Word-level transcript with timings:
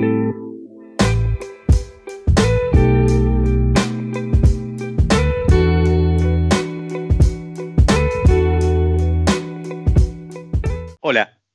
Hola, 0.00 0.32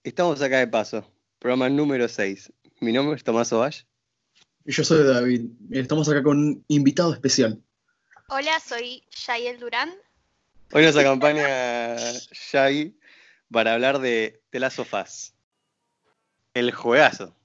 estamos 0.04 0.44
acá 0.44 0.60
de 0.60 0.68
paso, 0.68 1.12
programa 1.40 1.70
número 1.70 2.08
6. 2.08 2.54
Mi 2.82 2.92
nombre 2.92 3.16
es 3.16 3.24
Tomás 3.24 3.52
Ovash. 3.52 3.82
Y 4.64 4.74
yo 4.74 4.84
soy 4.84 5.04
David. 5.04 5.50
y 5.72 5.80
Estamos 5.80 6.08
acá 6.08 6.22
con 6.22 6.38
un 6.38 6.64
invitado 6.68 7.14
especial. 7.14 7.60
Hola, 8.28 8.60
soy 8.60 9.02
Yael 9.26 9.60
Durán. 9.60 9.92
Hoy 10.72 10.84
nos 10.84 10.96
acompaña 10.98 11.96
Shaggy 11.96 12.96
para 13.52 13.74
hablar 13.74 13.98
de 13.98 14.44
The 14.52 14.60
Last 14.60 14.78
of 14.78 14.94
Us. 14.94 15.34
El 16.54 16.72
juegazo. 16.72 17.36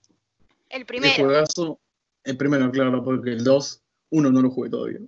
El 0.71 0.81
El 0.81 0.87
primero. 0.87 1.15
juegazo, 1.25 1.79
el 2.25 2.37
primero, 2.37 2.71
claro, 2.71 3.03
porque 3.05 3.31
el 3.31 3.45
2, 3.45 3.83
uno 4.11 4.31
no 4.31 4.41
lo 4.43 4.51
jugué 4.51 4.71
todavía. 4.71 5.01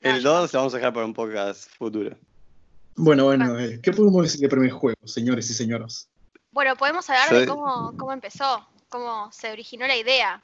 El 0.00 0.22
2 0.22 0.52
lo 0.52 0.58
vamos 0.58 0.74
a 0.74 0.76
dejar 0.78 0.92
para 0.92 1.06
un 1.06 1.14
podcast 1.14 1.70
futuro. 1.76 2.16
Bueno, 2.96 3.24
bueno, 3.24 3.58
eh, 3.58 3.80
¿qué 3.82 3.92
podemos 3.92 4.22
decir 4.24 4.40
del 4.40 4.50
primer 4.50 4.70
juego, 4.70 4.98
señores 5.06 5.48
y 5.50 5.54
señoras? 5.54 6.08
Bueno, 6.50 6.74
podemos 6.76 7.08
hablar 7.08 7.30
de 7.40 7.46
cómo, 7.46 7.94
cómo 7.96 8.12
empezó, 8.12 8.66
cómo 8.88 9.30
se 9.32 9.52
originó 9.52 9.86
la 9.86 9.96
idea. 9.96 10.42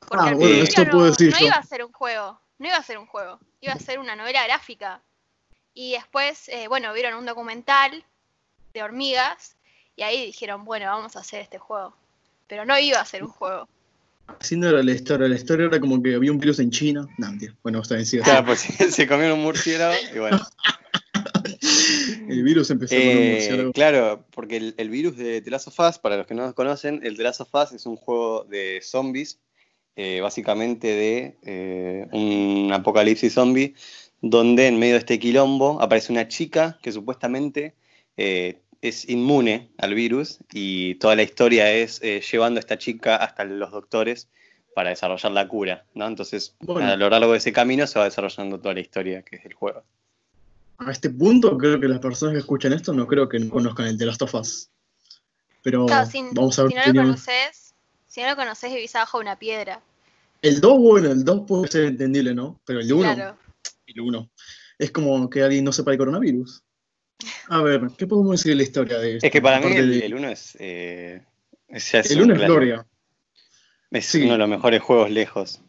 Porque 0.00 0.24
Ah, 0.24 0.28
al 0.28 0.34
bueno, 0.34 0.62
esto 0.62 0.84
puedo 0.84 0.98
no, 0.98 1.04
decir 1.06 1.30
no 1.32 1.38
yo. 1.38 1.46
iba 1.46 1.54
a 1.56 1.62
ser 1.62 1.84
un 1.84 1.92
juego, 1.92 2.40
no 2.58 2.66
iba 2.66 2.76
a 2.76 2.82
ser 2.82 2.98
un 2.98 3.06
juego, 3.06 3.38
iba 3.60 3.72
a 3.72 3.78
ser 3.78 3.98
una 3.98 4.16
novela 4.16 4.44
gráfica. 4.46 5.00
Y 5.72 5.92
después, 5.92 6.48
eh, 6.48 6.68
bueno, 6.68 6.92
vieron 6.92 7.14
un 7.18 7.26
documental 7.26 8.04
de 8.74 8.82
hormigas 8.82 9.56
y 9.94 10.02
ahí 10.02 10.26
dijeron, 10.26 10.64
bueno, 10.64 10.86
vamos 10.86 11.16
a 11.16 11.20
hacer 11.20 11.40
este 11.40 11.58
juego. 11.58 11.94
Pero 12.46 12.64
no 12.64 12.78
iba 12.78 13.00
a 13.00 13.04
ser 13.04 13.22
un 13.24 13.30
juego. 13.30 13.68
Haciendo 14.40 14.70
la 14.82 14.92
historia, 14.92 15.28
la 15.28 15.36
historia 15.36 15.66
era 15.66 15.78
como 15.80 16.02
que 16.02 16.14
había 16.14 16.32
un 16.32 16.38
virus 16.38 16.58
en 16.58 16.70
China. 16.70 17.06
No, 17.18 17.28
mentira. 17.30 17.54
Bueno, 17.62 17.80
está 17.80 18.02
sigue. 18.04 18.22
Claro, 18.22 18.46
pues 18.46 18.60
se 18.90 19.06
comieron 19.06 19.38
un 19.38 19.44
murciélago 19.44 19.94
y 20.14 20.18
bueno. 20.18 20.40
El 22.28 22.42
virus 22.42 22.70
empezó 22.70 22.94
con 22.96 23.04
un 23.04 23.08
Eh, 23.08 23.32
murciélago. 23.34 23.72
claro, 23.72 24.26
porque 24.32 24.56
el, 24.56 24.74
el 24.78 24.90
virus 24.90 25.16
de 25.16 25.40
The 25.40 25.50
Last 25.50 25.68
of 25.68 25.78
Us, 25.80 25.98
para 25.98 26.16
los 26.16 26.26
que 26.26 26.34
no 26.34 26.44
lo 26.46 26.54
conocen, 26.54 27.00
el 27.04 27.16
The 27.16 27.22
Last 27.22 27.40
of 27.40 27.54
Us 27.54 27.72
es 27.72 27.86
un 27.86 27.96
juego 27.96 28.44
de 28.44 28.80
zombies, 28.82 29.38
eh, 29.94 30.20
básicamente 30.20 30.88
de 30.88 31.36
eh, 31.44 32.06
un 32.12 32.70
apocalipsis 32.72 33.32
zombie, 33.32 33.74
donde 34.20 34.66
en 34.66 34.78
medio 34.78 34.94
de 34.94 34.98
este 35.00 35.18
quilombo 35.18 35.80
aparece 35.80 36.12
una 36.12 36.26
chica 36.28 36.78
que 36.82 36.90
supuestamente 36.92 37.74
eh, 38.16 38.60
es 38.88 39.08
inmune 39.08 39.70
al 39.78 39.94
virus 39.94 40.38
y 40.52 40.94
toda 40.96 41.16
la 41.16 41.22
historia 41.22 41.72
es 41.72 42.00
eh, 42.02 42.20
llevando 42.30 42.58
a 42.58 42.60
esta 42.60 42.78
chica 42.78 43.16
hasta 43.16 43.44
los 43.44 43.70
doctores 43.70 44.28
para 44.74 44.90
desarrollar 44.90 45.32
la 45.32 45.48
cura, 45.48 45.86
¿no? 45.94 46.06
Entonces, 46.06 46.54
Bueno. 46.60 46.86
a 46.92 46.96
lo 46.96 47.08
largo 47.08 47.32
de 47.32 47.38
ese 47.38 47.52
camino 47.52 47.86
se 47.86 47.98
va 47.98 48.04
desarrollando 48.04 48.60
toda 48.60 48.74
la 48.74 48.80
historia 48.80 49.22
que 49.22 49.36
es 49.36 49.44
el 49.44 49.54
juego. 49.54 49.82
A 50.78 50.90
este 50.92 51.08
punto, 51.08 51.56
creo 51.56 51.80
que 51.80 51.88
las 51.88 52.00
personas 52.00 52.34
que 52.34 52.40
escuchan 52.40 52.72
esto 52.74 52.92
no 52.92 53.06
creo 53.06 53.28
que 53.28 53.38
no 53.38 53.48
conozcan 53.50 53.86
el 53.86 53.96
de 53.96 54.06
Last 54.06 54.20
of 54.22 54.34
Us. 54.34 54.68
Pero 55.62 55.86
Claro, 55.86 56.06
sin- 56.06 56.34
vamos 56.34 56.58
a 56.58 56.64
ver 56.64 56.72
si 56.72 56.76
no 56.76 56.82
qué 56.84 56.92
lo 56.92 57.02
conoces, 57.02 57.74
si 58.06 58.20
no 58.22 58.28
lo 58.28 58.36
conoces, 58.36 58.72
vivís 58.74 58.94
abajo 58.94 59.18
de 59.18 59.22
una 59.22 59.38
piedra. 59.38 59.80
El 60.42 60.60
2, 60.60 60.78
bueno, 60.78 61.10
el 61.10 61.24
2 61.24 61.42
puede 61.48 61.68
ser 61.68 61.84
entendible, 61.86 62.34
¿no? 62.34 62.60
Pero 62.66 62.80
el 62.80 62.92
1, 62.92 63.14
Claro. 63.14 63.38
el 63.86 64.00
1, 64.00 64.30
es 64.78 64.90
como 64.90 65.30
que 65.30 65.42
alguien 65.42 65.64
no 65.64 65.72
sepa 65.72 65.92
el 65.92 65.98
coronavirus. 65.98 66.62
A 67.48 67.62
ver, 67.62 67.82
¿qué 67.96 68.06
podemos 68.06 68.32
decir 68.32 68.52
de 68.52 68.56
la 68.56 68.62
historia 68.62 68.98
de 68.98 69.14
esto? 69.16 69.26
Es 69.26 69.32
que 69.32 69.40
para 69.42 69.60
mí 69.60 69.72
el, 69.74 69.90
de- 70.00 70.06
el 70.06 70.14
1 70.14 70.28
es, 70.28 70.56
eh, 70.58 71.22
es- 71.68 71.94
el 72.10 72.18
un 72.22 72.30
1 72.32 72.34
es 72.34 72.40
gloria. 72.46 72.86
Es 73.90 74.06
Sí. 74.06 74.22
uno 74.22 74.32
de 74.32 74.38
los 74.38 74.48
mejores 74.48 74.82
juegos 74.82 75.10
lejos. 75.10 75.60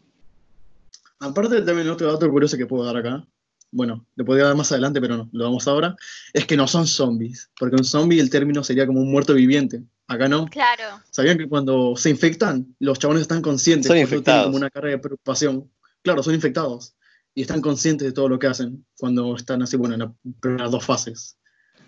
Aparte 1.20 1.62
también 1.62 1.88
otro 1.88 2.12
dato 2.12 2.28
curioso 2.30 2.56
que 2.56 2.66
puedo 2.66 2.84
dar 2.84 2.96
acá, 2.96 3.26
bueno, 3.70 4.06
lo 4.16 4.24
podría 4.24 4.44
dar 4.46 4.56
más 4.56 4.70
adelante, 4.72 5.00
pero 5.00 5.16
no, 5.16 5.28
lo 5.32 5.44
damos 5.44 5.66
ahora, 5.68 5.96
es 6.32 6.46
que 6.46 6.56
no 6.56 6.66
son 6.68 6.86
zombies, 6.86 7.50
porque 7.58 7.76
un 7.76 7.84
zombie 7.84 8.20
el 8.20 8.30
término 8.30 8.62
sería 8.64 8.86
como 8.86 9.00
un 9.00 9.10
muerto 9.10 9.34
viviente. 9.34 9.82
Acá 10.06 10.28
no. 10.28 10.46
Claro. 10.46 11.02
¿Sabían 11.10 11.36
que 11.38 11.48
cuando 11.48 11.94
se 11.96 12.08
infectan, 12.10 12.74
los 12.78 12.98
chabones 12.98 13.22
están 13.22 13.42
conscientes? 13.42 13.86
Son 13.88 13.96
eso 13.96 14.06
tienen 14.06 14.18
infectados. 14.20 14.44
como 14.46 14.56
una 14.56 14.70
carga 14.70 14.90
de 14.90 14.98
preocupación. 14.98 15.70
Claro, 16.02 16.22
son 16.22 16.34
infectados. 16.34 16.94
Y 17.38 17.42
están 17.42 17.60
conscientes 17.60 18.04
de 18.04 18.12
todo 18.12 18.28
lo 18.28 18.36
que 18.36 18.48
hacen 18.48 18.84
cuando 18.98 19.36
están 19.36 19.62
así, 19.62 19.76
bueno, 19.76 19.94
en 19.94 20.00
las 20.00 20.10
primeras 20.40 20.72
dos 20.72 20.84
fases. 20.84 21.38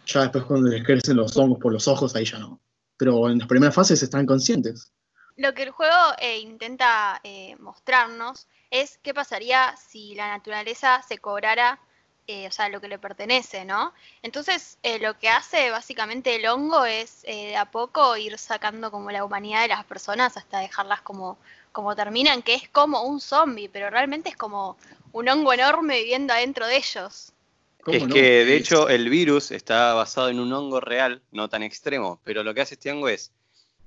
Ya 0.07 0.21
después 0.21 0.45
cuando 0.45 0.69
les 0.69 0.85
crecen 0.85 1.17
los 1.17 1.37
hongos 1.37 1.59
por 1.59 1.73
los 1.73 1.89
ojos, 1.89 2.15
ahí 2.15 2.25
ya 2.25 2.39
no. 2.39 2.61
Pero 2.97 3.29
en 3.29 3.41
las 3.41 3.49
primeras 3.49 3.75
fases 3.75 4.01
están 4.01 4.27
conscientes. 4.27 4.93
Lo 5.37 5.53
que 5.53 5.65
el 5.65 5.73
juego 5.73 5.97
eh, 6.21 6.39
intenta 6.39 7.21
eh, 7.25 7.57
mostrarnos 7.59 8.47
es 8.71 9.01
qué 9.03 9.13
pasaría 9.13 9.75
si 9.77 10.15
la 10.15 10.29
naturaleza 10.29 11.03
se 11.03 11.19
cobrara, 11.19 11.81
eh, 12.29 12.47
o 12.47 12.53
sea, 12.53 12.69
lo 12.69 12.81
que 12.81 12.87
le 12.87 13.01
pertenece, 13.01 13.65
¿no? 13.65 13.93
Entonces, 14.23 14.79
lo 15.01 15.19
que 15.19 15.31
hace 15.31 15.73
básicamente 15.73 16.37
el 16.37 16.47
hongo 16.47 16.85
es 16.85 17.23
de 17.23 17.57
a 17.57 17.69
poco 17.73 18.17
ir 18.17 18.39
sacando 18.39 18.93
como 18.93 19.11
la 19.11 19.25
humanidad 19.25 19.63
de 19.63 19.69
las 19.69 19.85
personas 19.85 20.37
hasta 20.37 20.61
dejarlas 20.61 21.01
como, 21.01 21.39
como 21.73 21.97
terminan, 21.97 22.43
que 22.43 22.55
es 22.55 22.69
como 22.69 23.03
un 23.03 23.21
zombie, 23.21 23.69
pero 23.69 23.91
realmente 23.91 24.29
es 24.29 24.37
como 24.37 24.77
un 25.13 25.29
hongo 25.29 25.53
enorme 25.53 25.99
viviendo 26.01 26.33
adentro 26.33 26.67
de 26.67 26.77
ellos. 26.77 27.33
¿Cómo 27.83 27.97
Es 27.97 28.07
no? 28.07 28.15
que 28.15 28.45
de 28.45 28.57
hecho 28.57 28.89
el 28.89 29.09
virus 29.09 29.51
está 29.51 29.95
basado 29.95 30.29
en 30.29 30.39
un 30.39 30.53
hongo 30.53 30.81
real, 30.81 31.23
no 31.33 31.49
tan 31.49 31.63
extremo, 31.63 32.21
pero 32.25 32.43
lo 32.43 32.55
que 32.55 32.61
hace 32.61 32.75
este 32.75 32.91
hongo 32.91 33.09
es 33.09 33.33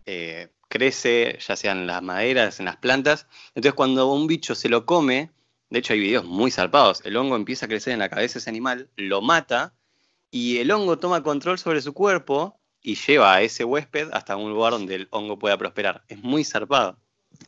eh, 0.06 0.50
crece, 0.68 1.38
ya 1.46 1.56
sea 1.56 1.72
en 1.72 1.86
las 1.86 2.02
maderas, 2.02 2.60
en 2.60 2.66
las 2.66 2.78
plantas. 2.78 3.28
Entonces 3.50 3.74
cuando 3.74 4.12
un 4.12 4.28
bicho 4.28 4.56
se 4.56 4.70
lo 4.70 4.86
come, 4.86 5.32
de 5.70 5.80
hecho 5.80 5.94
hay 5.94 6.00
videos 6.00 6.26
muy 6.26 6.52
zarpados, 6.52 7.02
el 7.06 7.16
hongo 7.18 7.36
empieza 7.36 7.66
a 7.66 7.70
crecer 7.70 7.94
en 7.94 8.00
la 8.00 8.10
cabeza 8.10 8.34
de 8.34 8.40
ese 8.40 8.50
animal, 8.50 8.90
lo 8.96 9.22
mata 9.22 9.74
y 10.32 10.58
el 10.58 10.72
hongo 10.72 10.98
toma 10.98 11.22
control 11.22 11.60
sobre 11.60 11.82
su 11.82 11.94
cuerpo 11.94 12.60
y 12.82 12.96
lleva 12.96 13.36
a 13.36 13.42
ese 13.42 13.64
huésped 13.64 14.10
hasta 14.12 14.36
un 14.36 14.52
lugar 14.52 14.74
donde 14.74 14.96
el 14.96 15.08
hongo 15.12 15.40
pueda 15.40 15.58
prosperar. 15.58 16.04
Es 16.08 16.22
muy 16.22 16.44
zarpado. 16.44 16.98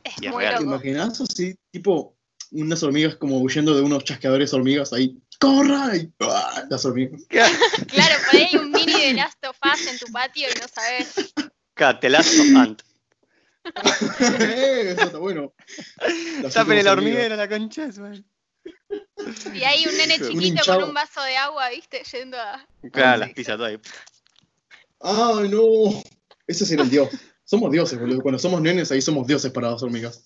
Es 0.02 0.14
Y 0.20 0.26
es 0.26 0.32
muy 0.32 0.42
real. 0.42 0.58
¿Te 0.58 0.64
imaginas 0.64 1.20
así? 1.20 1.56
Tipo, 1.70 2.15
unas 2.52 2.82
hormigas 2.82 3.16
como 3.16 3.40
huyendo 3.40 3.74
de 3.74 3.82
unos 3.82 4.04
chasqueadores 4.04 4.52
hormigas 4.52 4.92
ahí. 4.92 5.18
¡Corra! 5.38 5.96
Y, 5.96 6.12
¡ah! 6.20 6.64
Las 6.70 6.84
hormigas. 6.84 7.22
Claro, 7.28 8.14
por 8.24 8.34
ahí 8.34 8.48
hay 8.50 8.56
un 8.56 8.70
mini 8.70 8.92
de 8.92 9.12
Last 9.14 9.44
of 9.46 9.56
Us 9.72 9.86
en 9.86 9.98
tu 9.98 10.06
patio 10.12 10.48
y 10.48 10.60
no 10.60 10.66
sabes. 10.68 11.32
Catelazo 11.74 12.42
ant. 12.58 12.82
Eso 14.20 15.02
está 15.02 15.18
bueno. 15.18 15.52
Tapen 16.52 16.78
el 16.78 16.88
hormiguero, 16.88 17.36
la 17.36 17.48
concha 17.48 17.88
madre. 17.98 18.22
Y 19.52 19.62
hay 19.64 19.86
un 19.86 19.96
nene 19.96 20.20
chiquito 20.20 20.62
con 20.64 20.84
un 20.84 20.94
vaso 20.94 21.22
de 21.22 21.36
agua, 21.36 21.68
¿viste? 21.70 22.02
Yendo 22.12 22.38
a. 22.38 22.66
Claro, 22.92 23.08
Ah, 23.08 23.16
las 23.16 23.32
pisa 23.32 23.56
todo 23.56 23.66
ahí. 23.66 23.78
¡Ay, 25.00 25.48
no! 25.48 26.02
Ese 26.46 26.64
sería 26.64 26.84
el 26.84 26.90
dios. 26.90 27.08
Somos 27.44 27.70
dioses, 27.70 27.98
boludo. 27.98 28.22
Cuando 28.22 28.38
somos 28.38 28.60
nenes, 28.60 28.90
ahí 28.92 29.00
somos 29.00 29.26
dioses 29.26 29.52
para 29.52 29.70
las 29.70 29.82
hormigas. 29.82 30.24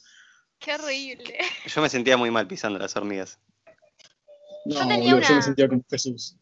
Qué 0.61 0.75
horrible. 0.75 1.39
Yo 1.67 1.81
me 1.83 1.89
sentía 1.89 2.17
muy 2.17 2.31
mal 2.31 2.47
pisando 2.47 2.79
las 2.79 2.95
hormigas. 2.95 3.39
No, 4.67 4.75
Yo 4.75 4.81
tenía 4.89 5.15
boludo, 5.15 5.21
yo 5.21 5.29
me 5.29 5.33
una- 5.35 5.43
sentía 5.43 5.69
como 5.69 5.83
Jesús. 5.91 6.37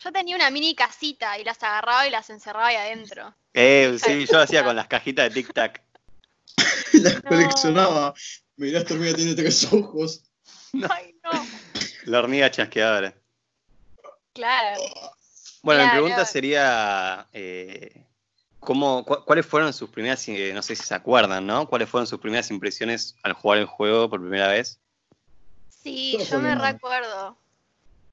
Yo 0.00 0.12
tenía 0.12 0.36
una 0.36 0.50
mini 0.50 0.74
casita 0.74 1.38
y 1.38 1.44
las 1.44 1.62
agarraba 1.62 2.06
y 2.06 2.10
las 2.10 2.28
encerraba 2.28 2.66
ahí 2.66 2.76
adentro. 2.76 3.34
Eh, 3.54 3.96
sí, 4.04 4.26
yo 4.26 4.40
hacía 4.40 4.60
puta. 4.60 4.64
con 4.68 4.76
las 4.76 4.88
cajitas 4.88 5.28
de 5.32 5.34
Tic 5.42 5.54
Tac. 5.54 5.82
Las 6.92 7.22
coleccionaba. 7.22 8.12
Mirá, 8.56 8.80
esta 8.80 8.94
hormiga 8.94 9.14
tiene 9.14 9.34
tres 9.34 9.72
ojos. 9.72 10.24
Ay, 10.90 11.14
no. 11.24 11.30
La 12.04 12.18
hormiga 12.18 12.50
chasqueadora. 12.50 13.14
Claro. 14.32 14.80
Bueno, 15.62 15.82
mi 15.82 15.86
Claro. 15.88 15.92
pregunta 16.02 16.24
sería, 16.26 17.26
eh, 17.32 18.04
¿cómo, 18.64 19.04
cu- 19.04 19.24
¿cuáles 19.24 19.46
fueron 19.46 19.72
sus 19.72 19.90
primeras, 19.90 20.26
eh, 20.28 20.52
no 20.54 20.62
sé 20.62 20.74
si 20.76 20.84
se 20.84 20.94
acuerdan, 20.94 21.46
¿no? 21.46 21.68
¿Cuáles 21.68 21.88
fueron 21.88 22.06
sus 22.06 22.20
primeras 22.20 22.50
impresiones 22.50 23.16
al 23.22 23.32
jugar 23.34 23.58
el 23.58 23.66
juego 23.66 24.08
por 24.10 24.20
primera 24.20 24.48
vez? 24.48 24.80
Sí, 25.68 26.18
yo 26.30 26.40
me 26.40 26.54
recuerdo. 26.54 27.36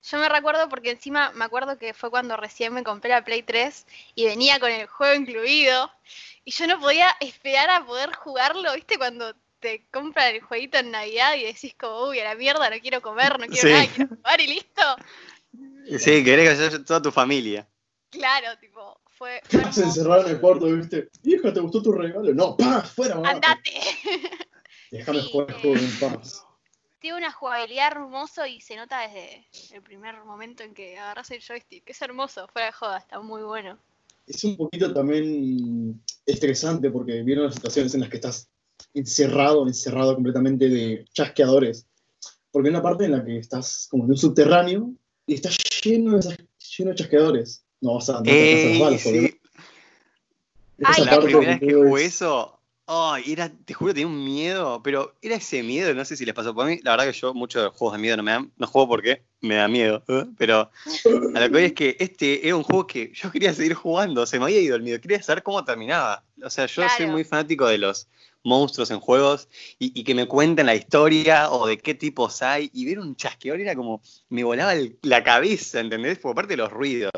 Yo 0.04 0.18
me 0.18 0.28
recuerdo 0.30 0.68
porque 0.68 0.92
encima 0.92 1.32
me 1.34 1.46
acuerdo 1.46 1.78
que 1.78 1.94
fue 1.94 2.10
cuando 2.10 2.36
recién 2.36 2.74
me 2.74 2.84
compré 2.84 3.12
la 3.12 3.24
Play 3.24 3.44
3 3.44 3.86
y 4.16 4.26
venía 4.26 4.60
con 4.60 4.72
el 4.72 4.88
juego 4.88 5.14
incluido. 5.14 5.92
Y 6.44 6.52
yo 6.52 6.66
no 6.68 6.80
podía 6.80 7.16
esperar 7.20 7.70
a 7.70 7.86
poder 7.86 8.12
jugarlo, 8.16 8.74
¿viste? 8.74 8.98
Cuando 8.98 9.36
te 9.60 9.86
compran 9.92 10.34
el 10.36 10.42
jueguito 10.42 10.80
en 10.80 10.90
Navidad 10.90 11.36
y 11.36 11.44
decís 11.44 11.76
como, 11.80 12.08
uy, 12.10 12.20
a 12.20 12.24
la 12.24 12.36
mierda, 12.36 12.68
no 12.70 12.80
quiero 12.80 13.00
comer, 13.02 13.40
no 13.40 13.46
quiero 13.46 13.68
Sí. 13.68 13.74
nada, 13.74 13.88
quiero 13.94 14.16
jugar 14.16 14.42
y 14.42 14.48
listo. 14.48 14.82
Sí, 16.00 16.24
querés 16.24 16.58
que 16.58 16.64
haya 16.66 16.84
toda 16.84 17.02
tu 17.02 17.12
familia. 17.12 17.68
Claro, 18.10 18.58
tipo, 18.60 19.00
fue, 19.22 19.40
fue 19.50 19.72
Se 19.72 19.84
encerraron 19.84 20.26
en 20.26 20.32
el 20.32 20.42
cuarto, 20.42 20.66
¿viste? 20.66 21.10
Hija, 21.24 21.54
¿te 21.54 21.60
gustó 21.60 21.84
tu 21.84 21.92
regalo? 21.92 22.34
No, 22.34 22.58
¡pah! 22.58 22.82
¡Fuera, 22.82 23.16
mamá! 23.16 23.30
Andate. 23.30 23.72
Déjame 24.92 25.22
Sí, 25.22 25.30
jugar 25.32 25.50
el 25.50 25.56
juego 25.62 25.76
en 25.78 26.00
paz. 26.00 26.44
Tiene 27.00 27.18
una 27.18 27.32
jugabilidad 27.32 27.92
hermoso 27.92 28.46
y 28.48 28.62
se 28.62 28.76
nota 28.76 29.02
desde 29.02 29.46
el 29.76 29.84
primer 29.84 30.24
momento 30.24 30.64
en 30.64 30.74
que 30.74 30.98
agarras 30.98 31.30
el 31.30 31.42
joystick. 31.42 31.88
Es 31.88 32.02
hermoso, 32.02 32.48
fuera 32.48 32.68
de 32.68 32.74
joda, 32.74 32.98
está 32.98 33.20
muy 33.22 33.44
bueno. 33.44 33.78
Es 34.26 34.44
un 34.44 34.58
poquito 34.58 34.92
también 34.92 36.02
estresante 36.26 36.90
porque 36.90 37.22
vieron 37.22 37.46
las 37.46 37.56
situaciones 37.56 37.94
en 37.94 38.02
las 38.02 38.10
que 38.10 38.18
estás 38.18 38.50
encerrado, 38.94 39.68
encerrado 39.68 40.16
completamente 40.16 40.68
de 40.68 41.06
chasqueadores. 41.14 41.86
Porque 42.52 42.70
hay 42.70 42.74
una 42.74 42.84
parte 42.84 43.06
en 43.06 43.12
la 43.12 43.24
que 43.24 43.38
estás 43.38 43.88
como 43.90 44.06
en 44.06 44.12
un 44.12 44.18
subterráneo 44.18 44.92
y 45.26 45.36
estás 45.36 45.58
lleno 45.84 46.18
de, 46.18 46.38
lleno 46.78 46.90
de 46.90 46.96
chasqueadores. 46.96 47.64
No 47.82 47.96
vas 47.96 48.10
a, 48.10 48.22
no 48.22 48.26
Ey, 48.26 48.62
te 48.62 48.80
balas, 48.80 49.02
sí. 49.02 49.40
Ay, 50.84 51.06
La 51.06 51.20
primera 51.20 51.52
vez 51.52 51.60
que 51.60 51.74
jugué 51.74 52.06
es- 52.06 52.16
eso, 52.16 52.60
ay, 52.88 53.24
era, 53.32 53.50
te 53.50 53.74
juro, 53.74 53.94
tenía 53.94 54.08
un 54.08 54.24
miedo, 54.24 54.82
pero 54.84 55.16
era 55.22 55.36
ese 55.36 55.64
miedo, 55.64 55.94
no 55.94 56.06
sé 56.06 56.16
si 56.16 56.26
les 56.26 56.34
pasó 56.34 56.54
por 56.54 56.66
mí. 56.68 56.80
La 56.84 56.92
verdad 56.92 57.06
que 57.12 57.14
yo 57.18 57.34
muchos 57.34 57.72
juegos 57.76 57.98
de 57.98 58.02
miedo 58.02 58.18
no 58.18 58.24
me 58.24 58.32
dan, 58.32 58.52
no 58.58 58.68
juego 58.68 58.88
porque 58.88 59.24
me 59.42 59.56
da 59.56 59.68
miedo, 59.68 60.04
¿eh? 60.08 60.26
pero 60.38 60.72
a 61.36 61.40
lo 61.40 61.46
que 61.48 61.50
voy 61.50 61.64
es 61.64 61.74
que 61.74 61.98
este 62.00 62.46
era 62.48 62.56
un 62.56 62.64
juego 62.64 62.88
que 62.88 63.12
yo 63.14 63.32
quería 63.32 63.54
seguir 63.54 63.74
jugando, 63.74 64.26
se 64.26 64.38
me 64.40 64.46
había 64.46 64.60
ido 64.60 64.76
el 64.76 64.84
miedo, 64.84 65.02
quería 65.02 65.22
saber 65.24 65.44
cómo 65.44 65.64
terminaba. 65.66 66.24
O 66.44 66.50
sea, 66.50 66.66
yo 66.68 66.84
soy 66.98 67.06
muy 67.08 67.24
fanático 67.24 67.68
de 67.68 67.78
los 67.80 68.08
monstruos 68.44 68.90
en 68.92 69.00
juegos 69.00 69.48
y, 69.80 70.00
y 70.00 70.04
que 70.04 70.16
me 70.16 70.28
cuenten 70.28 70.66
la 70.66 70.76
historia 70.76 71.52
o 71.52 71.68
de 71.68 71.78
qué 71.78 71.94
tipos 71.94 72.42
hay 72.42 72.70
y 72.74 72.86
ver 72.86 73.00
un 73.00 73.16
chasqueador 73.16 73.60
era 73.62 73.76
como, 73.76 74.02
me 74.30 74.44
volaba 74.44 74.74
el- 74.74 74.98
la 75.04 75.24
cabeza, 75.24 75.80
¿entendés? 75.80 76.18
Por 76.20 76.34
parte 76.36 76.54
de 76.54 76.58
los 76.58 76.72
ruidos. 76.72 77.12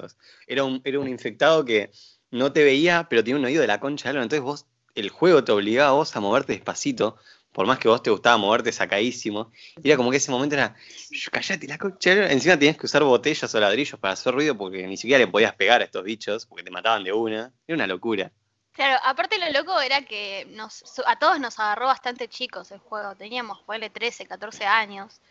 Era 0.47 0.63
un, 0.65 0.81
era 0.83 0.99
un 0.99 1.07
infectado 1.07 1.63
que 1.65 1.91
no 2.31 2.51
te 2.51 2.63
veía, 2.63 3.07
pero 3.09 3.23
tenía 3.23 3.37
un 3.39 3.45
oído 3.45 3.61
de 3.61 3.67
la 3.67 3.79
concha. 3.79 4.09
Entonces 4.09 4.41
vos, 4.41 4.65
el 4.95 5.09
juego 5.09 5.43
te 5.43 5.51
obligaba 5.51 5.89
a 5.89 5.93
vos 5.93 6.15
a 6.15 6.19
moverte 6.19 6.53
despacito, 6.53 7.15
por 7.53 7.67
más 7.67 7.79
que 7.79 7.87
vos 7.87 8.01
te 8.01 8.09
gustaba 8.09 8.35
moverte 8.37 8.71
sacadísimo. 8.71 9.51
Y 9.81 9.89
era 9.89 9.97
como 9.97 10.11
que 10.11 10.17
ese 10.17 10.31
momento 10.31 10.55
era, 10.55 10.75
"Shh, 11.11 11.29
callate 11.29 11.67
la 11.67 11.77
lora". 11.77 12.31
Encima 12.31 12.57
tenías 12.57 12.77
que 12.77 12.87
usar 12.87 13.03
botellas 13.03 13.53
o 13.53 13.59
ladrillos 13.59 13.99
para 13.99 14.13
hacer 14.13 14.33
ruido 14.33 14.57
porque 14.57 14.85
ni 14.87 14.97
siquiera 14.97 15.19
le 15.23 15.27
podías 15.31 15.55
pegar 15.55 15.81
a 15.81 15.85
estos 15.85 16.03
bichos, 16.03 16.45
porque 16.45 16.63
te 16.63 16.71
mataban 16.71 17.03
de 17.03 17.13
una. 17.13 17.53
Era 17.67 17.75
una 17.75 17.87
locura. 17.87 18.31
Claro, 18.73 18.99
aparte 19.03 19.37
lo 19.37 19.51
loco 19.51 19.79
era 19.79 20.01
que 20.01 20.47
nos, 20.49 20.83
a 21.05 21.19
todos 21.19 21.39
nos 21.39 21.59
agarró 21.59 21.85
bastante 21.85 22.27
chicos 22.27 22.71
el 22.71 22.79
juego. 22.79 23.15
Teníamos, 23.15 23.61
ponle 23.61 23.91
13, 23.91 24.25
14 24.25 24.65
años. 24.65 25.21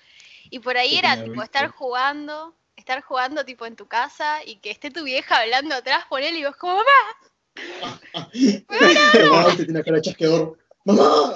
Y 0.48 0.60
por 0.60 0.76
ahí 0.76 0.96
era 0.96 1.14
tipo 1.14 1.40
20. 1.40 1.42
estar 1.42 1.68
jugando, 1.68 2.54
estar 2.76 3.02
jugando 3.02 3.44
tipo 3.44 3.66
en 3.66 3.74
tu 3.74 3.88
casa 3.88 4.44
y 4.44 4.56
que 4.56 4.70
esté 4.70 4.92
tu 4.92 5.02
vieja 5.02 5.38
hablando 5.38 5.74
atrás 5.74 6.04
por 6.08 6.22
él 6.22 6.36
y 6.36 6.44
vos 6.44 6.54
como, 6.54 6.76
mamá, 6.76 6.86
Mamá, 8.70 9.56
te 9.56 9.64
tiene 9.64 9.82
cara 9.82 9.96
de 9.96 10.02
chasqueador. 10.02 10.58
¡Mamá! 10.84 11.34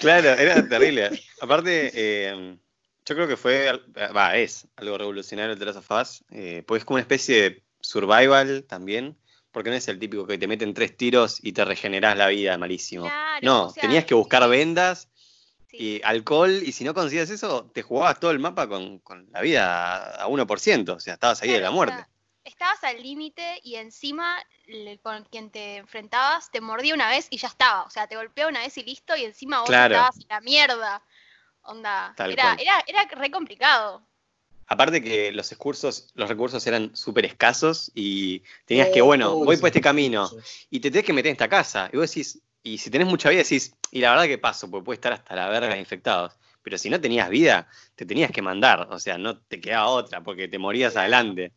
Claro, 0.00 0.30
era 0.30 0.66
terrible. 0.68 1.10
Aparte, 1.40 1.90
eh, 1.94 2.56
yo 3.04 3.14
creo 3.14 3.28
que 3.28 3.36
fue, 3.36 3.72
va, 4.14 4.36
es 4.36 4.66
algo 4.76 4.98
revolucionario 4.98 5.52
el 5.52 5.58
The 5.58 5.64
Last 5.64 5.78
of 5.78 5.90
Us, 5.90 6.24
eh, 6.30 6.62
porque 6.66 6.78
es 6.78 6.84
como 6.84 6.96
una 6.96 7.02
especie 7.02 7.42
de 7.42 7.62
survival 7.80 8.64
también, 8.64 9.16
porque 9.50 9.70
no 9.70 9.76
es 9.76 9.88
el 9.88 9.98
típico 9.98 10.26
que 10.26 10.38
te 10.38 10.46
meten 10.46 10.74
tres 10.74 10.96
tiros 10.96 11.38
y 11.42 11.52
te 11.52 11.64
regenerás 11.64 12.16
la 12.16 12.28
vida, 12.28 12.58
malísimo. 12.58 13.04
Claro, 13.04 13.40
no, 13.42 13.66
o 13.66 13.70
sea, 13.70 13.80
tenías 13.80 14.04
que 14.04 14.14
buscar 14.14 14.46
vendas 14.48 15.08
sí. 15.70 15.76
y 15.78 16.00
alcohol, 16.04 16.62
y 16.62 16.72
si 16.72 16.84
no 16.84 16.92
conseguías 16.94 17.30
eso, 17.30 17.70
te 17.72 17.82
jugabas 17.82 18.20
todo 18.20 18.30
el 18.30 18.38
mapa 18.38 18.68
con, 18.68 18.98
con 18.98 19.26
la 19.32 19.40
vida 19.40 20.14
a 20.22 20.28
1%, 20.28 20.94
o 20.94 21.00
sea, 21.00 21.14
estabas 21.14 21.40
ahí 21.42 21.50
de 21.50 21.60
la 21.60 21.70
o 21.70 21.72
muerte. 21.72 21.96
sea, 21.96 22.08
estabas 22.44 22.84
al 22.84 23.02
límite 23.02 23.60
y 23.62 23.76
encima 23.76 24.38
con 25.02 25.24
quien 25.24 25.50
te 25.50 25.76
enfrentabas 25.76 26.50
te 26.50 26.60
mordía 26.60 26.94
una 26.94 27.08
vez 27.08 27.26
y 27.30 27.38
ya 27.38 27.48
estaba. 27.48 27.84
O 27.84 27.90
sea, 27.90 28.06
te 28.06 28.16
golpeaba 28.16 28.50
una 28.50 28.60
vez 28.60 28.76
y 28.78 28.82
listo 28.84 29.16
y 29.16 29.24
encima 29.24 29.60
vos 29.60 29.68
Claro. 29.68 29.94
estabas 29.94 30.20
en 30.20 30.28
la 30.28 30.40
mierda. 30.40 31.02
Onda, 31.62 32.14
era, 32.18 32.54
era, 32.58 32.84
era 32.86 33.04
re 33.04 33.30
complicado. 33.30 34.02
Aparte 34.66 35.02
que 35.02 35.32
los 35.32 35.50
recursos, 35.50 36.10
los 36.14 36.28
recursos 36.28 36.66
eran 36.66 36.94
súper 36.94 37.24
escasos 37.24 37.90
y 37.94 38.42
tenías 38.66 38.90
que, 38.90 39.00
bueno, 39.00 39.32
oh, 39.32 39.44
voy 39.44 39.56
por 39.56 39.68
este 39.68 39.80
camino. 39.80 40.30
y 40.70 40.80
te 40.80 40.90
tenés 40.90 41.06
que 41.06 41.12
meter 41.14 41.30
en 41.30 41.32
esta 41.32 41.48
casa. 41.48 41.88
Y 41.92 41.96
vos 41.96 42.08
decís, 42.10 42.40
y 42.62 42.76
si 42.76 42.90
tenés 42.90 43.06
mucha 43.08 43.30
vida, 43.30 43.42
decís, 43.42 43.74
y 43.90 44.00
la 44.00 44.10
verdad 44.10 44.26
que 44.26 44.36
paso, 44.36 44.70
porque 44.70 44.84
puede 44.84 44.96
estar 44.96 45.12
hasta 45.14 45.34
la 45.34 45.48
verga 45.48 45.72
de 45.74 45.80
infectados. 45.80 46.34
Pero 46.62 46.76
si 46.76 46.90
no 46.90 47.00
tenías 47.00 47.30
vida, 47.30 47.66
te 47.94 48.04
tenías 48.04 48.30
que 48.30 48.42
mandar. 48.42 48.88
O 48.90 48.98
sea, 48.98 49.16
no 49.16 49.38
te 49.38 49.58
quedaba 49.58 49.88
otra, 49.88 50.22
porque 50.22 50.48
te 50.48 50.58
morías 50.58 50.96
adelante. 50.96 51.52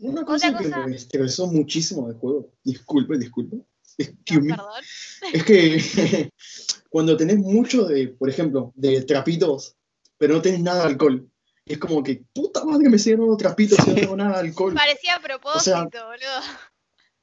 Una 0.00 0.24
cosa, 0.24 0.48
Otra 0.50 0.62
cosa. 0.62 0.82
que 0.84 0.90
me 0.90 0.96
estresó 0.96 1.46
muchísimo 1.48 2.06
del 2.08 2.16
juego, 2.16 2.52
disculpe, 2.62 3.18
disculpe, 3.18 3.56
Perdón. 4.26 4.58
es 5.32 5.44
que 5.44 6.30
cuando 6.90 7.16
tenés 7.16 7.38
mucho 7.38 7.84
de, 7.84 8.08
por 8.08 8.28
ejemplo, 8.28 8.72
de 8.76 9.02
trapitos, 9.02 9.76
pero 10.16 10.34
no 10.34 10.42
tenés 10.42 10.60
nada 10.60 10.82
de 10.84 10.90
alcohol, 10.90 11.28
es 11.66 11.78
como 11.78 12.02
que, 12.02 12.22
puta 12.32 12.64
madre, 12.64 12.88
me 12.88 12.98
siguen 12.98 13.20
dando 13.20 13.36
trapitos 13.36 13.78
y 13.86 13.90
no 13.90 13.94
tengo 13.96 14.16
nada 14.16 14.40
de 14.42 14.48
alcohol. 14.48 14.74
Parecía 14.74 15.16
a 15.16 15.20
propósito, 15.20 15.60
sea, 15.60 15.82
boludo. 15.84 16.40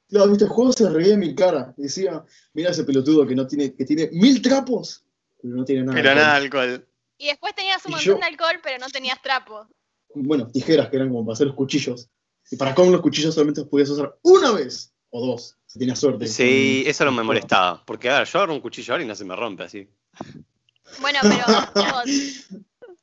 Claro, 0.08 0.28
viste, 0.28 0.44
el 0.44 0.50
juego 0.50 0.72
se 0.72 0.88
reía 0.88 1.08
de 1.10 1.16
mi 1.16 1.34
cara. 1.34 1.74
Decía, 1.76 2.24
mira 2.54 2.70
ese 2.70 2.84
pelotudo 2.84 3.26
que 3.26 3.34
no 3.34 3.44
tiene, 3.46 3.74
que 3.74 3.84
tiene 3.84 4.08
mil 4.12 4.40
trapos, 4.40 5.04
pero 5.42 5.54
no 5.56 5.64
tiene 5.64 5.82
nada. 5.82 5.96
de 5.96 6.02
Pero 6.02 6.10
alcohol". 6.10 6.24
nada, 6.26 6.36
alcohol. 6.36 6.88
Y 7.18 7.26
después 7.26 7.54
tenías 7.56 7.84
un 7.86 7.90
Y 7.90 7.94
montón 7.96 8.14
yo- 8.14 8.18
de 8.20 8.24
alcohol, 8.26 8.60
pero 8.62 8.78
no 8.78 8.86
tenías 8.88 9.20
trapo. 9.20 9.66
Bueno, 10.14 10.46
tijeras 10.48 10.90
que 10.90 10.96
eran 10.96 11.08
como 11.08 11.24
para 11.26 11.34
hacer 11.34 11.48
los 11.48 11.56
cuchillos. 11.56 12.08
Y 12.50 12.56
para 12.56 12.74
con 12.74 12.90
los 12.92 13.00
cuchillos 13.00 13.34
solamente 13.34 13.60
los 13.62 13.70
podías 13.70 13.90
usar 13.90 14.16
una 14.22 14.52
vez 14.52 14.92
o 15.10 15.26
dos, 15.26 15.56
si 15.66 15.78
tenías 15.78 15.98
suerte. 15.98 16.26
Sí, 16.26 16.80
Con- 16.82 16.90
eso 16.90 17.04
no 17.04 17.12
me 17.12 17.22
molestaba. 17.22 17.84
Porque, 17.84 18.08
a 18.10 18.18
ver, 18.18 18.28
yo 18.28 18.38
agarro 18.38 18.54
un 18.54 18.60
cuchillo 18.60 18.94
ahora 18.94 19.04
y 19.04 19.06
no 19.06 19.14
se 19.14 19.24
me 19.24 19.34
rompe 19.34 19.64
así. 19.64 19.88
Bueno, 21.00 21.18
pero 21.22 21.44
tipo, 21.74 22.00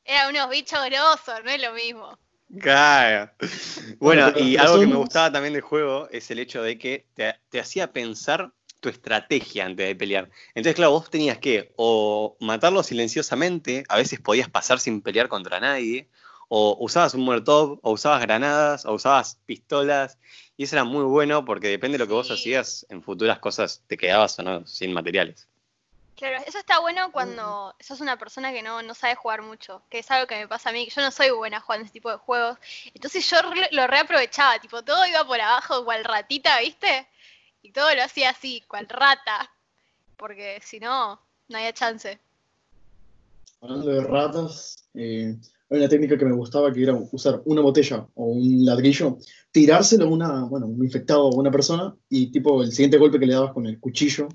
eran 0.06 0.30
unos 0.30 0.50
bichos 0.50 0.80
grosos, 0.86 1.44
no 1.44 1.52
es 1.52 1.62
lo 1.62 1.74
mismo. 1.74 2.18
Claro. 2.60 3.32
Bueno, 4.00 4.32
y 4.38 4.58
algo 4.58 4.80
que 4.80 4.88
me 4.88 4.96
gustaba 4.96 5.32
también 5.32 5.54
del 5.54 5.64
juego 5.64 6.08
es 6.12 6.30
el 6.30 6.40
hecho 6.40 6.62
de 6.62 6.78
que 6.78 7.08
te, 7.14 7.36
te 7.50 7.60
hacía 7.60 7.92
pensar 7.92 8.54
tu 8.80 8.90
estrategia 8.90 9.66
antes 9.66 9.88
de 9.88 9.96
pelear. 9.96 10.30
Entonces, 10.50 10.76
claro, 10.76 10.92
vos 10.92 11.10
tenías 11.10 11.38
que 11.40 11.74
o 11.78 12.36
matarlo 12.42 12.84
silenciosamente, 12.84 13.86
a 13.88 13.98
veces 13.98 14.20
podías 14.20 14.50
pasar 14.50 14.80
sin 14.80 15.02
pelear 15.02 15.30
contra 15.30 15.60
nadie, 15.60 16.10
o 16.50 16.78
usabas 16.80 17.14
un 17.14 17.22
molotov, 17.26 17.80
o 17.82 17.92
usabas 17.92 18.22
granadas, 18.22 18.86
o 18.86 18.94
usabas 18.94 19.38
pistolas, 19.46 20.18
y 20.58 20.64
eso 20.64 20.76
era 20.76 20.84
muy 20.84 21.04
bueno 21.04 21.46
porque 21.46 21.68
depende 21.68 21.98
de 21.98 22.04
lo 22.04 22.08
que 22.08 22.14
vos 22.14 22.28
Sí. 22.28 22.34
hacías, 22.34 22.86
en 22.90 23.02
futuras 23.02 23.40
cosas 23.40 23.84
te 23.88 23.98
quedabas 23.98 24.38
o 24.40 24.44
no 24.44 24.66
sin 24.68 24.94
materiales. 24.94 25.48
Claro, 26.16 26.44
eso 26.46 26.60
está 26.60 26.80
bueno 26.80 27.12
cuando 27.12 27.76
sos 27.80 28.00
una 28.00 28.18
persona 28.18 28.54
que 28.54 28.62
no, 28.62 28.82
no 28.84 28.94
sabe 28.94 29.16
jugar 29.16 29.42
mucho, 29.42 29.82
que 29.90 30.00
es 30.00 30.12
algo 30.12 30.28
que 30.28 30.38
me 30.38 30.48
pasa 30.48 30.70
a 30.70 30.72
mí, 30.72 30.86
que 30.86 30.92
yo 30.92 31.02
no 31.02 31.10
soy 31.12 31.32
buena 31.32 31.60
jugando 31.60 31.86
ese 31.86 31.94
tipo 31.94 32.12
de 32.12 32.18
juegos. 32.18 32.58
Entonces 32.94 33.28
yo 33.30 33.42
re- 33.42 33.70
lo 33.72 33.88
reaprovechaba, 33.88 34.60
tipo, 34.60 34.84
todo 34.84 35.06
iba 35.08 35.26
por 35.26 35.42
abajo, 35.42 35.84
cual 35.84 36.04
ratita, 36.06 36.60
¿viste? 36.60 37.08
Y 37.64 37.72
todo 37.72 37.94
lo 37.96 38.04
hacía 38.04 38.30
así, 38.30 38.62
cual 38.68 38.88
rata. 38.88 39.52
Porque 40.16 40.62
si 40.64 40.80
no, 40.80 41.20
no 41.50 41.58
había 41.58 41.74
chance. 41.74 42.20
Hablando 43.60 43.88
de 43.90 44.02
ratas, 44.04 44.88
eh, 44.94 45.36
hay 45.74 45.80
una 45.80 45.90
técnica 45.90 46.18
que 46.18 46.26
me 46.26 46.34
gustaba 46.34 46.72
que 46.72 46.84
era 46.84 46.94
usar 47.12 47.42
una 47.46 47.62
botella 47.62 48.08
o 48.14 48.26
un 48.26 48.64
ladrillo, 48.64 49.18
tirárselo 49.52 50.06
a 50.06 50.10
una, 50.10 50.44
bueno, 50.44 50.68
un 50.68 50.84
infectado 50.84 51.26
o 51.26 51.36
una 51.36 51.50
persona 51.50 51.96
y 52.10 52.32
tipo 52.32 52.62
el 52.62 52.72
siguiente 52.72 52.98
golpe 52.98 53.20
que 53.20 53.26
le 53.26 53.34
dabas 53.34 53.54
con 53.54 53.66
el 53.66 53.80
cuchillo 53.80 54.28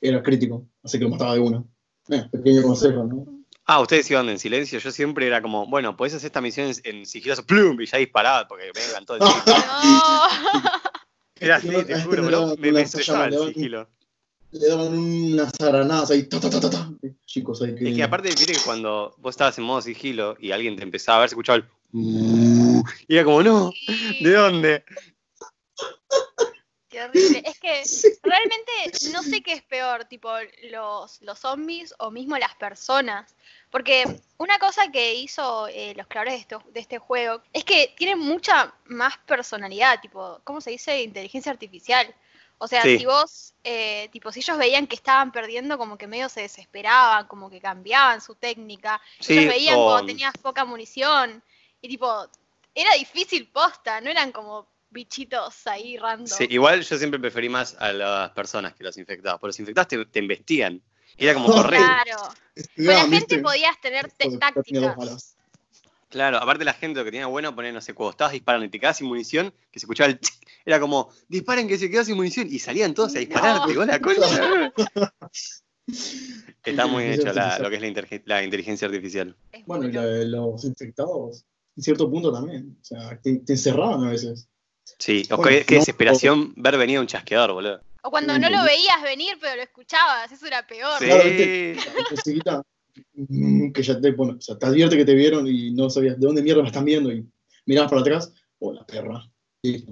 era 0.00 0.22
crítico, 0.22 0.68
así 0.82 0.98
que 0.98 1.04
lo 1.04 1.10
mataba 1.10 1.34
de 1.34 1.40
una. 1.40 1.64
Eh, 2.08 2.24
pequeño 2.32 2.62
consejo, 2.62 3.04
¿no? 3.04 3.26
Ah, 3.66 3.80
ustedes 3.80 4.10
iban 4.10 4.28
en 4.28 4.38
silencio, 4.38 4.78
yo 4.78 4.90
siempre 4.90 5.26
era 5.26 5.42
como, 5.42 5.66
bueno, 5.66 5.96
podés 5.96 6.14
hacer 6.14 6.28
esta 6.28 6.40
misión 6.40 6.72
en, 6.84 7.04
sigiloso, 7.04 7.44
plum, 7.44 7.78
y 7.80 7.86
ya 7.86 7.98
disparaba 7.98 8.46
porque 8.48 8.70
me 8.74 8.84
encantó 8.84 9.14
el. 9.14 9.20
No. 9.20 9.28
Era 11.38 11.56
así, 11.56 11.68
te 11.68 11.80
este 11.80 12.00
juro, 12.02 12.22
me, 12.22 12.56
me 12.56 12.72
lanzallamas, 12.72 12.84
estresaba 12.84 13.26
el 13.26 13.54
sigilo. 13.54 13.88
Le 14.52 14.68
daban 14.68 14.96
unas 14.96 15.52
aranadas 15.60 16.10
ahí, 16.10 16.22
ta, 16.28 16.40
ta, 16.40 16.48
ta, 16.48 16.60
ta, 16.60 16.70
ta. 16.70 16.90
Chicos, 17.26 17.60
hay 17.62 17.74
que... 17.74 17.88
Es 17.90 17.96
que 17.96 18.02
aparte, 18.02 18.28
viste 18.28 18.52
que 18.52 18.60
cuando 18.64 19.14
vos 19.18 19.32
estabas 19.34 19.58
en 19.58 19.64
modo 19.64 19.82
sigilo 19.82 20.36
y 20.40 20.52
alguien 20.52 20.76
te 20.76 20.82
empezaba 20.82 21.18
a 21.18 21.20
ver, 21.20 21.28
se 21.28 21.34
escuchaba 21.34 21.56
el. 21.58 21.64
"Uh", 21.92 22.82
y 23.08 23.14
era 23.16 23.24
como, 23.24 23.42
no, 23.42 23.72
¿de 24.20 24.32
dónde? 24.32 24.84
Qué 26.88 27.02
horrible. 27.02 27.42
Es 27.44 27.58
que 27.58 27.82
realmente 28.22 28.72
no 29.12 29.22
sé 29.22 29.42
qué 29.42 29.52
es 29.52 29.62
peor, 29.62 30.04
tipo 30.06 30.30
los, 30.70 31.20
los 31.20 31.38
zombies 31.38 31.92
o 31.98 32.10
mismo 32.10 32.38
las 32.38 32.54
personas. 32.54 33.34
Porque 33.70 34.04
una 34.38 34.58
cosa 34.58 34.90
que 34.90 35.14
hizo 35.16 35.66
eh, 35.68 35.92
los 35.96 36.06
creadores 36.06 36.34
de, 36.34 36.40
esto- 36.40 36.62
de 36.72 36.80
este 36.80 36.98
juego 36.98 37.42
es 37.52 37.64
que 37.64 37.92
tienen 37.98 38.20
mucha 38.20 38.72
más 38.86 39.18
personalidad, 39.26 40.00
tipo, 40.00 40.40
¿cómo 40.44 40.60
se 40.60 40.70
dice? 40.70 41.02
Inteligencia 41.02 41.52
artificial. 41.52 42.14
O 42.58 42.66
sea, 42.68 42.82
Sí. 42.82 42.98
si 42.98 43.04
vos, 43.06 43.54
eh, 43.64 44.08
tipo, 44.12 44.32
si 44.32 44.40
ellos 44.40 44.56
veían 44.56 44.86
que 44.86 44.94
estaban 44.96 45.30
perdiendo, 45.32 45.76
como 45.76 45.98
que 45.98 46.06
medio 46.06 46.28
se 46.28 46.40
desesperaban, 46.42 47.26
como 47.26 47.50
que 47.50 47.60
cambiaban 47.60 48.20
su 48.20 48.34
técnica. 48.34 49.00
Sí, 49.20 49.34
ellos 49.38 49.52
veían 49.54 49.76
o- 49.78 49.84
cuando 49.84 50.06
tenías 50.06 50.32
poca 50.40 50.64
munición. 50.64 51.42
Y 51.82 51.88
tipo, 51.88 52.28
era 52.74 52.94
difícil 52.94 53.48
posta, 53.48 54.00
no 54.00 54.08
eran 54.10 54.32
como 54.32 54.66
bichitos 54.88 55.66
ahí 55.66 55.98
random. 55.98 56.26
Sí, 56.26 56.46
igual 56.48 56.82
yo 56.82 56.96
siempre 56.96 57.20
preferí 57.20 57.48
más 57.50 57.76
a 57.78 57.92
las 57.92 58.30
personas 58.30 58.74
que 58.74 58.84
los 58.84 58.96
infectados. 58.96 59.38
Porque 59.38 59.48
los 59.50 59.60
infectados 59.60 59.88
te, 59.88 60.06
te 60.06 60.18
investigan. 60.20 60.80
Y 61.18 61.24
era 61.26 61.34
como 61.34 61.46
correr. 61.74 61.80
Claro. 61.80 62.16
Con 62.54 62.84
Ya, 62.84 62.92
la 63.04 63.08
gente 63.08 63.38
podías 63.40 63.78
tener 63.82 64.10
tácticas. 64.38 65.35
Claro, 66.08 66.38
aparte 66.38 66.64
la 66.64 66.72
gente 66.72 67.00
lo 67.00 67.04
que 67.04 67.10
tenía 67.10 67.26
bueno 67.26 67.54
poner, 67.54 67.74
no 67.74 67.80
sé, 67.80 67.92
cuando 67.92 68.12
estabas 68.12 68.32
disparando 68.32 68.64
y 68.64 68.68
te 68.68 68.78
quedabas 68.78 68.96
sin 68.98 69.08
munición, 69.08 69.52
que 69.72 69.80
se 69.80 69.86
escuchaba 69.86 70.08
el 70.10 70.18
tic, 70.20 70.32
era 70.64 70.78
como, 70.78 71.10
disparen 71.28 71.66
que 71.66 71.78
se 71.78 71.90
quedó 71.90 72.04
sin 72.04 72.16
munición, 72.16 72.46
y 72.50 72.58
salían 72.60 72.94
todos 72.94 73.14
a 73.16 73.18
dispararte, 73.18 73.66
No. 73.66 73.72
igual 73.72 73.88
la 73.88 74.00
concha. 74.00 74.72
Está 76.64 76.86
muy 76.86 77.04
hecho 77.04 77.32
la- 77.32 77.58
lo 77.58 77.70
que 77.70 77.76
es 77.76 78.22
la, 78.26 78.42
inteligencia 78.42 78.86
artificial. 78.88 79.36
Bueno, 79.66 79.86
y 79.88 79.92
la 79.92 80.04
de 80.04 80.26
los 80.26 80.64
infectados, 80.64 81.44
en 81.76 81.82
cierto 81.82 82.10
punto 82.10 82.32
también. 82.32 82.76
O 82.80 82.84
sea, 82.84 83.20
te, 83.20 83.36
te 83.38 83.52
encerraban 83.52 84.04
a 84.04 84.10
veces. 84.10 84.48
Sí, 84.98 85.22
o 85.30 85.36
Bueno, 85.36 85.50
qué, 85.58 85.64
qué 85.64 85.74
no- 85.74 85.80
desesperación 85.80 86.54
ver 86.56 86.76
venir 86.76 86.98
a 86.98 87.00
un 87.00 87.06
chasqueador, 87.06 87.52
boludo. 87.52 87.80
O 88.02 88.10
cuando 88.10 88.38
no 88.38 88.48
lo 88.48 88.62
veías 88.62 89.02
venir, 89.02 89.36
pero 89.40 89.56
lo 89.56 89.62
escuchabas, 89.62 90.30
eso 90.30 90.46
era 90.46 90.64
peor. 90.66 90.98
Sí. 91.00 91.74
Claro, 92.42 92.64
mm, 93.14 93.72
que 93.72 93.82
ya 93.82 94.00
te 94.00 94.12
pone, 94.12 94.32
o 94.34 94.40
sea, 94.40 94.58
te 94.58 94.66
advierte 94.66 94.96
que 94.96 95.04
te 95.04 95.14
vieron 95.14 95.46
y 95.46 95.70
no 95.72 95.90
sabías 95.90 96.18
de 96.18 96.26
dónde 96.26 96.42
mierda 96.42 96.62
me 96.62 96.68
están 96.68 96.84
viendo 96.84 97.12
y 97.12 97.26
mirabas 97.66 97.90
para 97.90 98.00
atrás, 98.02 98.32
o 98.58 98.72
la 98.72 98.84
perra. 98.86 99.30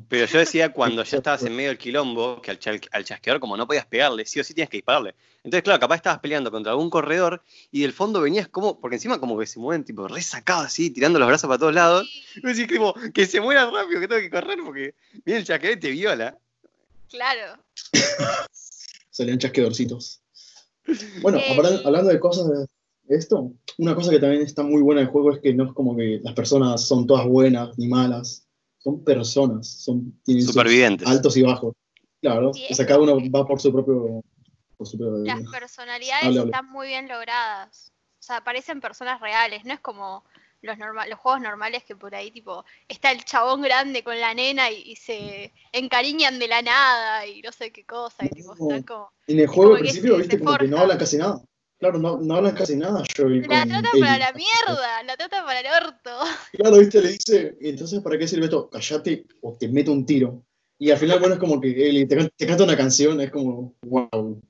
Pero 0.08 0.26
yo 0.26 0.38
decía 0.38 0.72
cuando 0.72 1.02
ya 1.02 1.16
estabas 1.16 1.42
en 1.42 1.56
medio 1.56 1.70
del 1.70 1.78
quilombo, 1.78 2.40
que 2.40 2.52
al, 2.52 2.60
cha- 2.60 2.78
al 2.92 3.04
chasqueador, 3.04 3.40
como 3.40 3.56
no 3.56 3.66
podías 3.66 3.86
pegarle, 3.86 4.24
sí 4.24 4.38
o 4.38 4.44
sí 4.44 4.54
tienes 4.54 4.70
que 4.70 4.76
dispararle. 4.76 5.16
Entonces, 5.38 5.64
claro, 5.64 5.80
capaz 5.80 5.96
estabas 5.96 6.20
peleando 6.20 6.52
contra 6.52 6.70
algún 6.70 6.88
corredor 6.90 7.42
y 7.72 7.82
del 7.82 7.92
fondo 7.92 8.20
venías 8.20 8.46
como, 8.46 8.80
porque 8.80 8.96
encima 8.96 9.18
como 9.18 9.36
que 9.36 9.46
se 9.46 9.58
mueven 9.58 9.84
tipo 9.84 10.06
resacados 10.06 10.66
así, 10.66 10.90
tirando 10.90 11.18
los 11.18 11.26
brazos 11.26 11.48
para 11.48 11.58
todos 11.58 11.74
lados. 11.74 12.08
Y 12.36 12.46
decís 12.46 12.68
como 12.78 12.94
que 13.12 13.26
se 13.26 13.40
mueran 13.40 13.72
rápido, 13.74 14.00
que 14.00 14.06
tengo 14.06 14.20
que 14.20 14.30
correr 14.30 14.58
porque 14.64 14.94
viene 15.24 15.40
el 15.40 15.46
chasqueador 15.46 15.76
y 15.76 15.80
te 15.80 15.90
viola. 15.90 16.38
claro. 17.10 17.60
Salían 19.10 19.38
chasquedorcitos. 19.38 20.22
Bueno, 21.20 21.38
Eh, 21.38 21.50
hablan- 21.50 21.80
hablando 21.84 22.10
de 22.10 22.20
cosas 22.20 22.48
de 22.48 22.66
esto, 23.08 23.52
una 23.78 23.94
cosa 23.94 24.10
que 24.10 24.18
también 24.18 24.42
está 24.42 24.62
muy 24.62 24.82
buena 24.82 25.00
del 25.02 25.10
juego 25.10 25.32
es 25.32 25.40
que 25.40 25.52
no 25.54 25.64
es 25.64 25.72
como 25.72 25.96
que 25.96 26.20
las 26.22 26.34
personas 26.34 26.86
son 26.86 27.06
todas 27.06 27.26
buenas 27.26 27.76
ni 27.78 27.88
malas, 27.88 28.46
son 28.78 29.02
personas, 29.04 29.68
son 29.68 30.20
tienen 30.24 30.44
Supervivientes. 30.46 31.06
altos 31.06 31.36
y 31.36 31.42
bajos. 31.42 31.74
Claro, 32.20 32.52
Sí, 32.54 32.64
o 32.70 32.74
sea, 32.74 32.86
cada 32.86 33.00
uno 33.00 33.18
va 33.30 33.46
por 33.46 33.60
su 33.60 33.72
propio... 33.72 34.22
Por 34.76 34.86
su 34.88 34.98
propio 34.98 35.18
Las 35.24 35.40
personalidades 35.50 36.26
Hable, 36.26 36.40
hable. 36.40 36.50
están 36.50 36.70
muy 36.70 36.88
bien 36.88 37.06
logradas. 37.08 37.92
O 38.18 38.22
sea, 38.22 38.42
parecen 38.42 38.80
personas 38.80 39.20
reales, 39.20 39.64
no 39.64 39.74
es 39.74 39.80
como 39.80 40.24
los, 40.62 40.78
norma- 40.78 41.06
los 41.06 41.18
juegos 41.18 41.42
normales 41.42 41.84
que 41.84 41.94
por 41.94 42.14
ahí, 42.14 42.30
tipo, 42.30 42.64
está 42.88 43.12
el 43.12 43.22
chabón 43.24 43.60
grande 43.60 44.02
con 44.02 44.18
la 44.18 44.32
nena 44.32 44.70
y, 44.70 44.80
y 44.86 44.96
se 44.96 45.52
encariñan 45.72 46.38
de 46.38 46.48
la 46.48 46.62
nada 46.62 47.26
y 47.26 47.42
no 47.42 47.52
sé 47.52 47.70
qué 47.70 47.84
cosa, 47.84 48.24
y 48.24 48.30
tipo, 48.30 48.54
No. 48.56 48.64
están 48.68 48.82
como... 48.82 49.10
En 49.26 49.38
el 49.40 49.46
juego 49.46 49.74
al 49.74 49.80
principio, 49.80 50.12
se- 50.12 50.18
viste, 50.22 50.38
se 50.38 50.42
como 50.42 50.56
que 50.56 50.66
no 50.68 50.78
hablan 50.78 50.98
casi 50.98 51.18
nada. 51.18 51.42
Claro, 51.84 51.98
no, 51.98 52.16
no 52.18 52.36
hablan 52.36 52.54
casi 52.54 52.76
nada. 52.76 53.04
Joel 53.14 53.42
La 53.42 53.66
trata 53.66 53.90
para 54.00 54.16
la 54.18 54.32
mierda, 54.32 55.02
la 55.02 55.16
trata 55.18 55.44
para 55.44 55.60
el 55.60 55.66
orto. 55.84 56.10
Claro, 56.52 56.78
viste, 56.78 57.02
le 57.02 57.08
dice, 57.10 57.58
"¿Y 57.60 57.68
entonces 57.68 58.00
¿para 58.00 58.16
qué 58.16 58.26
sirve 58.26 58.46
esto? 58.46 58.70
Callate 58.70 59.26
o 59.42 59.54
te 59.60 59.68
meto 59.68 59.92
un 59.92 60.06
tiro. 60.06 60.42
Y 60.78 60.90
al 60.90 60.96
final, 60.96 61.18
bueno, 61.18 61.34
es 61.34 61.40
como 61.40 61.60
que 61.60 61.68
Ellie 61.88 62.06
te, 62.06 62.16
can- 62.16 62.30
te 62.34 62.46
canta 62.46 62.64
una 62.64 62.74
canción, 62.76 63.20
es 63.20 63.30
como, 63.30 63.74
wow. 63.82 64.40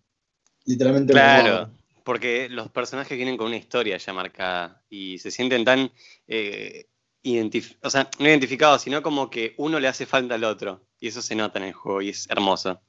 Literalmente. 0.66 1.12
Claro, 1.12 1.66
wow. 1.66 1.76
porque 2.04 2.48
los 2.48 2.70
personajes 2.70 3.16
vienen 3.16 3.36
con 3.36 3.48
una 3.48 3.56
historia 3.56 3.96
ya 3.96 4.12
marcada 4.12 4.80
y 4.88 5.18
se 5.18 5.32
sienten 5.32 5.64
tan, 5.64 5.90
eh, 6.28 6.86
identif- 7.24 7.76
o 7.82 7.90
sea, 7.90 8.08
no 8.20 8.28
identificados, 8.28 8.82
sino 8.82 9.02
como 9.02 9.28
que 9.28 9.54
uno 9.58 9.80
le 9.80 9.88
hace 9.88 10.06
falta 10.06 10.36
al 10.36 10.44
otro. 10.44 10.86
Y 11.00 11.08
eso 11.08 11.20
se 11.20 11.34
nota 11.34 11.58
en 11.58 11.64
el 11.64 11.72
juego 11.72 12.00
y 12.00 12.10
es 12.10 12.30
hermoso. 12.30 12.80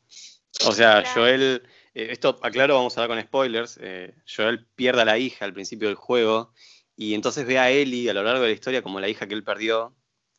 O 0.67 0.71
sea, 0.71 1.01
Claro. 1.01 1.09
Joel, 1.21 1.63
eh, 1.95 2.09
esto 2.11 2.37
aclaro, 2.43 2.75
vamos 2.75 2.97
a 2.97 3.01
dar 3.01 3.09
con 3.09 3.21
spoilers, 3.21 3.79
eh, 3.81 4.13
Joel 4.27 4.65
pierde 4.75 5.01
a 5.01 5.05
la 5.05 5.17
hija 5.17 5.45
al 5.45 5.53
principio 5.53 5.87
del 5.87 5.95
juego 5.95 6.53
y 6.95 7.15
entonces 7.15 7.45
ve 7.47 7.57
a 7.57 7.71
Ellie 7.71 8.09
a 8.09 8.13
lo 8.13 8.23
largo 8.23 8.41
de 8.41 8.49
la 8.49 8.53
historia 8.53 8.83
como 8.83 8.99
la 8.99 9.09
hija 9.09 9.27
que 9.27 9.33
él 9.33 9.43
perdió 9.43 9.95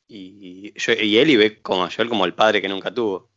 y, 0.07 0.73
y, 0.77 0.93
y 1.03 1.19
Ellie 1.19 1.37
ve 1.37 1.61
como 1.63 1.85
a 1.85 1.91
Joel 1.91 2.09
como 2.09 2.25
el 2.25 2.35
padre 2.35 2.63
que 2.63 2.69
nunca 2.69 2.95
tuvo. 2.95 3.29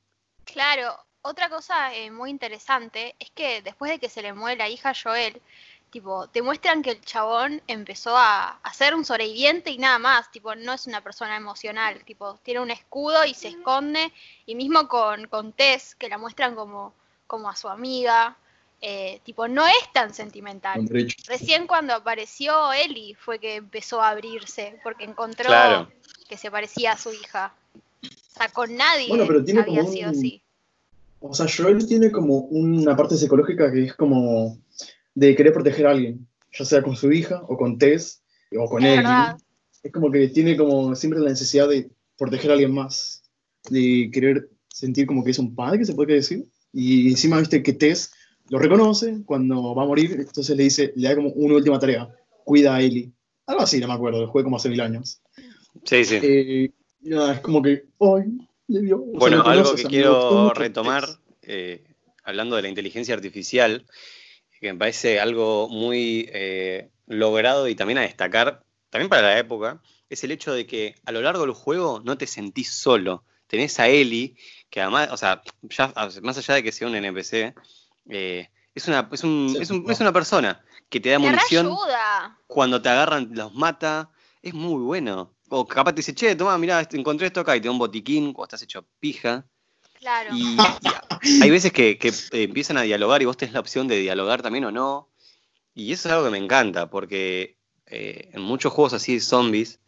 Claro, 0.43 0.95
otra 1.21 1.49
cosa 1.49 1.93
eh, 1.95 2.11
muy 2.11 2.29
interesante 2.29 3.15
es 3.19 3.29
que 3.31 3.61
después 3.61 3.91
de 3.91 3.99
que 3.99 4.09
se 4.09 4.21
le 4.21 4.33
muere 4.33 4.57
la 4.57 4.69
hija 4.69 4.91
a 4.91 4.95
Joel, 4.95 5.41
tipo, 5.89 6.27
te 6.29 6.41
muestran 6.41 6.81
que 6.81 6.91
el 6.91 7.01
chabón 7.01 7.61
empezó 7.67 8.15
a, 8.15 8.59
a 8.61 8.73
ser 8.73 8.95
un 8.95 9.05
sobreviviente 9.05 9.71
y 9.71 9.77
nada 9.77 9.99
más, 9.99 10.31
tipo, 10.31 10.55
no 10.55 10.73
es 10.73 10.87
una 10.87 11.01
persona 11.01 11.35
emocional, 11.35 12.03
tipo, 12.05 12.35
tiene 12.43 12.59
un 12.59 12.71
escudo 12.71 13.25
y 13.25 13.33
se 13.33 13.49
esconde, 13.49 14.11
y 14.45 14.55
mismo 14.55 14.87
con, 14.87 15.27
con 15.27 15.53
Tess, 15.53 15.95
que 15.95 16.09
la 16.09 16.17
muestran 16.17 16.55
como, 16.55 16.93
como 17.29 17.47
a 17.47 17.55
su 17.55 17.69
amiga, 17.69 18.35
eh, 18.81 19.19
tipo, 19.23 19.47
no 19.47 19.67
es 19.67 19.93
tan 19.93 20.15
sentimental. 20.15 20.89
Recién 21.27 21.67
cuando 21.67 21.93
apareció 21.93 22.73
Ellie 22.73 23.13
fue 23.13 23.37
que 23.37 23.57
empezó 23.57 24.01
a 24.01 24.09
abrirse, 24.09 24.79
porque 24.83 25.03
encontró 25.03 25.45
Claro. 25.45 25.91
que 26.27 26.37
se 26.37 26.49
parecía 26.49 26.93
a 26.93 26.97
su 26.97 27.13
hija. 27.13 27.53
O 28.03 28.37
sea, 28.39 28.49
con 28.49 28.75
nadie 28.75 29.09
Bueno, 29.09 29.25
pero 29.27 29.43
tiene 29.43 29.61
había 29.61 29.81
como 29.81 29.93
sido 29.93 30.09
un- 30.09 30.17
así. 30.17 30.41
O 31.19 31.33
sea, 31.35 31.45
Joel 31.55 31.85
tiene 31.87 32.09
como 32.11 32.39
una 32.39 32.95
parte 32.95 33.15
psicológica 33.15 33.71
que 33.71 33.83
es 33.83 33.93
como 33.93 34.57
de 35.13 35.35
querer 35.35 35.53
proteger 35.53 35.85
a 35.85 35.91
alguien, 35.91 36.25
ya 36.57 36.65
sea 36.65 36.81
con 36.81 36.95
su 36.95 37.11
hija 37.11 37.43
o 37.47 37.57
con 37.57 37.77
Tess 37.77 38.21
o 38.57 38.65
con 38.67 38.83
Es 38.83 38.93
Ellie. 38.93 39.03
verdad. 39.03 39.37
Es 39.83 39.91
como 39.93 40.09
que 40.09 40.29
tiene 40.29 40.57
como 40.57 40.95
siempre 40.95 41.19
la 41.19 41.29
necesidad 41.29 41.67
de 41.69 41.91
proteger 42.17 42.49
a 42.49 42.53
alguien 42.53 42.73
más, 42.73 43.21
de 43.69 44.09
querer 44.11 44.49
sentir 44.67 45.05
como 45.05 45.23
que 45.23 45.31
es 45.31 45.37
un 45.39 45.53
padre, 45.53 45.77
que 45.79 45.85
se 45.85 45.93
puede 45.93 46.13
decir. 46.15 46.45
Y 46.73 47.09
encima, 47.09 47.39
viste 47.39 47.63
que 47.63 47.73
Tess 47.73 48.11
lo 48.49 48.59
reconoce 48.59 49.23
cuando 49.25 49.75
va 49.75 49.83
a 49.83 49.87
morir, 49.87 50.15
entonces 50.19 50.55
le 50.55 50.63
dice, 50.63 50.93
le 50.95 51.09
da 51.09 51.15
como 51.15 51.29
una 51.29 51.55
última 51.55 51.79
tarea, 51.79 52.09
cuida 52.43 52.75
a 52.75 52.81
Ellie. 52.81 53.11
Algo 53.45 53.61
así, 53.61 53.79
no 53.79 53.87
me 53.87 53.93
acuerdo, 53.93 54.21
lo 54.21 54.27
jugué 54.27 54.43
como 54.43 54.57
hace 54.57 54.69
mil 54.69 54.81
años. 54.81 55.21
Sí, 55.83 56.05
sí. 56.05 56.19
Eh, 56.21 56.71
nada, 57.01 57.35
es 57.35 57.39
como 57.41 57.61
que, 57.61 57.85
¡ay! 57.99 58.37
Le 58.67 58.81
dio. 58.81 58.97
o 58.97 59.05
sea, 59.05 59.19
Bueno, 59.19 59.43
conoce, 59.43 59.59
algo 59.59 59.71
que 59.75 59.81
sea, 59.81 59.89
quiero 59.89 60.53
retomar, 60.53 61.07
eh, 61.41 61.83
hablando 62.23 62.55
de 62.55 62.63
la 62.63 62.69
inteligencia 62.69 63.15
artificial, 63.15 63.85
que 64.59 64.73
me 64.73 64.79
parece 64.79 65.19
algo 65.19 65.69
muy 65.69 66.29
eh, 66.33 66.89
logrado 67.07 67.67
y 67.67 67.75
también 67.75 67.97
a 67.99 68.01
destacar, 68.01 68.63
también 68.89 69.09
para 69.09 69.21
la 69.23 69.39
época, 69.39 69.81
es 70.09 70.23
el 70.23 70.31
hecho 70.31 70.53
de 70.53 70.65
que 70.65 70.95
a 71.05 71.11
lo 71.11 71.21
largo 71.21 71.41
del 71.41 71.53
juego 71.53 72.01
no 72.03 72.17
te 72.17 72.27
sentís 72.27 72.69
solo. 72.69 73.23
Tenés 73.47 73.79
a 73.79 73.87
Ellie, 73.87 74.35
que 74.69 74.81
además, 74.81 75.09
o 75.11 75.17
sea, 75.17 75.41
ya, 75.63 75.93
más 76.21 76.37
allá 76.37 76.53
de 76.55 76.63
que 76.63 76.71
sea 76.71 76.87
un 76.87 76.95
NPC, 76.95 77.53
eh, 78.09 78.49
es, 78.75 78.87
una, 78.87 79.09
es, 79.11 79.23
un- 79.23 79.49
Sí, 79.55 79.61
es, 79.61 79.69
un- 79.71 79.83
no. 79.83 79.91
es 79.91 79.99
una 79.99 80.13
persona 80.13 80.63
que 80.89 80.99
te 80.99 81.09
da 81.09 81.15
Te 81.17 81.19
munición 81.19 81.65
reayuda. 81.67 82.37
cuando 82.47 82.81
te 82.81 82.89
agarran, 82.89 83.29
los 83.33 83.53
mata, 83.53 84.09
es 84.41 84.53
muy 84.53 84.81
bueno. 84.81 85.33
O 85.49 85.67
capaz 85.67 85.93
te 85.93 85.97
dice, 85.97 86.13
che, 86.13 86.35
toma, 86.35 86.57
mirá, 86.57 86.81
este- 86.81 86.97
encontré 86.97 87.27
esto 87.27 87.39
acá 87.41 87.55
y 87.55 87.61
te 87.61 87.67
da 87.67 87.71
un 87.71 87.79
botiquín 87.79 88.33
cuando 88.33 88.45
estás 88.47 88.61
hecho 88.61 88.85
pija. 88.99 89.45
Claro. 89.99 90.29
Y, 90.33 90.57
y 90.81 91.41
hay 91.41 91.49
veces 91.49 91.73
que, 91.73 91.97
que, 91.97 92.09
eh, 92.09 92.43
empiezan 92.43 92.77
a 92.77 92.83
dialogar 92.83 93.21
y 93.21 93.25
vos 93.25 93.35
tenés 93.35 93.53
la 93.53 93.59
opción 93.59 93.87
de 93.87 93.97
dialogar 93.99 94.41
también 94.41 94.65
o 94.65 94.71
no. 94.71 95.09
Y 95.73 95.91
eso 95.91 96.07
es 96.07 96.13
algo 96.13 96.25
que 96.25 96.31
me 96.31 96.37
encanta, 96.37 96.89
porque 96.89 97.57
eh, 97.87 98.29
en 98.33 98.41
muchos 98.41 98.71
juegos 98.71 98.93
así 98.93 99.15
de 99.15 99.19
zombies 99.19 99.79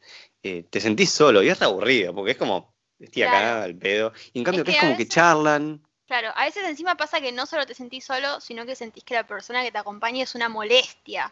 eh, 0.43 0.65
te 0.69 0.81
sentís 0.81 1.11
solo 1.11 1.43
y 1.43 1.49
es 1.49 1.61
aburrido, 1.61 2.13
porque 2.15 2.31
es 2.31 2.37
como, 2.37 2.70
estoy 3.05 3.23
acá 3.23 3.31
Claro. 3.39 3.63
al 3.63 3.75
pedo. 3.75 4.13
Y 4.33 4.39
en 4.39 4.43
cambio 4.45 4.61
Es 4.61 4.65
que 4.65 4.71
que 4.71 4.77
es 4.77 4.83
como 4.83 4.97
que 4.97 5.07
charlan. 5.07 5.81
Claro, 6.07 6.31
a 6.35 6.43
veces 6.45 6.63
encima 6.67 6.95
pasa 6.95 7.21
que 7.21 7.31
no 7.31 7.45
solo 7.45 7.65
te 7.65 7.73
sentís 7.73 8.03
solo, 8.05 8.41
sino 8.41 8.65
que 8.65 8.75
sentís 8.75 9.03
que 9.03 9.13
la 9.13 9.25
persona 9.25 9.63
que 9.63 9.71
te 9.71 9.77
acompaña 9.77 10.23
es 10.23 10.35
una 10.35 10.49
molestia. 10.49 11.31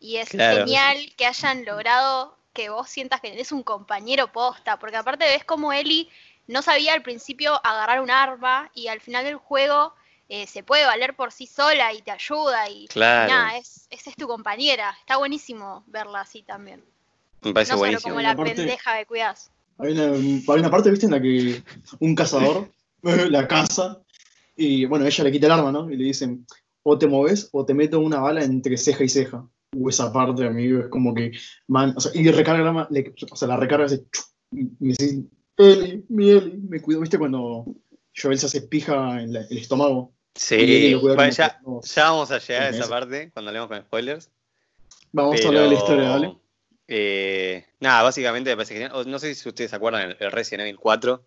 Y 0.00 0.16
es 0.16 0.30
Claro. 0.30 0.58
genial 0.58 0.96
que 1.16 1.26
hayan 1.26 1.64
logrado 1.64 2.36
que 2.54 2.68
vos 2.70 2.88
sientas 2.88 3.20
que 3.20 3.30
tenés 3.30 3.52
un 3.52 3.62
compañero 3.62 4.32
posta, 4.32 4.78
porque 4.78 4.96
aparte 4.96 5.24
ves 5.26 5.44
como 5.44 5.72
Ellie 5.72 6.08
no 6.48 6.60
sabía 6.62 6.92
al 6.94 7.02
principio 7.02 7.60
agarrar 7.64 8.00
un 8.00 8.10
arma 8.10 8.70
y 8.74 8.88
al 8.88 9.00
final 9.00 9.24
del 9.24 9.36
juego 9.36 9.94
eh, 10.28 10.46
se 10.46 10.62
puede 10.62 10.84
valer 10.86 11.14
por 11.14 11.30
sí 11.30 11.46
sola 11.46 11.92
y 11.92 12.02
te 12.02 12.10
ayuda 12.10 12.68
y 12.68 12.88
Claro. 12.88 13.30
nada, 13.32 13.56
es, 13.58 13.86
esa 13.90 14.10
es 14.10 14.16
tu 14.16 14.26
compañera. 14.26 14.96
Está 15.00 15.18
buenísimo 15.18 15.84
verla 15.86 16.22
así 16.22 16.42
también. 16.42 16.82
Me 17.42 17.52
parece 17.52 17.72
no 17.72 17.78
solo 17.78 17.88
buenísimo. 17.90 18.10
como 18.14 18.22
la 18.22 18.30
Aparte- 18.30 18.54
pendeja 18.54 18.98
que 18.98 19.06
cuidas. 19.06 19.50
Hay 19.78 19.92
una, 19.92 20.04
hay 20.12 20.60
una 20.60 20.70
parte, 20.70 20.90
viste, 20.90 21.06
en 21.06 21.12
la 21.12 21.20
que 21.22 21.62
un 22.00 22.14
cazador 22.14 22.68
la 23.02 23.48
caza 23.48 24.00
y, 24.56 24.84
bueno, 24.84 25.06
ella 25.06 25.24
le 25.24 25.32
quita 25.32 25.46
el 25.46 25.52
arma, 25.52 25.72
¿no? 25.72 25.90
Y 25.90 25.96
le 25.96 26.04
dicen, 26.04 26.46
o 26.82 26.98
te 26.98 27.06
moves 27.06 27.48
o 27.52 27.64
te 27.64 27.74
meto 27.74 28.00
una 28.00 28.20
bala 28.20 28.44
entre 28.44 28.76
ceja 28.76 29.04
y 29.04 29.08
ceja. 29.08 29.46
Uh, 29.74 29.88
esa 29.88 30.12
parte, 30.12 30.44
amigo, 30.46 30.80
es 30.80 30.88
como 30.88 31.14
que, 31.14 31.32
man, 31.68 31.94
o 31.96 32.00
sea, 32.00 32.12
y 32.14 32.30
recarga 32.30 32.60
el 32.60 32.68
arma, 32.68 32.88
le- 32.90 33.14
o 33.30 33.36
sea, 33.36 33.48
la 33.48 33.56
recarga 33.56 33.86
chu, 33.88 34.22
y 34.52 34.64
me 34.78 34.94
dice, 34.98 35.24
Eli, 35.56 36.04
mi 36.10 36.30
Eli, 36.30 36.58
me 36.68 36.80
cuido, 36.82 37.00
viste, 37.00 37.18
cuando 37.18 37.64
Joel 38.14 38.38
se 38.38 38.46
hace 38.46 38.62
pija 38.62 39.22
en 39.22 39.32
la- 39.32 39.46
el 39.48 39.58
estómago. 39.58 40.12
Sí, 40.34 40.94
bueno, 40.94 41.30
ya, 41.30 41.60
vamos 41.64 42.30
a 42.30 42.38
llegar 42.38 42.62
a 42.62 42.68
esa 42.70 42.88
parte 42.88 43.30
cuando 43.32 43.50
hablemos 43.50 43.68
con 43.68 43.80
spoilers. 43.80 44.30
Vamos 45.12 45.36
Pero, 45.36 45.46
a 45.46 45.48
hablar 45.48 45.62
de 45.64 45.68
la 45.68 45.74
historia, 45.74 46.08
dale. 46.08 46.36
Eh, 46.94 47.66
nada, 47.80 48.02
básicamente 48.02 48.50
me 48.50 48.56
parece 48.56 48.74
genial. 48.74 49.10
No 49.10 49.18
sé 49.18 49.34
si 49.34 49.48
ustedes 49.48 49.70
se 49.70 49.76
acuerdan 49.76 50.02
el, 50.10 50.16
el 50.20 50.30
Resident 50.32 50.62
Evil 50.62 50.78
4, 50.78 51.24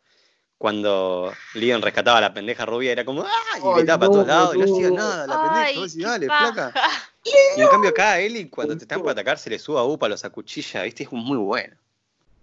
cuando 0.58 1.34
Leon 1.56 1.82
rescataba 1.82 2.20
a 2.20 2.22
la 2.22 2.34
pendeja 2.34 2.66
rubia, 2.66 2.92
era 2.92 3.04
como 3.04 3.24
¡ah! 3.24 3.58
Y 3.58 3.78
gritaba 3.78 4.00
para 4.00 4.08
no, 4.08 4.12
todos 4.14 4.28
lados 4.28 4.56
y 4.56 4.60
no 4.60 4.66
hacía 4.66 4.92
nada 4.92 5.28
la 5.28 5.42
pendeja. 5.42 5.66
Ay, 5.66 5.76
Vos 5.78 5.94
qué 5.96 6.04
dale, 6.04 6.28
paja. 6.28 6.54
flaca. 6.72 6.74
Y 7.58 7.62
en 7.62 7.68
cambio 7.70 7.90
acá 7.90 8.20
Eli, 8.20 8.50
cuando 8.50 8.78
te 8.78 8.84
están 8.84 9.02
por 9.02 9.10
atacar, 9.10 9.40
se 9.40 9.50
le 9.50 9.58
suba 9.58 9.82
a 9.82 9.84
UPA, 9.84 10.10
los 10.10 10.24
acuchilla, 10.24 10.84
¿viste? 10.84 11.04
Es 11.04 11.12
muy 11.12 11.38
bueno. 11.38 11.76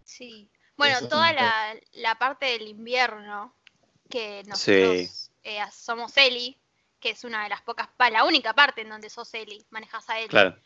Sí. 0.05 0.49
Bueno, 0.77 0.97
Eso 0.99 1.09
toda 1.09 1.33
la, 1.33 1.77
la 1.93 2.19
parte 2.19 2.47
del 2.47 2.67
invierno, 2.67 3.55
que 4.11 4.43
nosotros 4.47 4.59
Sí. 4.61 5.09
eh, 5.45 5.61
somos 5.73 6.17
Eli, 6.17 6.59
que 6.99 7.11
es 7.11 7.23
una 7.23 7.45
de 7.45 7.51
las 7.51 7.63
pocas, 7.63 7.89
la 8.11 8.25
única 8.25 8.55
parte 8.55 8.81
en 8.81 8.89
donde 8.89 9.09
sos 9.09 9.33
Ellie, 9.35 9.65
manejas 9.71 10.11
a 10.11 10.19
Ellie. 10.19 10.29
Claro. 10.29 10.57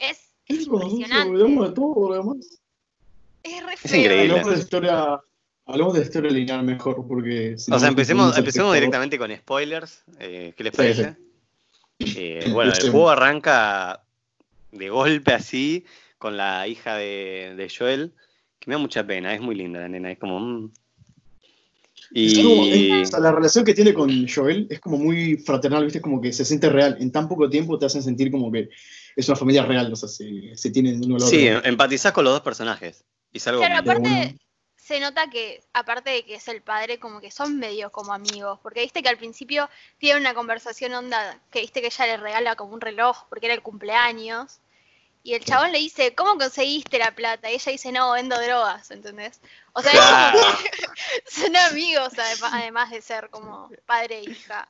Es, 0.00 0.32
impresionante. 0.48 1.38
De 1.38 1.72
todo 1.72 2.08
lo 2.08 2.14
demás. 2.14 2.60
Es 3.42 3.64
re 3.64 3.74
Es 3.74 3.80
feo. 3.80 4.00
increíble. 4.00 4.22
Hablamos 4.32 4.46
de 4.50 4.56
la 4.56 4.62
historia, 4.62 5.20
hablamos 5.66 5.94
de 5.94 6.02
historia 6.02 6.30
lineal 6.30 6.62
mejor, 6.64 7.06
porque... 7.06 7.56
si 7.58 7.70
O 7.70 7.74
no, 7.74 7.80
sea, 7.80 7.88
empecemos, 7.88 8.36
empecemos 8.36 8.74
directamente 8.74 9.18
con 9.18 9.34
spoilers. 9.36 10.02
eh, 10.18 10.52
¿Qué 10.56 10.64
les 10.64 10.72
Sí, 10.72 10.76
parece? 10.76 11.16
Eh, 11.98 12.50
bueno, 12.52 12.72
el 12.72 12.90
juego 12.90 13.08
arranca 13.10 14.02
de 14.72 14.90
golpe 14.90 15.32
así, 15.32 15.84
con 16.18 16.36
la 16.36 16.66
hija 16.68 16.96
de, 16.96 17.54
de 17.56 17.72
Joel, 17.74 18.12
que 18.58 18.68
me 18.68 18.74
da 18.74 18.78
mucha 18.78 19.06
pena, 19.06 19.34
es 19.34 19.40
muy 19.40 19.54
linda 19.54 19.80
la 19.80 19.88
nena, 19.88 20.10
es 20.10 20.18
como... 20.18 20.38
mm. 20.40 20.70
Es 22.14 22.34
como- 22.38 22.66
Y... 22.66 22.90
es- 22.92 23.08
o 23.08 23.10
sea, 23.12 23.20
la 23.20 23.32
relación 23.32 23.64
que 23.64 23.74
tiene 23.74 23.94
con 23.94 24.28
Joel 24.28 24.66
es 24.70 24.80
como 24.80 24.98
muy 24.98 25.38
fraternal, 25.38 25.84
¿viste? 25.84 26.00
Como 26.00 26.20
que 26.20 26.32
se 26.32 26.44
siente 26.44 26.68
real. 26.68 26.96
En 27.00 27.10
tan 27.10 27.28
poco 27.28 27.48
tiempo 27.48 27.78
te 27.78 27.86
hacen 27.86 28.02
sentir 28.02 28.30
como 28.30 28.52
que 28.52 28.68
es 29.16 29.28
una 29.28 29.36
familia 29.36 29.64
real, 29.64 29.92
o 29.92 29.96
sea, 29.96 30.08
se, 30.08 30.54
se 30.54 30.70
tienen 30.70 30.96
uno 31.04 31.16
al 31.16 31.22
otro. 31.22 31.28
Sí, 31.28 31.48
empatizás 31.48 32.12
con 32.12 32.22
los 32.24 32.32
dos 32.34 32.42
personajes. 32.42 33.04
Y 33.32 33.38
es 33.38 33.46
algo 33.48 33.60
Claro, 33.62 33.78
aparte 33.78 34.36
se 34.76 35.00
nota 35.00 35.28
que, 35.30 35.64
aparte 35.72 36.10
de 36.10 36.24
que 36.24 36.36
es 36.36 36.46
el 36.46 36.62
padre, 36.62 37.00
como 37.00 37.20
que 37.20 37.32
son 37.32 37.58
medio 37.58 37.90
como 37.90 38.12
amigos, 38.12 38.60
porque 38.62 38.82
viste 38.82 39.02
que 39.02 39.08
al 39.08 39.16
principio 39.18 39.68
tiene 39.98 40.20
una 40.20 40.32
conversación 40.34 40.94
onda, 40.94 41.40
que 41.50 41.60
viste 41.60 41.80
que 41.80 41.88
ella 41.88 42.06
le 42.06 42.16
regala 42.18 42.54
como 42.54 42.72
un 42.72 42.80
reloj, 42.80 43.24
porque 43.28 43.46
era 43.46 43.54
el 43.56 43.62
cumpleaños, 43.62 44.60
y 45.24 45.34
el 45.34 45.44
chabón 45.44 45.72
le 45.72 45.78
dice, 45.78 46.14
¿cómo 46.14 46.38
conseguiste 46.38 46.98
la 47.00 47.12
plata? 47.16 47.50
Y 47.50 47.54
ella 47.54 47.72
dice, 47.72 47.90
no, 47.90 48.12
vendo 48.12 48.40
drogas, 48.40 48.92
¿entendés? 48.92 49.40
O 49.72 49.82
sea, 49.82 49.90
es 49.90 49.98
Claro. 49.98 50.38
como 50.38 50.58
que 50.58 50.70
son 51.30 51.56
amigos, 51.56 52.12
adem- 52.12 52.48
además 52.52 52.90
de 52.90 53.02
ser 53.02 53.28
como 53.30 53.68
padre 53.86 54.18
e 54.18 54.30
hija. 54.30 54.68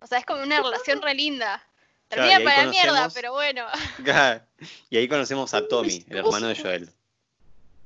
O 0.00 0.06
sea, 0.06 0.16
es 0.20 0.24
como 0.24 0.42
una 0.42 0.62
relación 0.62 1.02
re 1.02 1.12
linda. 1.14 1.62
Termina 2.10 2.36
ahí 2.36 2.44
para 2.44 2.64
la 2.64 2.70
mierda, 2.70 2.90
conocemos- 2.90 3.14
pero 3.14 3.32
bueno. 3.32 3.66
Y 4.90 4.96
ahí 4.98 5.08
conocemos 5.08 5.54
a 5.54 5.66
Tommy, 5.66 6.04
el 6.08 6.18
hermano 6.18 6.48
de 6.48 6.56
Joel. 6.56 6.90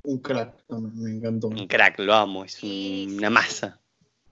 Un 0.02 0.18
crack, 0.18 0.52
también, 0.66 1.02
me 1.02 1.10
encantó. 1.18 1.46
Un 1.48 1.66
crack, 1.68 1.98
lo 2.00 2.12
amo, 2.14 2.44
es 2.44 2.62
un- 2.62 3.14
una 3.18 3.30
masa. 3.30 3.78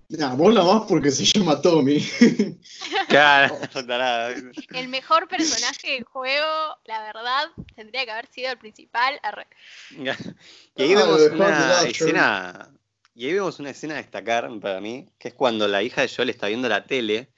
Nah, 0.09 0.35
vos 0.35 0.53
la 0.53 0.63
más 0.63 0.83
porque 0.87 1.11
se 1.11 1.25
llama 1.25 1.61
Tommy. 1.63 1.99
Claro. 3.09 3.59
El 4.75 4.89
mejor 4.89 5.29
personaje 5.29 5.93
del 5.93 6.05
juego, 6.05 6.77
la 6.85 7.03
verdad, 7.03 7.49
tendría 7.75 8.05
que 8.05 8.11
haber 8.11 8.27
sido 8.27 8.51
el 8.53 8.59
principal. 8.59 9.19
Arre. 9.23 9.47
Y 9.91 10.09
ahí 10.09 10.95
Ah, 10.95 10.97
vemos 10.97 11.21
una 11.33 11.83
escena. 11.83 12.69
Y 13.15 13.27
ahí 13.27 13.33
vemos 13.35 13.59
una 13.59 13.71
escena 13.71 13.95
a 13.95 13.99
destacar 13.99 14.49
para 14.61 14.81
mí, 14.81 15.07
que 15.19 15.29
es 15.29 15.35
cuando 15.35 15.69
la 15.69 15.83
hija 15.83 16.01
de 16.03 16.09
Joel 16.09 16.31
está 16.31 16.47
viendo 16.49 16.69
la 16.69 16.85
tele, 16.85 17.29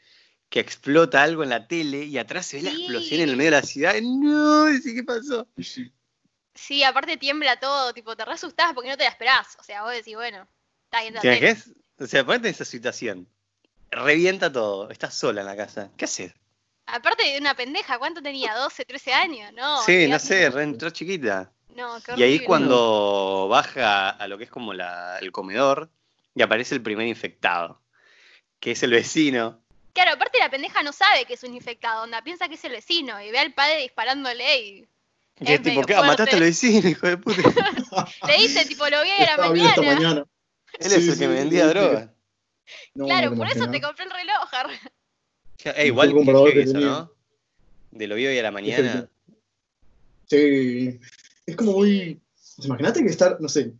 que 0.54 0.60
explota 0.60 1.20
algo 1.20 1.42
en 1.42 1.48
la 1.48 1.66
tele 1.66 2.04
y 2.04 2.16
atrás 2.16 2.46
se 2.46 2.58
ve 2.58 2.62
la 2.62 2.70
explosión 2.70 3.20
en 3.22 3.28
el 3.28 3.36
medio 3.36 3.50
de 3.50 3.56
la 3.60 3.66
ciudad. 3.66 3.94
No, 4.00 4.68
¿sí 4.80 4.94
¿qué 4.94 5.02
pasó? 5.02 5.48
Sí, 6.54 6.84
aparte 6.84 7.16
tiembla 7.16 7.58
todo, 7.58 7.92
tipo, 7.92 8.14
te 8.14 8.24
re 8.24 8.34
asustás 8.34 8.72
porque 8.72 8.88
no 8.88 8.96
te 8.96 9.02
la 9.02 9.10
esperás. 9.10 9.56
O 9.58 9.64
sea, 9.64 9.82
vos 9.82 9.90
decís, 9.90 10.14
bueno, 10.14 10.46
está 10.84 11.00
viendo 11.00 11.16
la 11.16 11.22
¿Qué 11.22 11.34
tele. 11.40 11.50
es? 11.50 11.74
O 11.98 12.06
sea, 12.06 12.24
ponete 12.24 12.46
en 12.46 12.54
esa 12.54 12.64
situación. 12.64 13.28
Revienta 13.90 14.52
todo, 14.52 14.90
estás 14.90 15.14
sola 15.18 15.40
en 15.40 15.48
la 15.48 15.56
casa. 15.56 15.90
¿Qué 15.96 16.04
haces? 16.04 16.32
Aparte 16.86 17.24
de 17.24 17.36
una 17.38 17.56
pendeja, 17.56 17.98
¿cuánto 17.98 18.22
tenía? 18.22 18.54
¿12, 18.54 18.86
13 18.86 19.12
años? 19.12 19.52
No. 19.54 19.82
sí, 19.82 20.06
no 20.06 20.20
sé, 20.20 20.50
reentró 20.50 20.90
chiquita. 20.90 21.50
No, 21.70 22.00
qué 22.00 22.14
Y 22.16 22.22
ahí 22.22 22.44
cuando 22.44 23.48
baja 23.50 24.10
a 24.10 24.28
lo 24.28 24.38
que 24.38 24.44
es 24.44 24.50
como 24.50 24.72
la- 24.72 25.18
el 25.18 25.32
comedor 25.32 25.90
y 26.32 26.42
aparece 26.42 26.76
el 26.76 26.82
primer 26.82 27.08
infectado, 27.08 27.82
que 28.60 28.70
es 28.70 28.84
el 28.84 28.92
vecino. 28.92 29.63
Claro, 29.94 30.12
aparte 30.12 30.38
la 30.38 30.50
pendeja 30.50 30.82
no 30.82 30.92
sabe 30.92 31.24
que 31.24 31.34
es 31.34 31.42
un 31.44 31.54
infectado, 31.54 32.02
onda, 32.02 32.22
piensa 32.22 32.48
que 32.48 32.54
es 32.56 32.64
el 32.64 32.72
vecino 32.72 33.20
y 33.22 33.30
ve 33.30 33.38
al 33.38 33.54
padre 33.54 33.78
disparándole 33.82 34.58
y 34.60 34.88
Es 35.40 35.62
tipo, 35.62 35.82
¿qué? 35.82 35.94
fuerte. 35.94 36.06
Mataste 36.08 36.36
al 36.36 36.42
vecino, 36.42 36.88
hijo 36.88 37.06
de 37.06 37.16
puta. 37.16 37.42
le 38.26 38.36
dice, 38.38 38.64
tipo, 38.66 38.88
lo 38.88 39.02
vi 39.02 39.10
a 39.10 39.36
la 39.36 39.48
mañana. 39.48 39.82
mañana. 39.94 40.24
Él 40.80 40.90
Sí, 40.90 40.96
es 40.96 41.08
el 41.08 41.14
sí, 41.14 41.20
que 41.20 41.28
me 41.28 41.34
vendía 41.34 41.62
sí, 41.62 41.68
sí. 41.68 41.74
droga. 41.78 42.14
No, 42.94 43.04
Claro, 43.06 43.30
no 43.30 43.36
por 43.36 43.46
eso 43.48 43.70
te 43.70 43.80
compré 43.80 44.04
el 44.04 44.10
reloj, 44.10 44.48
Harry. 44.52 44.74
Eh, 45.64 45.86
igual 45.86 46.12
que 46.12 46.20
eso, 46.62 46.72
tenía. 46.72 46.86
¿no? 46.86 47.12
De 47.92 48.06
lo 48.08 48.16
vi 48.16 48.26
hoy 48.26 48.38
a 48.38 48.42
la 48.42 48.50
mañana. 48.50 49.08
Sí. 50.26 50.98
Es 51.46 51.56
como 51.56 51.72
muy. 51.72 52.20
Imagínate 52.64 53.02
que 53.02 53.10
estar, 53.10 53.40
no 53.40 53.48
sé, 53.48 53.72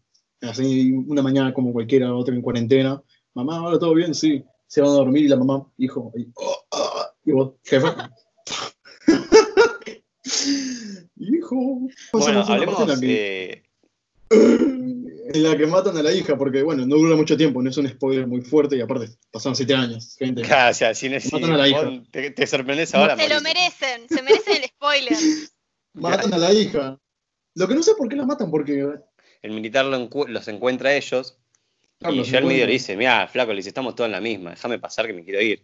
así 0.42 0.92
una 0.92 1.22
mañana 1.22 1.52
como 1.52 1.72
cualquiera, 1.72 2.14
otra 2.14 2.34
en 2.34 2.42
cuarentena. 2.42 3.02
Mamá, 3.34 3.56
ahora 3.58 3.78
todo 3.78 3.94
bien, 3.94 4.14
sí. 4.14 4.44
Se 4.74 4.80
van 4.80 4.90
a 4.90 4.94
dormir 4.94 5.24
y 5.24 5.28
la 5.28 5.36
mamá, 5.36 5.64
hijo, 5.78 6.12
y, 6.16 6.26
oh, 6.34 6.56
ah, 6.72 7.12
y 7.24 7.30
vos, 7.30 7.52
jefe. 7.62 7.86
hijo. 11.16 11.54
Bueno, 11.56 11.88
Pasamos 12.12 12.46
una 12.46 12.54
hablemos. 12.54 12.74
parte 12.76 12.92
en 12.92 12.98
la 12.98 13.00
que- 13.00 13.62
eh, 14.30 14.58
en 15.32 15.42
la 15.44 15.56
que 15.56 15.66
matan 15.68 15.96
a 15.96 16.02
la 16.02 16.12
hija, 16.12 16.36
porque 16.36 16.62
bueno, 16.64 16.84
no 16.86 16.96
dura 16.96 17.14
mucho 17.14 17.36
tiempo, 17.36 17.62
no 17.62 17.70
es 17.70 17.76
un 17.76 17.88
spoiler 17.88 18.26
muy 18.26 18.40
fuerte 18.40 18.76
y 18.76 18.80
aparte 18.80 19.10
pasaron 19.30 19.54
siete 19.54 19.74
años, 19.76 20.16
gente. 20.18 20.42
si 20.74 21.20
si 21.20 21.30
Matan 21.32 21.52
a 21.52 21.56
la 21.56 21.68
hija. 21.68 22.02
te, 22.10 22.30
te 22.32 22.46
sorprendes 22.48 22.92
ahora. 22.96 23.16
Se 23.16 23.28
lo 23.28 23.40
merecen, 23.42 24.08
se 24.08 24.22
merecen 24.22 24.56
el 24.62 24.68
spoiler. 24.70 25.12
Matan 25.94 26.34
a 26.34 26.38
la 26.38 26.52
hija. 26.52 26.98
Lo 27.54 27.68
que 27.68 27.74
no 27.76 27.82
sé 27.84 27.92
por 27.96 28.08
qué 28.08 28.16
la 28.16 28.26
matan, 28.26 28.50
porque. 28.50 28.84
El 29.42 29.52
militar 29.52 29.84
lo 29.84 29.96
encu- 29.96 30.26
los 30.26 30.48
encuentra 30.48 30.90
a 30.90 30.94
ellos 30.96 31.38
claro, 32.10 32.16
y 32.16 32.24
yo 32.24 32.38
al 32.38 32.44
medio 32.44 32.66
le 32.66 32.72
dice, 32.72 32.96
mira, 32.96 33.26
flaco, 33.28 33.52
le 33.52 33.56
dice, 33.56 33.68
estamos 33.68 33.94
todos 33.94 34.08
en 34.08 34.12
la 34.12 34.20
misma, 34.20 34.50
déjame 34.50 34.78
pasar 34.78 35.06
que 35.06 35.12
me 35.12 35.24
quiero 35.24 35.40
ir. 35.40 35.62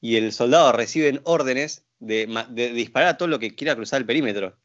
Y 0.00 0.16
el 0.16 0.32
soldado 0.32 0.72
recibe 0.72 1.20
órdenes 1.24 1.84
de, 1.98 2.26
disparar 2.74 3.08
a 3.08 3.16
todo 3.16 3.28
lo 3.28 3.38
que 3.38 3.54
quiera 3.54 3.74
cruzar 3.74 4.00
el 4.00 4.06
perímetro. 4.06 4.56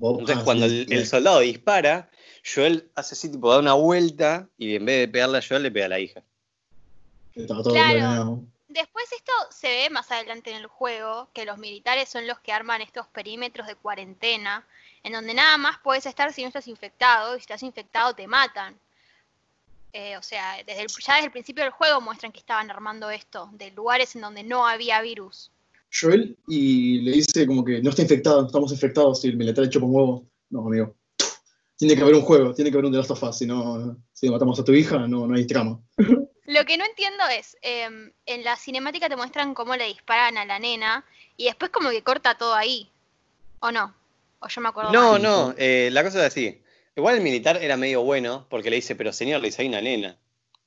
Entonces 0.00 0.38
ah, 0.38 0.42
cuando 0.44 0.68
sí, 0.68 0.86
el, 0.88 0.92
el 0.92 1.06
soldado 1.06 1.40
dispara, 1.40 2.10
Joel 2.44 2.90
hace 2.96 3.14
así, 3.14 3.30
tipo, 3.30 3.50
da 3.52 3.60
una 3.60 3.74
vuelta 3.74 4.48
y 4.58 4.74
en 4.74 4.84
vez 4.84 5.00
de 5.00 5.08
pegarle 5.08 5.38
a 5.38 5.42
Joel, 5.46 5.62
le 5.62 5.70
pega 5.70 5.86
a 5.86 5.90
la 5.90 6.00
hija. 6.00 6.22
Todo 7.46 7.72
Claro. 7.72 8.42
Después 8.68 9.04
esto 9.12 9.32
se 9.50 9.68
ve 9.68 9.90
más 9.90 10.10
adelante 10.10 10.50
en 10.50 10.56
el 10.56 10.66
juego, 10.66 11.28
que 11.34 11.44
los 11.44 11.58
militares 11.58 12.08
son 12.08 12.26
los 12.26 12.40
que 12.40 12.52
arman 12.52 12.80
estos 12.80 13.06
perímetros 13.08 13.66
de 13.66 13.74
cuarentena, 13.74 14.66
en 15.02 15.12
donde 15.12 15.34
nada 15.34 15.58
más 15.58 15.76
puedes 15.84 16.06
estar 16.06 16.32
si 16.32 16.40
no 16.40 16.48
estás 16.48 16.68
infectado, 16.68 17.34
y 17.34 17.38
si 17.38 17.42
estás 17.42 17.62
infectado 17.62 18.14
te 18.14 18.26
matan. 18.26 18.74
Eh, 19.92 20.16
o 20.16 20.22
sea, 20.22 20.56
desde 20.66 20.82
el- 20.82 20.88
ya 20.88 21.14
desde 21.14 21.26
el 21.26 21.32
principio 21.32 21.64
del 21.64 21.72
juego 21.72 22.00
muestran 22.00 22.32
que 22.32 22.38
estaban 22.40 22.70
armando 22.70 23.10
esto, 23.10 23.50
de 23.52 23.70
lugares 23.72 24.14
en 24.16 24.22
donde 24.22 24.42
no 24.42 24.66
había 24.66 25.00
virus. 25.02 25.50
Joel 25.94 26.36
y 26.48 27.00
le 27.02 27.12
dice 27.12 27.46
como 27.46 27.62
que 27.64 27.82
no 27.82 27.90
está 27.90 28.00
infectado, 28.02 28.46
estamos 28.46 28.72
infectados 28.72 29.22
y 29.24 29.28
el 29.28 29.36
militar 29.36 29.68
chupa 29.68 29.84
un 29.84 29.94
huevo. 29.94 30.26
No, 30.48 30.66
amigo. 30.66 30.94
Tiene 31.76 31.94
que 31.96 32.02
haber 32.02 32.14
un 32.14 32.22
juego, 32.22 32.54
tiene 32.54 32.70
que 32.70 32.76
haber 32.76 32.86
un 32.86 32.92
The 32.92 32.98
Last 32.98 33.10
of 33.10 33.22
Us, 33.22 33.38
si 33.38 33.46
no, 33.46 33.96
si 34.12 34.30
matamos 34.30 34.58
a 34.58 34.64
tu 34.64 34.72
hija, 34.72 34.98
no, 35.06 35.26
no 35.26 35.34
hay 35.34 35.46
trama. 35.46 35.78
Lo 36.46 36.64
que 36.64 36.76
no 36.78 36.84
entiendo 36.84 37.24
es, 37.36 37.56
em, 37.60 38.12
en 38.26 38.44
la 38.44 38.56
cinemática 38.56 39.08
te 39.08 39.16
muestran 39.16 39.52
cómo 39.54 39.76
le 39.76 39.86
disparan 39.86 40.38
a 40.38 40.44
la 40.44 40.58
nena, 40.58 41.04
y 41.36 41.44
después 41.46 41.70
como 41.70 41.90
que 41.90 42.02
corta 42.02 42.36
todo 42.38 42.54
ahí. 42.54 42.88
¿O 43.60 43.70
no? 43.72 43.94
O 44.38 44.48
yo 44.48 44.60
me 44.60 44.68
acuerdo 44.68 44.92
No, 44.92 45.12
mal. 45.12 45.22
no, 45.22 45.54
eh, 45.58 45.88
la 45.92 46.02
cosa 46.04 46.20
es 46.20 46.32
así. 46.32 46.61
Igual 46.94 47.16
el 47.16 47.22
militar 47.22 47.58
era 47.62 47.76
medio 47.76 48.02
bueno 48.02 48.46
porque 48.50 48.70
le 48.70 48.76
dice, 48.76 48.94
pero 48.94 49.12
señor, 49.12 49.40
le 49.40 49.48
dice, 49.48 49.62
hay 49.62 49.68
una 49.68 49.80
nena. 49.80 50.18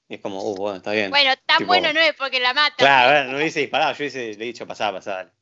Y 0.07 0.15
es 0.15 0.21
como, 0.21 0.41
uh, 0.43 0.55
bueno, 0.55 0.77
está 0.77 0.91
bien. 0.91 1.09
Bueno, 1.09 1.31
tan 1.45 1.57
Tipo- 1.59 1.67
bueno 1.67 1.93
no 1.93 1.99
es 1.99 2.13
porque 2.13 2.39
la 2.39 2.53
matan. 2.53 2.75
Claro, 2.77 3.11
bueno, 3.11 3.31
no 3.31 3.38
hubiese 3.38 3.59
disparado, 3.61 3.91
yo 3.93 3.97
hubiese, 3.97 4.33
le 4.33 4.43
he 4.43 4.47
dicho, 4.47 4.67
pasá, 4.67 4.91
pasá. 4.91 5.15
dale". 5.15 5.29
O 5.29 5.33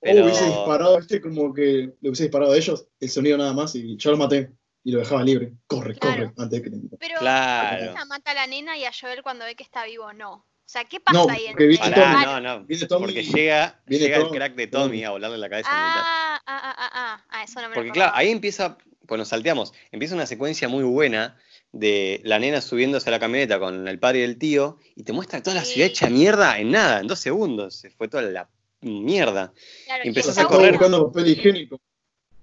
Pero, 0.00 0.24
hubiese 0.24 0.44
disparado, 0.46 0.98
este 0.98 1.20
como 1.20 1.52
que 1.54 1.62
le 2.00 2.08
hubiese 2.08 2.24
disparado 2.24 2.52
a 2.52 2.56
ellos, 2.56 2.86
el 3.00 3.08
sonido 3.08 3.38
nada 3.38 3.52
más, 3.52 3.74
y 3.74 3.96
yo 3.96 4.10
lo 4.10 4.16
maté 4.18 4.50
y 4.84 4.92
lo 4.92 5.00
dejaba 5.00 5.22
libre. 5.22 5.52
Corre, 5.66 5.94
Claro. 5.96 6.16
corre, 6.16 6.34
antes 6.38 6.62
de 6.62 6.70
que 6.70 6.76
Pero 6.98 7.18
Claro. 7.18 7.92
ella 7.92 8.04
mata 8.04 8.30
a 8.30 8.34
la 8.34 8.46
nena 8.46 8.76
y 8.76 8.84
a 8.84 8.92
Joel 8.98 9.22
cuando 9.22 9.44
ve 9.44 9.54
que 9.54 9.64
está 9.64 9.84
vivo 9.84 10.12
no. 10.12 10.32
O 10.32 10.68
sea, 10.68 10.84
¿qué 10.84 10.98
pasa 10.98 11.18
No, 11.18 11.28
ahí 11.30 11.46
en 11.46 11.60
el 11.60 11.78
no, 12.24 12.40
no, 12.40 12.64
Viene 12.64 12.86
Tommy 12.86 13.06
porque 13.06 13.22
llega, 13.22 13.80
viene 13.86 14.04
llega 14.04 14.16
el 14.16 14.28
crack 14.30 14.54
de 14.54 14.66
Tommy 14.66 15.04
a 15.04 15.10
volarle 15.10 15.38
la 15.38 15.48
cabeza. 15.48 15.68
Ah, 15.72 16.40
ah, 16.44 16.60
ah, 16.64 16.74
ah, 16.76 16.90
ah, 16.92 17.24
ah, 17.28 17.42
eso 17.44 17.60
no 17.60 17.68
me 17.68 17.68
lo 17.68 17.74
Porque 17.74 17.90
claro, 17.92 18.08
acordaba. 18.10 18.18
ahí 18.18 18.30
empieza, 18.32 18.76
pues 19.06 19.18
nos 19.18 19.28
salteamos, 19.28 19.72
empieza 19.92 20.14
una 20.14 20.26
secuencia 20.26 20.68
muy 20.68 20.84
buena 20.84 21.36
de 21.72 22.20
la 22.24 22.38
nena 22.38 22.60
subiéndose 22.60 23.08
a 23.08 23.12
la 23.12 23.20
camioneta 23.20 23.58
con 23.58 23.86
el 23.88 23.98
padre 23.98 24.20
y 24.20 24.22
el 24.22 24.38
tío 24.38 24.78
y 24.94 25.02
te 25.02 25.12
muestra 25.12 25.42
toda 25.42 25.56
la 25.56 25.64
Sí. 25.64 25.74
ciudad 25.74 25.88
hecha 25.88 26.08
mierda 26.10 26.58
en 26.58 26.70
nada, 26.70 27.00
en 27.00 27.06
dos 27.06 27.18
segundos, 27.18 27.74
se 27.76 27.90
fue 27.90 28.08
toda 28.08 28.22
la 28.22 28.48
mierda. 28.80 29.52
Claro, 29.86 30.02
y 30.04 30.08
empezás 30.08 30.38
a 30.38 30.44
correr. 30.46 30.72
buscando 30.72 31.06
papel 31.12 31.28
higiénico. 31.32 31.80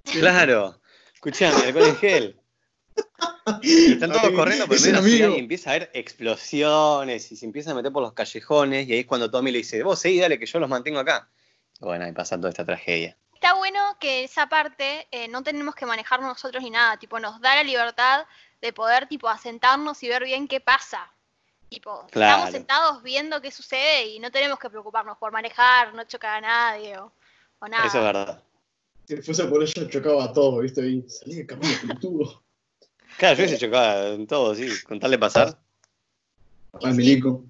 Claro, 0.03 0.79
escuchame, 1.13 1.55
alcohol 1.65 1.87
en 1.87 1.95
gel. 1.97 2.39
Y 3.61 3.93
están 3.93 4.11
todos 4.11 4.25
Ay, 4.25 4.33
corriendo 4.35 4.67
por 4.67 4.79
medio 4.79 5.01
de 5.01 5.19
la 5.29 5.35
y 5.35 5.39
empieza 5.39 5.71
a 5.71 5.73
haber 5.75 5.89
explosiones 5.93 7.31
y 7.31 7.35
se 7.35 7.45
empieza 7.45 7.71
a 7.71 7.73
meter 7.73 7.91
por 7.91 8.03
los 8.03 8.13
callejones 8.13 8.87
y 8.87 8.93
ahí 8.93 8.99
es 8.99 9.05
cuando 9.05 9.31
Tommy 9.31 9.51
le 9.51 9.59
dice, 9.59 9.81
vos 9.83 9.99
seguí, 9.99 10.19
dale 10.19 10.37
que 10.37 10.45
yo 10.45 10.59
los 10.59 10.69
mantengo 10.69 10.99
acá. 10.99 11.29
Bueno, 11.79 12.05
ahí 12.05 12.11
pasa 12.11 12.37
toda 12.37 12.49
esta 12.49 12.65
tragedia. 12.65 13.17
Está 13.43 13.55
bueno 13.55 13.97
que 13.99 14.23
esa 14.23 14.47
parte 14.47 15.05
eh, 15.11 15.27
no 15.27 15.43
tenemos 15.43 15.75
que 15.75 15.85
manejarnos 15.85 16.29
nosotros 16.29 16.63
ni 16.63 16.69
nada, 16.69 16.95
tipo 16.95 17.19
nos 17.19 17.41
da 17.41 17.55
la 17.55 17.63
libertad 17.63 18.25
de 18.61 18.71
poder 18.71 19.05
tipo 19.09 19.27
asentarnos 19.27 20.01
y 20.01 20.07
ver 20.07 20.23
bien 20.23 20.47
qué 20.47 20.61
pasa. 20.61 21.11
Tipo, 21.67 22.07
Claro. 22.09 22.35
estamos 22.35 22.51
sentados 22.51 23.03
viendo 23.03 23.41
qué 23.41 23.51
sucede 23.51 24.05
y 24.05 24.19
no 24.19 24.31
tenemos 24.31 24.57
que 24.59 24.69
preocuparnos 24.69 25.17
por 25.17 25.33
manejar, 25.33 25.93
no 25.93 26.05
chocar 26.05 26.37
a 26.37 26.39
nadie 26.39 26.97
o, 26.97 27.11
o 27.59 27.67
nada. 27.67 27.85
Eso 27.85 27.97
es 27.97 28.03
verdad. 28.05 28.43
Si 29.09 29.17
fuese 29.17 29.43
por 29.43 29.61
ella, 29.61 29.89
chocaba 29.89 30.23
a 30.23 30.31
todo, 30.31 30.59
¿viste? 30.59 30.87
Y 30.87 31.03
salí 31.09 31.35
de 31.35 31.45
camino, 31.45 31.73
pelotudo. 31.81 32.41
Claro, 33.17 33.35
yo 33.35 33.43
hubiese 33.43 33.59
chocado 33.59 34.13
en 34.13 34.25
todo, 34.25 34.55
sí, 34.55 34.69
con 34.87 35.01
tal 35.01 35.11
de 35.11 35.19
pasar. 35.19 35.59
Al 36.81 36.93
milico. 36.93 37.43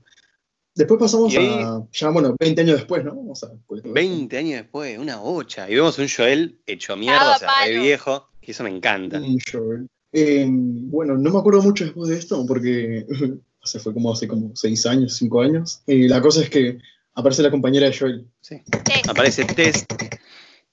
Después 0.76 1.00
pasamos 1.00 1.36
ahí- 1.36 1.48
a. 1.48 1.84
Ya, 1.92 2.10
bueno, 2.10 2.36
20 2.40 2.62
años 2.62 2.78
después, 2.78 3.04
¿no? 3.04 3.14
O 3.30 3.36
sea, 3.36 3.50
pues, 3.68 3.84
20 3.84 4.38
años 4.38 4.62
después, 4.62 4.98
una 4.98 5.18
bocha. 5.18 5.70
Y 5.70 5.76
vemos 5.76 5.98
un 6.00 6.08
Joel 6.10 6.60
hecho 6.66 6.96
mierda, 6.96 7.36
o 7.36 7.40
sea, 7.40 7.50
de 7.66 7.78
viejo. 7.80 8.28
Y 8.42 8.52
eso 8.52 8.64
me 8.64 8.70
encanta. 8.72 9.20
Un 9.20 9.38
Joel. 9.40 9.88
Eh, 10.12 10.46
bueno, 10.50 11.18
no 11.18 11.32
me 11.32 11.40
acuerdo 11.40 11.62
mucho 11.62 11.86
después 11.86 12.10
de 12.10 12.18
esto, 12.18 12.46
porque 12.48 13.06
hace 13.64 13.80
fue 13.80 13.94
como 13.94 14.12
hace 14.12 14.28
como 14.28 14.52
6 14.56 14.86
años, 14.88 15.16
5 15.16 15.42
años. 15.42 15.82
Y 15.88 16.08
la 16.08 16.22
cosa 16.22 16.42
es 16.42 16.50
que 16.50 16.80
aparece 17.14 17.44
la 17.44 17.52
compañera 17.52 17.88
de 17.88 17.98
Joel. 17.98 18.28
Sí. 18.42 18.62
Aparece 19.08 19.46
Tess, 19.46 19.86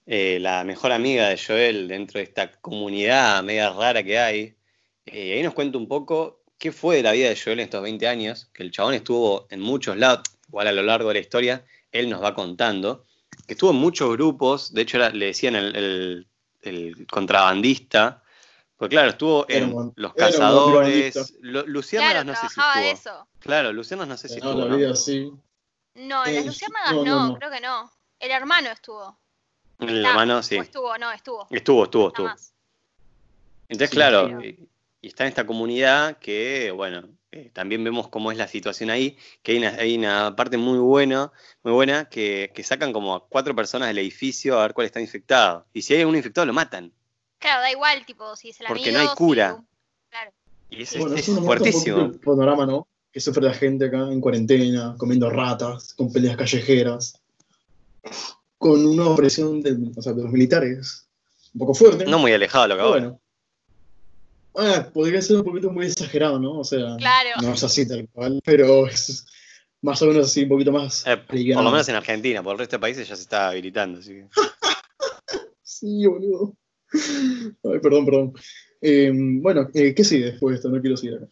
eh, 0.07 0.39
la 0.41 0.65
mejor 0.65 0.93
amiga 0.93 1.29
de 1.29 1.39
Joel 1.39 1.89
dentro 1.89 2.19
de 2.19 2.25
esta 2.25 2.51
comunidad 2.53 3.43
media 3.45 3.71
rara 3.71 4.03
que 4.03 4.19
hay. 4.19 4.55
Eh, 5.07 5.27
y 5.29 5.31
ahí 5.33 5.43
nos 5.43 5.55
cuenta 5.55 5.79
un 5.79 5.89
poco 5.89 6.40
qué 6.61 6.71
fue 6.71 6.97
de 6.97 7.03
la 7.03 7.13
vida 7.13 7.29
de 7.31 7.37
Joel 7.43 7.59
en 7.59 7.65
estos 7.65 7.83
20 7.83 8.07
años, 8.07 8.49
que 8.53 8.63
el 8.63 8.71
chabón 8.71 8.95
estuvo 8.95 9.47
en 9.51 9.61
muchos 9.61 9.97
lados, 9.97 10.23
igual 10.47 10.69
a 10.69 10.73
lo 10.73 10.83
largo 10.83 11.09
de 11.09 11.15
la 11.15 11.21
historia, 11.21 11.65
él 11.91 12.09
nos 12.09 12.23
va 12.23 12.35
contando, 12.35 13.05
que 13.47 13.55
estuvo 13.55 13.71
en 13.71 13.77
muchos 13.79 14.11
grupos, 14.13 14.73
de 14.75 14.83
hecho 14.83 14.99
era- 14.99 15.11
le 15.11 15.27
decían 15.27 15.57
el, 15.57 15.75
el- 15.75 16.27
el 16.63 17.07
contrabandista, 17.09 18.23
porque 18.77 18.95
claro, 18.95 19.11
estuvo 19.11 19.47
en 19.49 19.73
un- 19.75 19.93
Los 19.97 20.15
Cazadores, 20.15 21.15
contrabandista. 21.15 21.39
Lu- 21.41 21.67
Luciérnagas 21.67 22.25
claro, 22.25 22.31
no 22.31 22.35
sé 22.37 22.49
si 22.55 22.61
de 22.81 22.91
estuvo. 22.91 23.13
eso. 23.15 23.29
Claro, 23.41 23.73
no 23.73 23.83
sé 23.85 24.29
si 24.29 24.37
No, 24.41 24.51
estuvo. 24.51 24.65
la 24.65 24.71
¿no? 24.71 24.77
vida 24.77 24.91
así. 24.93 25.33
No, 25.95 26.27
en 26.27 26.47
las 26.47 26.63
Eh, 26.63 26.67
no, 26.93 26.93
no, 26.93 27.05
no, 27.05 27.29
no. 27.29 27.39
creo 27.39 27.51
que 27.51 27.61
no. 27.61 27.91
El 28.19 28.31
hermano 28.31 28.69
estuvo. 28.71 29.19
El 29.81 29.97
Está, 29.99 30.11
hermano, 30.11 30.43
sí. 30.43 30.59
o 30.59 30.63
estuvo, 30.63 30.99
no, 30.99 31.11
estuvo. 31.11 31.47
Estuvo, 31.51 31.85
estuvo, 31.85 32.09
estuvo. 32.09 32.29
Entonces, 33.69 33.91
Sí, 33.91 33.97
claro, 33.97 34.29
pero- 34.41 34.57
y, 35.01 35.09
está 35.09 35.25
en 35.25 35.29
esta 35.29 35.47
comunidad 35.47 36.19
que, 36.19 36.71
bueno, 36.71 37.09
eh, 37.33 37.51
también 37.53 37.83
vemos 37.85 38.09
cómo 38.09 38.33
es 38.33 38.39
la 38.39 38.49
situación 38.49 38.91
ahí, 38.91 39.17
que 39.43 39.53
hay 39.53 39.59
una, 39.59 39.69
hay 39.71 39.97
una 39.97 40.35
parte 40.37 40.57
muy 40.57 40.79
buena, 40.79 41.31
muy 41.63 41.73
buena, 41.73 42.07
que, 42.07 42.51
que 42.55 42.63
sacan 42.63 42.93
como 42.93 43.15
a 43.15 43.27
cuatro 43.29 43.55
personas 43.55 43.89
del 43.89 43.99
edificio 43.99 44.59
a 44.59 44.63
ver 44.63 44.75
cuál 44.75 44.87
está 44.87 45.01
infectado. 45.01 45.67
Y 45.73 45.83
si 45.83 45.95
hay 45.95 46.05
uno 46.05 46.17
infectado, 46.17 46.47
lo 46.47 46.53
matan. 46.53 46.93
Claro, 47.39 47.63
da 47.63 47.71
igual, 47.71 48.05
tipo, 48.05 48.35
si 48.37 48.51
es 48.51 48.61
el 48.61 48.67
Porque 48.67 48.91
amigo, 48.91 48.97
no 48.97 49.03
hay 49.03 49.09
si- 49.09 49.15
cura. 49.15 49.65
Claro. 50.11 50.33
Y 50.71 50.83
eso 50.83 50.99
Bueno, 50.99 51.15
es, 51.17 51.23
es 51.23 51.29
un 51.29 51.45
fuertísimo. 51.45 52.01
el 52.03 52.21
panorama, 52.21 52.67
¿no? 52.67 52.87
Que 53.13 53.21
sufre 53.21 53.43
la 53.43 53.55
gente 53.55 53.87
acá 53.87 54.13
en 54.13 54.21
cuarentena, 54.21 54.95
comiendo 54.99 55.31
ratas, 55.31 55.95
con 55.95 56.13
peleas 56.13 56.37
callejeras, 56.37 57.21
con 58.59 58.85
una 58.85 59.07
opresión 59.09 59.63
de, 59.63 59.77
o 59.97 60.03
sea, 60.03 60.13
de 60.13 60.23
los 60.23 60.31
militares 60.33 61.09
un 61.55 61.59
poco 61.61 61.75
fuerte. 61.75 62.05
No 62.07 62.19
muy 62.19 62.33
alejado 62.33 62.69
lo 62.69 62.77
que 62.77 62.83
bueno. 62.83 63.21
Ah, 64.55 64.89
podría 64.93 65.23
ser 65.23 65.37
un 65.37 65.45
poquito 65.45 65.71
muy 65.71 65.87
exagerado, 65.87 66.39
¿no? 66.39 66.59
O 66.59 66.65
sea, 66.65 66.97
Claro. 66.99 67.31
no 67.43 67.55
es 67.55 67.63
así 67.63 67.87
tal 67.87 68.09
cual, 68.13 68.41
pero 68.45 68.87
es 68.87 69.25
más 69.83 70.01
o 70.03 70.07
menos 70.07 70.27
así, 70.27 70.43
un 70.43 70.49
poquito 70.49 70.73
más. 70.73 71.07
Eh, 71.07 71.17
por 71.17 71.37
lo 71.65 71.71
menos 71.71 71.89
en 71.89 71.95
Argentina, 71.95 72.43
por 72.43 72.53
el 72.53 72.59
resto 72.59 72.77
de 72.77 72.81
países 72.81 73.09
ya 73.09 73.17
se 73.17 73.23
está 73.23 73.49
habilitando. 73.49 74.01
Así 74.01 74.15
que. 74.15 74.27
Sí, 75.63 76.05
boludo. 76.05 76.55
Ay, 76.93 77.79
perdón, 77.81 78.05
perdón. 78.05 78.33
Eh, 78.83 79.11
bueno, 79.15 79.69
eh, 79.73 79.95
¿qué 79.95 80.05
sigue 80.05 80.27
después 80.33 80.53
de 80.53 80.57
esto? 80.57 80.69
No 80.69 80.79
quiero 80.81 80.97
seguir 80.97 81.17
acá. 81.17 81.29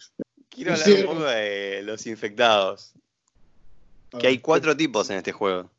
Quiero 0.48 0.72
hablar 0.72 0.88
un 0.90 1.04
poco 1.04 1.24
de 1.24 1.82
los 1.82 2.06
infectados. 2.06 2.94
Que 4.18 4.28
hay 4.28 4.38
cuatro 4.38 4.74
tipos 4.74 5.10
en 5.10 5.18
este 5.18 5.32
juego. 5.32 5.70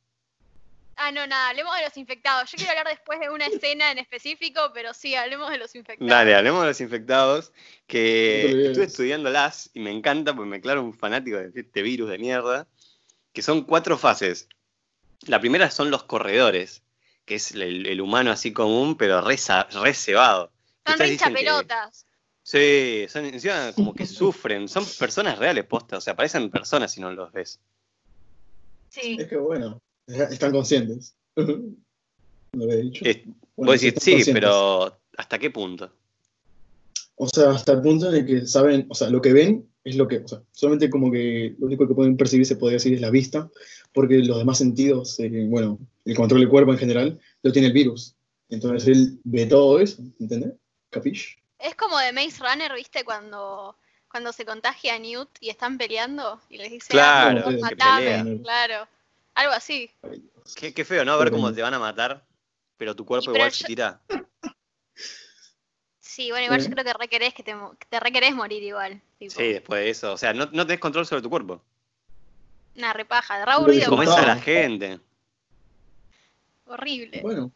Ah, 1.01 1.13
no, 1.13 1.25
nada, 1.25 1.49
hablemos 1.49 1.73
de 1.77 1.83
los 1.85 1.95
infectados. 1.95 2.51
Yo 2.51 2.57
quiero 2.57 2.71
hablar 2.71 2.87
después 2.89 3.21
de 3.21 3.29
una 3.29 3.45
escena 3.45 3.89
en 3.89 3.99
específico, 3.99 4.71
pero 4.73 4.93
sí, 4.93 5.15
hablemos 5.15 5.49
de 5.49 5.57
los 5.57 5.73
infectados. 5.73 6.09
Dale, 6.09 6.35
hablemos 6.35 6.61
de 6.61 6.67
los 6.67 6.81
infectados, 6.81 7.53
que 7.87 8.67
estuve 8.67 8.83
estudiándolas 8.83 9.69
y 9.73 9.79
me 9.79 9.91
encanta 9.91 10.35
porque 10.35 10.49
me 10.49 10.57
declaro 10.57 10.83
un 10.83 10.93
fanático 10.93 11.37
de 11.37 11.51
este 11.55 11.81
virus 11.83 12.09
de 12.09 12.17
mierda, 12.17 12.67
que 13.31 13.41
son 13.41 13.63
cuatro 13.63 13.97
fases. 13.97 14.49
La 15.25 15.39
primera 15.39 15.71
son 15.71 15.89
los 15.89 16.03
corredores, 16.03 16.83
que 17.23 17.35
es 17.35 17.51
el, 17.51 17.85
el 17.85 18.01
humano 18.01 18.31
así 18.31 18.51
común, 18.51 18.97
pero 18.97 19.21
re, 19.21 19.37
re 19.81 19.93
cebado. 19.93 20.51
Son 20.85 20.99
re 20.99 21.17
pelotas. 21.33 22.07
Sí, 22.43 23.05
son 23.07 23.25
encima 23.25 23.71
como 23.73 23.93
que 23.93 24.05
sufren, 24.05 24.67
son 24.67 24.83
personas 24.97 25.39
reales 25.39 25.65
postas, 25.65 25.99
o 25.99 26.01
sea, 26.01 26.15
parecen 26.15 26.49
personas 26.49 26.91
si 26.91 26.99
no 26.99 27.09
los 27.11 27.31
ves. 27.31 27.61
Sí. 28.89 29.15
Es 29.17 29.27
que 29.27 29.37
bueno, 29.37 29.81
están 30.31 30.51
conscientes. 30.51 31.15
Lo 31.35 32.63
había 32.63 32.77
dicho. 32.77 33.05
Es- 33.05 33.23
Bueno, 33.55 33.71
vos 33.73 33.81
decís, 33.81 33.97
están 33.97 34.23
sí, 34.23 34.31
pero 34.33 34.99
¿hasta 35.17 35.37
qué 35.37 35.49
punto? 35.51 35.91
O 37.15 37.27
sea, 37.27 37.51
hasta 37.51 37.73
el 37.73 37.81
punto 37.81 38.07
en 38.09 38.15
el 38.15 38.25
que 38.25 38.47
saben, 38.47 38.85
o 38.89 38.95
sea, 38.95 39.09
lo 39.09 39.21
que 39.21 39.33
ven 39.33 39.67
es 39.83 39.95
lo 39.97 40.07
que, 40.07 40.19
o 40.19 40.27
sea, 40.27 40.41
solamente 40.51 40.89
como 40.89 41.11
que 41.11 41.53
lo 41.59 41.67
único 41.67 41.85
que 41.87 41.93
pueden 41.93 42.15
percibir 42.15 42.45
se 42.45 42.55
podría 42.55 42.77
decir 42.77 42.93
es 42.93 43.01
la 43.01 43.09
vista, 43.09 43.49
porque 43.93 44.19
los 44.19 44.37
demás 44.37 44.57
sentidos, 44.57 45.19
eh, 45.19 45.29
bueno, 45.49 45.77
el 46.05 46.15
control 46.15 46.39
del 46.41 46.49
cuerpo 46.49 46.71
en 46.71 46.77
general, 46.77 47.19
lo 47.43 47.51
tiene 47.51 47.67
el 47.67 47.73
virus. 47.73 48.15
Entonces 48.47 48.87
él 48.87 49.19
ve 49.25 49.45
todo 49.45 49.79
eso, 49.79 50.01
¿entendés? 50.19 50.53
¿Capish? 50.89 51.37
Es 51.59 51.75
como 51.75 51.97
de 51.99 52.13
Maze 52.13 52.41
Runner, 52.41 52.73
¿viste? 52.73 53.03
Cuando, 53.03 53.75
cuando 54.09 54.31
se 54.31 54.45
contagia 54.45 54.95
a 54.95 54.99
Newt 54.99 55.29
y 55.41 55.49
están 55.49 55.77
peleando 55.77 56.39
y 56.49 56.57
les 56.57 56.71
dice, 56.71 56.87
Claro, 56.91 57.41
"Ah, 57.45 57.49
que 57.51 57.57
matame", 57.57 58.01
pelean. 58.05 58.37
claro. 58.39 58.87
Algo 59.39 59.53
así. 59.53 59.89
Qué, 60.55 60.73
qué 60.73 60.83
feo, 60.83 61.05
¿no? 61.05 61.17
Ver 61.17 61.31
cómo 61.31 61.53
te 61.53 61.61
van 61.61 61.73
a 61.73 61.79
matar, 61.79 62.25
pero 62.77 62.93
tu 62.93 63.05
cuerpo 63.05 63.31
Y 63.31 63.35
igual 63.35 63.51
yo- 63.51 63.55
se 63.55 63.65
tira. 63.65 64.01
Sí, 66.01 66.29
bueno, 66.31 66.45
igual 66.45 66.61
yo 66.61 66.69
creo 66.69 66.83
que 66.83 66.93
requerés 66.93 67.33
que 67.33 67.43
te, 67.43 67.55
mo- 67.55 67.71
que 67.77 67.85
te 67.89 67.99
requerés 68.01 68.35
morir 68.35 68.61
igual. 68.63 69.01
Tipo, 69.17 69.35
Sí, 69.35 69.53
después 69.53 69.79
de 69.81 69.89
eso. 69.91 70.11
O 70.13 70.17
sea, 70.17 70.33
no, 70.33 70.47
no 70.51 70.65
tenés 70.67 70.81
control 70.81 71.05
sobre 71.05 71.21
tu 71.21 71.29
cuerpo. 71.29 71.61
Una 72.75 72.91
repaja, 72.91 73.39
de 73.39 73.45
re 73.45 73.51
aburrido. 73.53 73.89
Comés 73.89 74.09
a 74.09 74.25
la 74.25 74.35
gente. 74.35 74.99
horrible. 76.65 77.21
Bueno, 77.21 77.51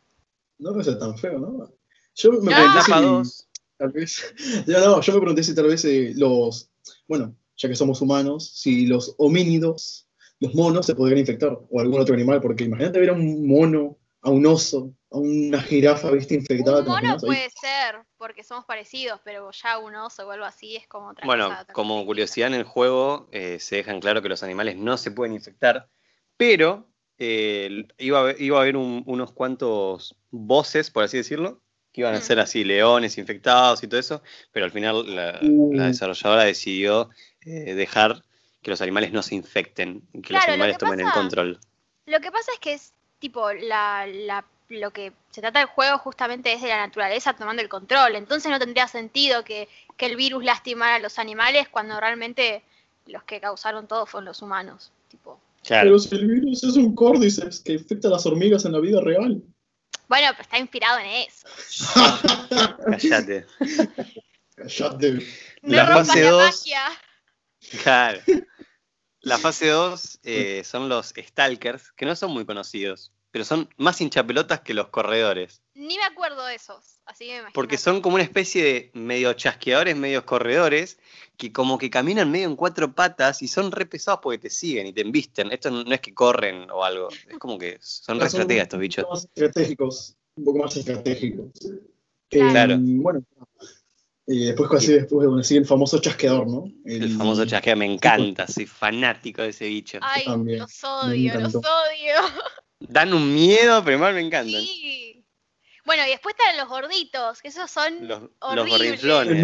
no 0.59 0.83
ser 0.83 0.97
tan 0.99 1.17
feo, 1.17 1.37
¿no? 1.39 1.69
Yo 2.15 2.31
me 2.31 2.51
No. 2.51 2.55
pregunté 2.55 2.81
si, 2.83 2.91
2. 2.91 3.47
tal 3.77 3.91
vez, 3.91 4.33
ya 4.67 4.79
no, 4.79 5.01
yo 5.01 5.13
me 5.13 5.19
pregunté 5.19 5.43
si 5.43 5.53
tal 5.55 5.67
vez 5.67 5.83
eh, 5.85 6.13
los, 6.15 6.69
bueno, 7.07 7.35
ya 7.57 7.67
que 7.69 7.75
somos 7.75 8.01
humanos, 8.01 8.49
si 8.55 8.85
los 8.85 9.15
homínidos, 9.17 10.07
los 10.43 10.53
monos 10.55 10.85
se 10.85 10.95
podrían 10.95 11.19
infectar, 11.19 11.57
o 11.69 11.79
algún 11.79 12.01
otro 12.01 12.13
animal, 12.13 12.41
porque 12.41 12.65
imagínate 12.65 12.99
ver 12.99 13.09
a 13.09 13.13
un 13.13 13.47
mono, 13.47 13.97
a 14.21 14.29
un 14.29 14.45
oso, 14.45 14.93
a 15.09 15.17
una 15.17 15.61
jirafa, 15.61 16.11
viste, 16.11 16.35
infectada. 16.35 16.79
Un 16.79 16.83
¿te 16.85 16.89
mono 16.89 17.17
puede 17.17 17.49
ser, 17.49 18.03
porque 18.17 18.43
somos 18.43 18.65
parecidos, 18.65 19.19
pero 19.23 19.49
ya 19.51 19.77
un 19.77 19.95
oso 19.95 20.27
o 20.27 20.31
algo 20.31 20.45
así 20.45 20.75
es 20.75 20.87
como 20.87 21.09
otra 21.09 21.25
Bueno, 21.25 21.49
cosa. 21.49 21.65
como 21.73 22.05
curiosidad 22.05 22.47
en 22.49 22.55
el 22.55 22.63
juego, 22.63 23.27
eh, 23.31 23.57
se 23.59 23.77
dejan 23.77 23.99
claro 23.99 24.21
que 24.21 24.29
los 24.29 24.43
animales 24.43 24.75
no 24.77 24.97
se 24.97 25.11
pueden 25.11 25.33
infectar, 25.33 25.89
pero 26.37 26.89
eh, 27.19 27.85
iba 27.99 28.17
a 28.17 28.21
haber, 28.21 28.41
iba 28.41 28.57
a 28.57 28.61
haber 28.61 28.75
un- 28.75 29.03
unos 29.05 29.31
cuantos 29.31 30.15
voces, 30.31 30.89
por 30.89 31.03
así 31.03 31.17
decirlo, 31.17 31.61
que 31.93 32.01
iban 32.01 32.15
a 32.15 32.19
Mm. 32.19 32.21
ser 32.23 32.39
así, 32.39 32.63
leones 32.63 33.17
infectados 33.19 33.83
y 33.83 33.87
todo 33.87 33.99
eso, 33.99 34.23
pero 34.51 34.65
al 34.65 34.71
final 34.71 35.15
la, 35.15 35.39
Uh. 35.43 35.73
la 35.75 35.87
desarrolladora 35.87 36.43
decidió 36.43 37.09
eh, 37.45 37.75
dejar 37.75 38.23
que 38.63 38.71
los 38.71 38.81
animales 38.81 39.11
no 39.11 39.21
se 39.21 39.35
infecten, 39.35 40.01
que 40.13 40.17
los 40.33 40.41
Claro, 40.41 40.53
animales 40.53 40.77
que 40.77 40.85
tomen 40.85 40.99
el 41.01 41.11
control. 41.11 41.59
Lo 42.05 42.19
que 42.19 42.31
pasa 42.31 42.51
es 42.53 42.59
que 42.59 42.73
es 42.73 42.93
tipo 43.19 43.51
la, 43.53 44.07
la- 44.07 44.45
lo 44.69 44.91
que 44.91 45.11
se 45.29 45.41
trata 45.41 45.59
del 45.59 45.67
juego 45.67 45.97
justamente 45.99 46.51
es 46.53 46.61
de 46.61 46.69
la 46.69 46.77
naturaleza 46.87 47.33
tomando 47.33 47.61
el 47.61 47.69
control. 47.69 48.15
Entonces 48.15 48.49
no 48.49 48.57
tendría 48.59 48.87
sentido 48.87 49.43
que, 49.43 49.67
que 49.97 50.05
el 50.07 50.15
virus 50.15 50.43
lastimara 50.43 50.95
a 50.95 50.99
los 50.99 51.19
animales 51.19 51.67
cuando 51.69 51.99
realmente 51.99 52.63
los 53.05 53.23
que 53.23 53.39
causaron 53.39 53.87
todo 53.87 54.05
fueron 54.05 54.25
los 54.25 54.41
humanos. 54.41 54.91
Tipo, 55.09 55.39
Claro. 55.63 55.85
Pero 55.91 55.99
si 55.99 56.15
el 56.15 56.27
virus 56.27 56.63
es 56.63 56.75
un 56.75 56.93
córdiceps 56.95 57.59
que 57.61 57.75
afecta 57.75 58.07
a 58.07 58.11
las 58.11 58.25
hormigas 58.25 58.65
en 58.65 58.71
la 58.73 58.79
vida 58.79 58.99
real. 59.01 59.41
bueno, 60.09 60.27
pero 60.31 60.41
está 60.41 60.57
inspirado 60.57 60.99
en 60.99 61.05
eso. 61.27 61.47
Cállate. 62.85 63.45
Callate. 64.55 65.19
No 65.61 65.75
La 65.75 65.87
fase 65.87 66.23
la 66.23 66.31
dos- 66.31 66.43
magia. 66.43 66.81
Claro. 67.81 68.19
La 69.21 69.37
fase 69.39 69.67
2 69.69 70.19
son 70.63 70.89
los 70.89 71.13
Stalkers, 71.17 71.91
que 71.93 72.05
no 72.05 72.15
son 72.15 72.31
muy 72.31 72.45
conocidos, 72.45 73.11
pero 73.31 73.45
son 73.45 73.67
más 73.77 73.99
hinchapelotas 74.01 74.61
que 74.61 74.73
los 74.73 74.89
corredores. 74.89 75.61
Ni 75.73 75.97
me 75.97 76.03
acuerdo 76.03 76.45
de 76.45 76.55
esos, 76.55 76.99
así 77.05 77.25
que 77.25 77.31
me 77.31 77.37
imagino. 77.39 77.53
Porque 77.53 77.77
son 77.77 78.01
como 78.01 78.15
una 78.15 78.23
especie 78.23 78.63
de 78.63 78.91
medio 78.93 79.33
chasqueadores, 79.33 79.95
medios 79.95 80.23
corredores, 80.23 80.99
que 81.37 81.51
como 81.51 81.77
que 81.79 81.89
caminan 81.89 82.29
medio 82.29 82.45
en 82.47 82.55
cuatro 82.55 82.93
patas 82.93 83.41
y 83.41 83.47
son 83.47 83.71
re 83.71 83.85
pesados 83.87 84.19
porque 84.21 84.37
te 84.37 84.49
siguen 84.51 84.85
y 84.85 84.93
te 84.93 85.01
embisten. 85.01 85.51
Esto 85.51 85.71
no 85.71 85.93
es 85.95 85.99
que 86.01 86.13
corren 86.13 86.69
o 86.69 86.83
algo, 86.83 87.09
es 87.09 87.37
como 87.39 87.57
que 87.57 87.77
son 87.81 88.19
re 88.19 88.27
estrategas 88.27 88.63
estos 88.63 88.77
un 88.77 88.81
bichos. 88.81 89.03
poco 89.03 89.15
más 89.15 89.23
estratégicos. 89.25 90.15
Un 90.35 90.43
poco 90.45 90.59
más 90.59 90.75
estratégicos. 90.77 91.47
Claro. 91.59 91.75
Eh, 92.29 92.51
Claro. 92.51 92.77
bueno, 92.79 93.23
Y 94.25 94.45
después 94.45 94.69
casi 94.69 94.93
después 94.93 95.27
bueno, 95.27 95.43
sigue 95.43 95.59
el 95.61 95.65
famoso 95.65 95.99
chasqueador, 95.99 96.47
¿no? 96.47 96.71
El, 96.85 97.17
famoso 97.17 97.45
chasqueador, 97.45 97.79
me 97.79 97.93
encanta, 97.93 98.47
soy 98.47 98.65
fanático 98.65 99.41
de 99.41 99.49
ese 99.49 99.67
bicho. 99.67 99.97
Ay, 100.01 100.23
también, 100.25 100.59
los 100.59 100.83
odio, 100.83 101.39
los 101.39 101.55
odio. 101.55 102.15
Dan 102.79 103.13
un 103.13 103.33
miedo, 103.33 103.83
pero 103.83 103.97
igual 103.97 104.13
me 104.13 104.21
encantan. 104.21 104.61
Sí. 104.61 105.25
Bueno, 105.85 106.03
y 106.07 106.11
después 106.11 106.35
están 106.37 106.57
los 106.57 106.69
gorditos, 106.69 107.41
que 107.41 107.49
esos 107.49 107.69
son 107.69 108.07
Los, 108.07 108.21
gordinflones. 108.39 109.43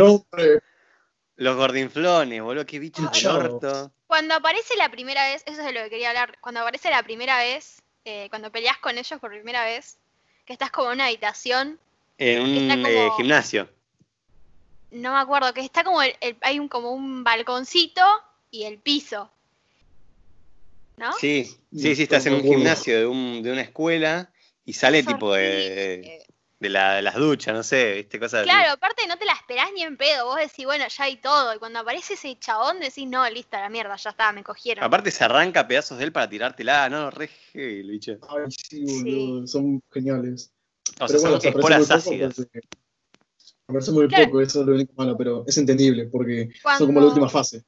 Los 1.35 1.55
gordinflones, 1.55 2.41
boludo, 2.41 2.65
qué 2.65 2.79
bicho 2.79 3.01
del 3.01 3.11
Chao. 3.11 3.37
orto. 3.37 3.91
Cuando 4.07 4.33
aparece 4.35 4.75
la 4.77 4.89
primera 4.89 5.23
vez, 5.29 5.43
eso 5.45 5.59
es 5.59 5.65
de 5.65 5.73
lo 5.73 5.81
que 5.83 5.89
quería 5.89 6.09
hablar, 6.09 6.37
cuando 6.41 6.61
aparece 6.61 6.89
la 6.89 7.03
primera 7.03 7.37
vez, 7.37 7.81
eh, 8.05 8.27
cuando 8.29 8.51
peleas 8.51 8.77
con 8.77 8.97
ellos 8.97 9.19
por 9.19 9.31
primera 9.31 9.65
vez, 9.65 9.97
que 10.45 10.53
estás 10.53 10.71
como 10.71 10.87
en 10.89 10.95
una 10.95 11.05
habitación, 11.07 11.79
En 12.17 12.41
un 12.41 12.69
como- 12.69 12.87
eh, 12.87 13.09
gimnasio. 13.17 13.69
No 14.91 15.13
me 15.13 15.19
acuerdo, 15.19 15.53
que 15.53 15.61
está 15.61 15.83
como, 15.83 16.01
el- 16.01 16.15
el- 16.21 16.37
hay 16.41 16.59
un, 16.59 16.67
como 16.67 16.91
un 16.91 17.23
balconcito 17.23 18.01
y 18.51 18.63
el 18.63 18.77
piso. 18.79 19.29
¿no? 20.97 21.13
Sí, 21.13 21.45
sí, 21.73 21.95
sí, 21.95 22.03
estás 22.03 22.25
en 22.25 22.33
un 22.33 22.41
gimnasio 22.43 22.97
de, 22.99 23.05
un- 23.07 23.41
de 23.41 23.51
una 23.53 23.61
escuela 23.61 24.29
y 24.65 24.73
sale 24.73 24.99
Es 24.99 25.05
tipo 25.07 25.33
de, 25.33 26.25
de, 26.59 26.69
la- 26.69 26.95
de 26.95 27.01
las 27.01 27.15
duchas, 27.15 27.53
no 27.53 27.63
sé, 27.63 27.93
viste, 27.93 28.19
cosas 28.19 28.41
así. 28.41 28.49
Claro, 28.49 28.73
aparte 28.73 29.07
no 29.07 29.17
te 29.17 29.23
la 29.23 29.31
esperás 29.31 29.69
ni 29.73 29.83
en 29.83 29.95
pedo, 29.95 30.25
vos 30.25 30.35
decís, 30.35 30.65
bueno, 30.65 30.83
ya 30.89 31.03
hay 31.05 31.15
todo, 31.15 31.55
y 31.55 31.57
cuando 31.57 31.79
aparece 31.79 32.15
ese 32.15 32.37
chabón 32.37 32.81
decís, 32.81 33.07
no, 33.07 33.27
listo, 33.29 33.55
la 33.55 33.69
mierda, 33.69 33.95
ya 33.95 34.09
está, 34.09 34.33
me 34.33 34.43
cogieron. 34.43 34.83
Aparte 34.83 35.09
se 35.11 35.23
arranca 35.23 35.65
pedazos 35.69 35.97
de 35.99 36.03
él 36.03 36.11
para 36.11 36.27
tirártela, 36.29 36.89
no, 36.89 37.09
re 37.11 37.29
heavy 37.53 37.79
el 37.79 37.91
bicho. 37.91 38.17
Ay, 38.27 38.43
sí, 38.51 38.83
boludo, 38.83 39.47
son 39.47 39.81
geniales. 39.91 40.51
O 40.99 41.07
sea, 41.07 41.17
Pero 41.17 41.21
bueno, 41.21 41.39
son 41.39 41.53
muy 41.53 41.61
poco 41.87 41.93
ácidas. 41.93 42.35
porque- 42.35 42.59
Aparece 43.69 43.91
muy 43.91 44.07
Claro. 44.07 44.25
poco, 44.25 44.41
eso 44.41 44.61
es 44.61 44.67
lo 44.67 44.73
único 44.73 44.93
malo, 44.97 45.15
pero 45.15 45.43
es 45.47 45.55
entendible 45.57 46.05
porque 46.07 46.49
Cuando- 46.63 46.79
son 46.79 46.87
como 46.87 47.01
la 47.01 47.05
última 47.07 47.29
fase. 47.29 47.63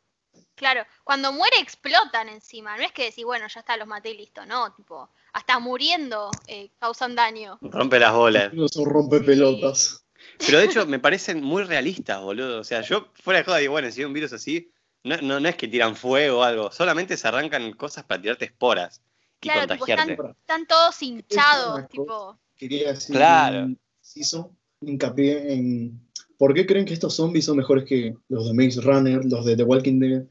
Claro, 0.56 0.84
cuando 1.04 1.32
muere 1.32 1.58
explotan 1.60 2.28
encima, 2.30 2.76
no 2.78 2.84
es 2.84 2.92
que 2.92 3.06
decís, 3.06 3.24
bueno, 3.24 3.46
ya 3.48 3.60
está, 3.60 3.78
los 3.78 3.88
maté 3.88 4.12
y 4.12 4.18
listo, 4.18 4.46
no, 4.46 4.74
tipo, 4.74 5.10
hasta 5.34 5.60
muriendo 5.60 6.30
eh, 6.48 6.72
causan 6.80 7.16
daño. 7.16 7.58
Rompe 7.62 8.00
las 8.00 8.14
bolas. 8.14 8.54
No 8.54 8.68
son 8.68 8.86
rompepelotas. 8.86 10.04
Pero 10.40 10.60
de 10.60 10.66
hecho 10.66 10.86
me 10.86 11.00
parecen 11.00 11.44
muy 11.44 11.64
realistas, 11.64 12.20
boludo. 12.22 12.60
O 12.60 12.64
sea, 12.64 12.82
yo 12.82 13.08
fuera 13.24 13.40
de 13.40 13.46
joda 13.46 13.58
digo, 13.58 13.72
bueno, 13.74 13.90
si 13.92 14.02
hay 14.02 14.06
un 14.06 14.14
virus 14.14 14.34
así, 14.34 14.72
no, 15.04 15.18
no, 15.18 15.40
no 15.40 15.50
es 15.50 15.56
que 15.56 15.68
tiran 15.68 15.96
fuego 15.96 16.40
o 16.40 16.44
algo, 16.44 16.72
solamente 16.72 17.18
se 17.18 17.28
arrancan 17.28 17.74
cosas 17.74 18.04
para 18.06 18.22
tirarte 18.22 18.46
esporas 18.46 19.02
y 19.40 19.50
Claro, 19.50 19.62
tipo, 19.62 19.80
contagiarte. 19.86 20.14
están, 20.14 20.32
están 20.40 20.66
todos 20.68 21.02
hinchados, 21.02 21.88
tipo, 21.90 22.40
Quería 22.56 22.94
decir 22.94 23.16
Claro. 23.16 23.64
un 23.64 23.80
inciso, 24.00 24.56
hincapié 24.82 25.54
en 25.54 26.02
por 26.38 26.54
qué 26.54 26.65
creen 26.65 26.86
que 26.86 26.94
estos 26.94 27.15
zombies 27.15 27.46
son 27.46 27.58
mejores 27.58 27.86
que 27.86 28.15
los 28.30 28.48
de 28.48 28.54
Maze 28.54 28.82
Runner, 28.82 29.24
los 29.26 29.46
de 29.46 29.56
The 29.56 29.63
Walking 29.63 30.00
Dead. 30.00 30.24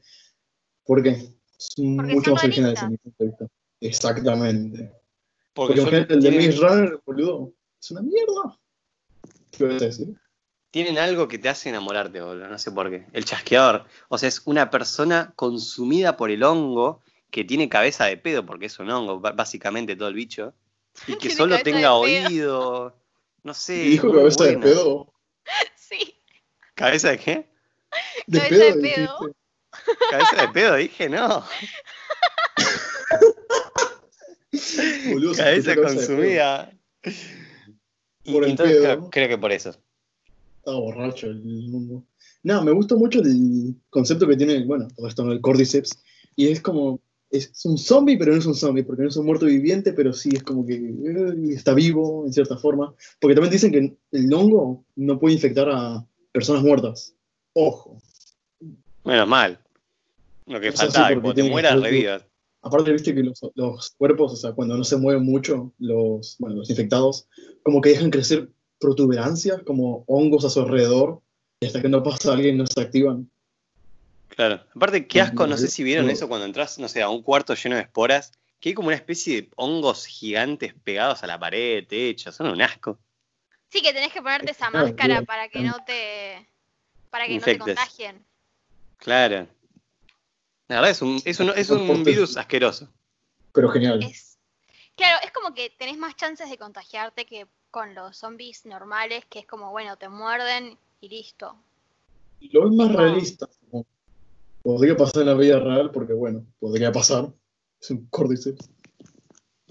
¿Por 0.85 1.01
qué? 1.03 1.15
Son 1.57 1.95
Porque 1.97 2.13
mucho 2.13 2.25
son 2.25 2.33
más 2.33 2.43
originales 2.43 2.81
en 2.81 2.89
mi 2.91 2.97
punto 2.97 3.23
de 3.23 3.29
vista. 3.29 3.47
Exactamente. 3.79 4.91
Porque 5.53 5.75
Porque 5.75 5.81
son- 5.81 5.87
imagínate, 5.89 6.13
el 6.15 6.21
de 6.21 6.29
tienen, 6.29 6.49
Maze 6.49 6.67
Runner, 6.67 6.99
boludo, 7.05 7.53
es 7.81 7.91
una 7.91 8.01
mierda. 8.01 8.59
¿Qué 9.51 9.65
a 9.65 9.67
decir? 9.67 10.15
tienen 10.71 10.97
algo 10.97 11.27
que 11.27 11.37
te 11.37 11.49
hace 11.49 11.67
enamorarte, 11.69 12.21
boludo. 12.21 12.47
No 12.47 12.57
sé 12.57 12.71
por 12.71 12.89
qué. 12.89 13.05
El 13.11 13.25
chasqueador. 13.25 13.85
O 14.07 14.17
sea, 14.17 14.29
es 14.29 14.41
una 14.45 14.69
persona 14.69 15.33
consumida 15.35 16.15
por 16.15 16.31
el 16.31 16.43
hongo 16.43 17.01
que 17.29 17.43
tiene 17.43 17.67
cabeza 17.69 18.05
de 18.05 18.15
pedo, 18.17 18.45
porque 18.45 18.67
es 18.67 18.79
un 18.79 18.89
hongo, 18.89 19.19
básicamente 19.19 19.95
todo 19.97 20.07
el 20.07 20.15
bicho. 20.15 20.53
Y 21.07 21.15
que 21.17 21.29
solo 21.29 21.57
tenga 21.61 21.89
pedo. 21.89 21.95
oído. 21.99 23.00
No 23.43 23.53
sé. 23.53 23.75
Y 23.85 23.89
dijo 23.91 24.11
cabeza 24.13 24.43
de 24.45 24.57
pedo. 24.57 25.13
sí, 25.75 26.15
¿Cabeza 26.75 27.09
de 27.11 27.17
qué? 27.19 27.49
De 28.27 28.39
Cabeza 28.39 28.49
pedo, 28.49 28.65
de 28.65 28.73
pedo. 28.81 29.17
dijiste. 29.19 29.37
Cabeza 30.09 30.35
de 30.41 30.47
pedo, 30.49 30.75
dije, 30.75 31.09
no. 31.09 31.43
Boludo, 35.11 35.33
cabeza 35.35 35.75
consumida. 35.75 36.71
Y 38.23 38.33
Por 38.33 38.43
el 38.43 38.51
entonces 38.51 38.77
pedo. 38.77 38.83
creo, 38.97 39.09
creo 39.09 39.27
que 39.29 39.37
por 39.37 39.51
eso. 39.51 39.75
Estaba 40.57 40.79
borracho 40.79 41.27
el 41.27 41.41
mundo. 41.43 42.03
No, 42.43 42.63
me 42.63 42.71
gusta 42.71 42.95
mucho 42.95 43.19
el 43.19 43.75
concepto 43.89 44.27
que 44.27 44.37
tiene, 44.37 44.63
bueno, 44.65 44.87
todo 44.95 45.07
esto, 45.07 45.31
el 45.31 45.41
Cordyceps. 45.41 45.99
Y 46.35 46.49
es 46.49 46.61
como, 46.61 46.99
es 47.31 47.65
un 47.65 47.77
zombie, 47.77 48.17
pero 48.17 48.33
no 48.33 48.39
es 48.39 48.45
un 48.45 48.55
zombie, 48.55 48.83
porque 48.83 49.03
no 49.03 49.09
es 49.09 49.15
un 49.15 49.25
muerto 49.25 49.45
viviente, 49.45 49.93
pero 49.93 50.11
sí 50.13 50.29
es 50.33 50.43
como 50.43 50.65
que 50.65 50.75
eh, 50.75 51.53
está 51.53 51.73
vivo, 51.73 52.25
en 52.25 52.33
cierta 52.33 52.57
forma. 52.57 52.93
Porque 53.19 53.35
también 53.35 53.51
dicen 53.51 53.71
que 53.71 53.97
el 54.11 54.33
hongo 54.33 54.83
no 54.97 55.17
puede 55.17 55.35
infectar 55.35 55.69
a 55.69 56.05
personas 56.33 56.61
muertas. 56.61 57.15
Ojo. 57.53 57.97
Menos 59.05 59.27
mal. 59.27 59.59
Lo 60.45 60.59
que 60.59 60.69
O 60.69 60.71
sea, 60.73 60.85
faltaba, 60.87 61.07
sí, 61.07 61.13
cuando 61.15 61.33
te 61.33 61.49
mueras, 61.49 61.81
revivas. 61.81 62.25
Aparte, 62.63 62.91
viste 62.91 63.15
que 63.15 63.23
los, 63.23 63.39
los 63.55 63.91
cuerpos, 63.91 64.33
o 64.33 64.35
sea, 64.35 64.51
cuando 64.51 64.77
no 64.77 64.83
se 64.83 64.97
mueven 64.97 65.23
mucho, 65.23 65.73
los, 65.79 66.35
bueno, 66.37 66.57
los 66.57 66.69
infectados, 66.69 67.27
como 67.63 67.81
que 67.81 67.89
dejan 67.89 68.11
crecer 68.11 68.49
protuberancias, 68.79 69.63
como 69.63 70.03
hongos 70.07 70.45
a 70.45 70.49
su 70.49 70.59
alrededor, 70.59 71.21
y 71.61 71.67
hasta 71.67 71.81
que 71.81 71.89
no 71.89 72.03
pasa 72.03 72.33
alguien 72.33 72.57
no 72.57 72.65
se 72.67 72.81
activan. 72.81 73.30
Claro. 74.35 74.63
Aparte, 74.73 75.07
qué 75.07 75.21
asco, 75.21 75.45
no 75.45 75.57
sé 75.57 75.67
si 75.67 75.83
vieron 75.83 76.09
eso 76.09 76.27
cuando 76.27 76.45
entras, 76.45 76.79
no 76.79 76.87
sé, 76.87 77.01
a 77.01 77.09
un 77.09 77.21
cuarto 77.21 77.53
lleno 77.53 77.75
de 77.75 77.81
esporas, 77.81 78.31
que 78.59 78.69
hay 78.69 78.75
como 78.75 78.87
una 78.87 78.95
especie 78.95 79.41
de 79.41 79.49
hongos 79.57 80.05
gigantes 80.05 80.73
pegados 80.73 81.21
a 81.23 81.27
la 81.27 81.37
pared, 81.37 81.85
techo, 81.85 82.31
son 82.31 82.47
un 82.47 82.61
asco. 82.61 82.97
sí 83.69 83.81
que 83.81 83.91
tenés 83.93 84.13
que 84.13 84.21
ponerte 84.21 84.51
esa 84.51 84.69
máscara 84.69 85.21
para 85.23 85.49
que 85.49 85.61
no 85.61 85.83
te, 85.85 86.47
para 87.09 87.27
que 87.27 87.39
no 87.39 87.41
te 87.41 87.59
contagien. 87.59 88.25
Claro. 88.97 89.47
La 90.69 90.75
verdad 90.75 90.91
es 90.91 91.01
un, 91.01 91.21
es 91.25 91.39
un, 91.39 91.49
es 91.49 91.69
un 91.69 92.03
virus 92.03 92.37
asqueroso. 92.37 92.87
Pero 93.51 93.69
genial. 93.69 94.01
Es, 94.01 94.37
claro, 94.95 95.19
es 95.25 95.31
como 95.31 95.53
que 95.53 95.71
tenés 95.71 95.97
más 95.97 96.15
chances 96.15 96.49
de 96.49 96.57
contagiarte 96.57 97.25
que 97.25 97.47
con 97.69 97.95
los 97.95 98.17
zombies 98.17 98.65
normales, 98.65 99.25
que 99.25 99.39
es 99.39 99.45
como, 99.45 99.71
bueno, 99.71 99.97
te 99.97 100.07
muerden 100.07 100.77
y 101.01 101.09
listo. 101.09 101.57
Lo 102.39 102.67
es 102.67 102.73
más 102.73 102.93
realista. 102.93 103.49
como 103.69 103.85
Podría 104.63 104.95
pasar 104.95 105.21
en 105.21 105.27
la 105.27 105.33
vida 105.33 105.59
real, 105.59 105.91
porque 105.91 106.13
bueno, 106.13 106.45
podría 106.59 106.91
pasar. 106.91 107.33
Es 107.79 107.89
un 107.91 108.07
córdiceps. 108.07 108.69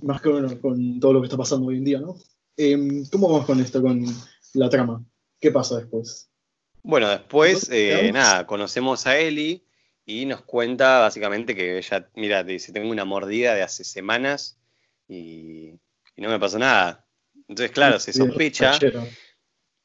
Más 0.03 0.21
que 0.21 0.31
bueno, 0.31 0.61
con 0.61 0.99
todo 0.99 1.13
lo 1.13 1.21
que 1.21 1.27
está 1.27 1.37
pasando 1.37 1.67
hoy 1.67 1.77
en 1.77 1.85
día, 1.85 2.01
¿no? 2.01 2.17
Em, 2.57 3.05
¿Cómo 3.11 3.29
vamos 3.29 3.47
con 3.47 3.61
esto, 3.61 3.81
con 3.81 4.05
la 4.55 4.69
trama? 4.69 5.05
¿Qué 5.39 5.51
pasa 5.51 5.77
después? 5.77 6.31
Bueno, 6.83 7.09
después, 7.09 7.69
eh, 7.71 8.11
nada, 8.13 8.47
conocemos 8.47 9.07
a 9.07 9.19
Eli 9.19 9.65
y 10.05 10.25
nos 10.27 10.43
cuenta 10.43 11.01
básicamente 11.01 11.55
que 11.55 11.79
ella, 11.79 12.11
mira, 12.17 12.45
te 12.45 12.53
dice, 12.53 12.73
tengo 12.73 12.91
una 12.91 13.05
mordida 13.05 13.55
de 13.55 13.63
hace 13.63 13.85
semanas 13.85 14.59
y, 15.07 15.75
y 16.17 16.23
no 16.23 16.31
me 16.31 16.39
pasó 16.41 16.59
nada. 16.59 17.07
Entonces, 17.49 17.71
claro, 17.73 18.01
se 18.01 18.13
sospecha. 18.13 18.79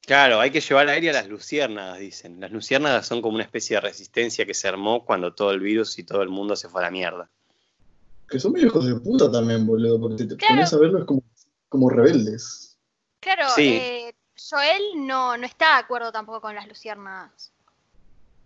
Claro, 0.06 0.40
hay 0.40 0.52
que 0.52 0.62
llevar 0.62 0.88
a 0.88 0.96
Eli 0.96 1.10
a 1.10 1.14
las 1.14 1.28
luciérnagas, 1.28 1.98
dicen. 2.00 2.40
Las 2.40 2.52
luciérnagas 2.52 3.08
son 3.08 3.22
como 3.22 3.36
una 3.36 3.44
especie 3.44 3.78
de 3.78 3.82
resistencia 3.82 4.46
que 4.46 4.54
se 4.54 4.68
armó 4.68 5.04
cuando 5.04 5.34
todo 5.34 5.52
el 5.52 5.60
virus 5.60 5.98
y 5.98 6.04
todo 6.04 6.22
el 6.22 6.30
mundo 6.30 6.56
se 6.56 6.70
fue 6.70 6.82
a 6.82 6.86
la 6.86 6.92
mierda. 6.92 7.30
Que 8.30 8.40
son 8.40 8.52
medio 8.54 8.68
hijos 8.68 8.86
de 8.86 8.96
puta 8.96 9.32
también, 9.32 9.66
boludo, 9.66 10.00
porque 10.00 10.26
te 10.26 10.38
Claro. 10.38 10.56
pones 10.56 10.74
a 10.74 10.78
verlo 10.78 11.00
es 11.00 11.06
como, 11.06 11.24
como 11.70 11.90
rebeldes. 11.90 12.78
Claro, 13.20 13.50
Sí. 13.56 13.74
eh, 13.82 14.16
Joel 14.38 15.08
no, 15.08 15.38
no 15.38 15.46
está 15.46 15.74
de 15.76 15.80
acuerdo 15.84 16.12
tampoco 16.12 16.42
con 16.42 16.54
las 16.56 16.68
luciernas. 16.68 17.52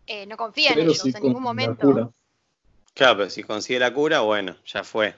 Eh, 0.08 0.26
no 0.26 0.38
confía 0.38 0.72
en 0.72 0.80
ellos 0.80 0.98
sí 1.00 1.10
en 1.10 1.16
ningún 1.16 1.34
la 1.34 1.40
momento. 1.40 1.88
cura. 1.88 2.10
Claro, 2.94 3.18
pero 3.18 3.30
si 3.30 3.44
consigue 3.44 3.80
la 3.80 3.94
cura, 3.94 4.22
bueno, 4.22 4.56
ya 4.66 4.84
fue. 4.84 5.14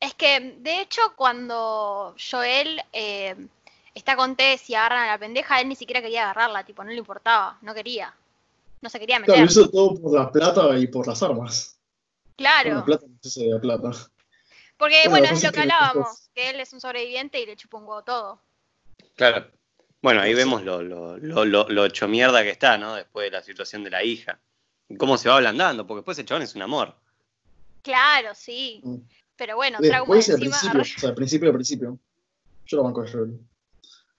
Es 0.00 0.14
que, 0.14 0.56
de 0.60 0.80
hecho, 0.80 1.00
cuando 1.16 2.14
Joel 2.30 2.80
eh, 2.92 3.34
está 3.98 4.16
con 4.16 4.34
Tess 4.36 4.68
y 4.70 4.74
agarran 4.74 5.04
a 5.04 5.06
la 5.12 5.18
pendeja, 5.18 5.60
él 5.60 5.68
ni 5.68 5.76
siquiera 5.76 6.00
quería 6.00 6.24
agarrarla, 6.24 6.64
tipo, 6.64 6.82
no 6.84 6.90
le 6.90 6.96
importaba, 6.98 7.58
no 7.62 7.74
quería. 7.74 8.14
No 8.80 8.88
se 8.88 8.98
quería 9.00 9.18
meter. 9.18 9.34
Claro, 9.34 9.50
hizo 9.50 9.68
todo 9.70 10.00
por 10.00 10.12
la 10.14 10.30
plata 10.30 10.78
y 10.78 10.86
por 10.86 11.06
las 11.06 11.22
armas. 11.22 11.76
Claro, 12.36 12.74
la 12.76 12.84
plata 12.84 13.06
no 13.06 13.30
se 13.30 13.44
de 13.44 13.58
plata. 13.58 13.90
porque 14.76 14.96
Bueno, 15.08 15.10
bueno, 15.26 15.26
es 15.36 15.42
lo 15.42 15.50
que 15.52 15.60
hablábamos, 15.60 16.30
que 16.34 16.50
él 16.50 16.60
es 16.60 16.72
un 16.72 16.80
sobreviviente 16.80 17.40
y 17.40 17.46
le 17.46 17.56
chupa 17.56 17.78
un 17.78 17.84
huevo 17.84 18.02
todo. 18.04 18.40
Claro. 19.16 19.46
Bueno, 20.00 20.20
ahí 20.20 20.30
Sí. 20.30 20.36
vemos 20.36 20.62
lo, 20.62 20.80
lo, 20.80 21.16
lo, 21.18 21.44
lo, 21.44 21.68
lo 21.68 21.84
hecho 21.84 22.06
mierda 22.06 22.44
que 22.44 22.50
está, 22.50 22.78
¿no? 22.78 22.94
Después 22.94 23.24
de 23.26 23.36
la 23.36 23.42
situación 23.42 23.82
de 23.82 23.90
la 23.90 24.04
hija. 24.04 24.38
Y 24.88 24.96
cómo 24.96 25.18
se 25.18 25.28
va 25.28 25.34
ablandando, 25.36 25.84
porque 25.86 25.98
después 25.98 26.18
el 26.20 26.24
chabón 26.26 26.42
es 26.42 26.54
un 26.54 26.62
amor. 26.62 26.94
Claro, 27.82 28.28
sí. 28.34 28.80
Mm. 28.84 28.96
Pero 29.36 29.56
bueno, 29.56 29.78
trauma 29.80 30.14
Después, 30.14 30.28
al 30.30 30.34
encima. 30.36 30.72
principio, 30.72 30.80
o 30.96 31.00
sea, 31.00 31.08
al 31.10 31.14
principio, 31.16 31.48
al 31.48 31.54
principio. 31.54 31.98
Yo 32.66 32.76
lo 32.76 32.84
banco 32.84 33.02
de. 33.02 33.38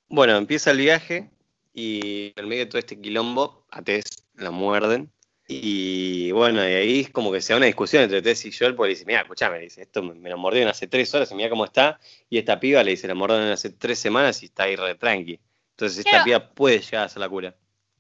Bueno, 0.10 0.36
empieza 0.38 0.72
el 0.72 0.78
viaje 0.78 1.30
y 1.74 2.34
en 2.36 2.48
medio 2.48 2.66
de 2.66 2.70
todo 2.72 2.80
este 2.80 3.00
quilombo, 3.00 3.66
a 3.70 3.82
Tess 3.82 4.06
la 4.36 4.52
muerden. 4.52 5.12
Y 5.48 6.32
bueno, 6.32 6.62
y 6.62 6.74
ahí 6.74 7.00
es 7.02 7.10
como 7.10 7.32
que 7.32 7.42
se 7.42 7.54
da 7.54 7.58
una 7.58 7.66
discusión 7.66 8.04
entre 8.04 8.22
Tess 8.22 8.46
y 8.46 8.52
Joel, 8.52 8.76
porque 8.76 8.90
le 8.90 8.96
dice, 8.96 9.06
mira, 9.08 9.22
escuchame, 9.22 9.60
dice, 9.60 9.82
esto 9.82 10.04
me 10.04 10.30
lo 10.30 10.38
mordieron 10.38 10.70
hace 10.70 10.86
tres 10.88 11.12
horas 11.16 11.32
y 11.32 11.36
mira 11.36 11.50
cómo 11.50 11.66
está. 11.66 12.00
Y 12.30 12.38
esta 12.38 12.60
piba 12.60 12.84
le 12.84 12.92
dice, 12.92 13.08
la 13.08 13.16
mordieron 13.16 13.50
hace 13.50 13.72
tres 13.72 13.98
semanas 13.98 14.44
y 14.44 14.46
está 14.46 14.64
ahí 14.64 14.76
re 14.76 14.96
tranqui. 14.96 15.40
Entonces 15.72 16.06
esta 16.06 16.24
piba 16.24 16.50
puede 16.50 16.80
llegar 16.80 17.04
a 17.04 17.06
hacer 17.06 17.20
la 17.20 17.30
cura. 17.30 17.56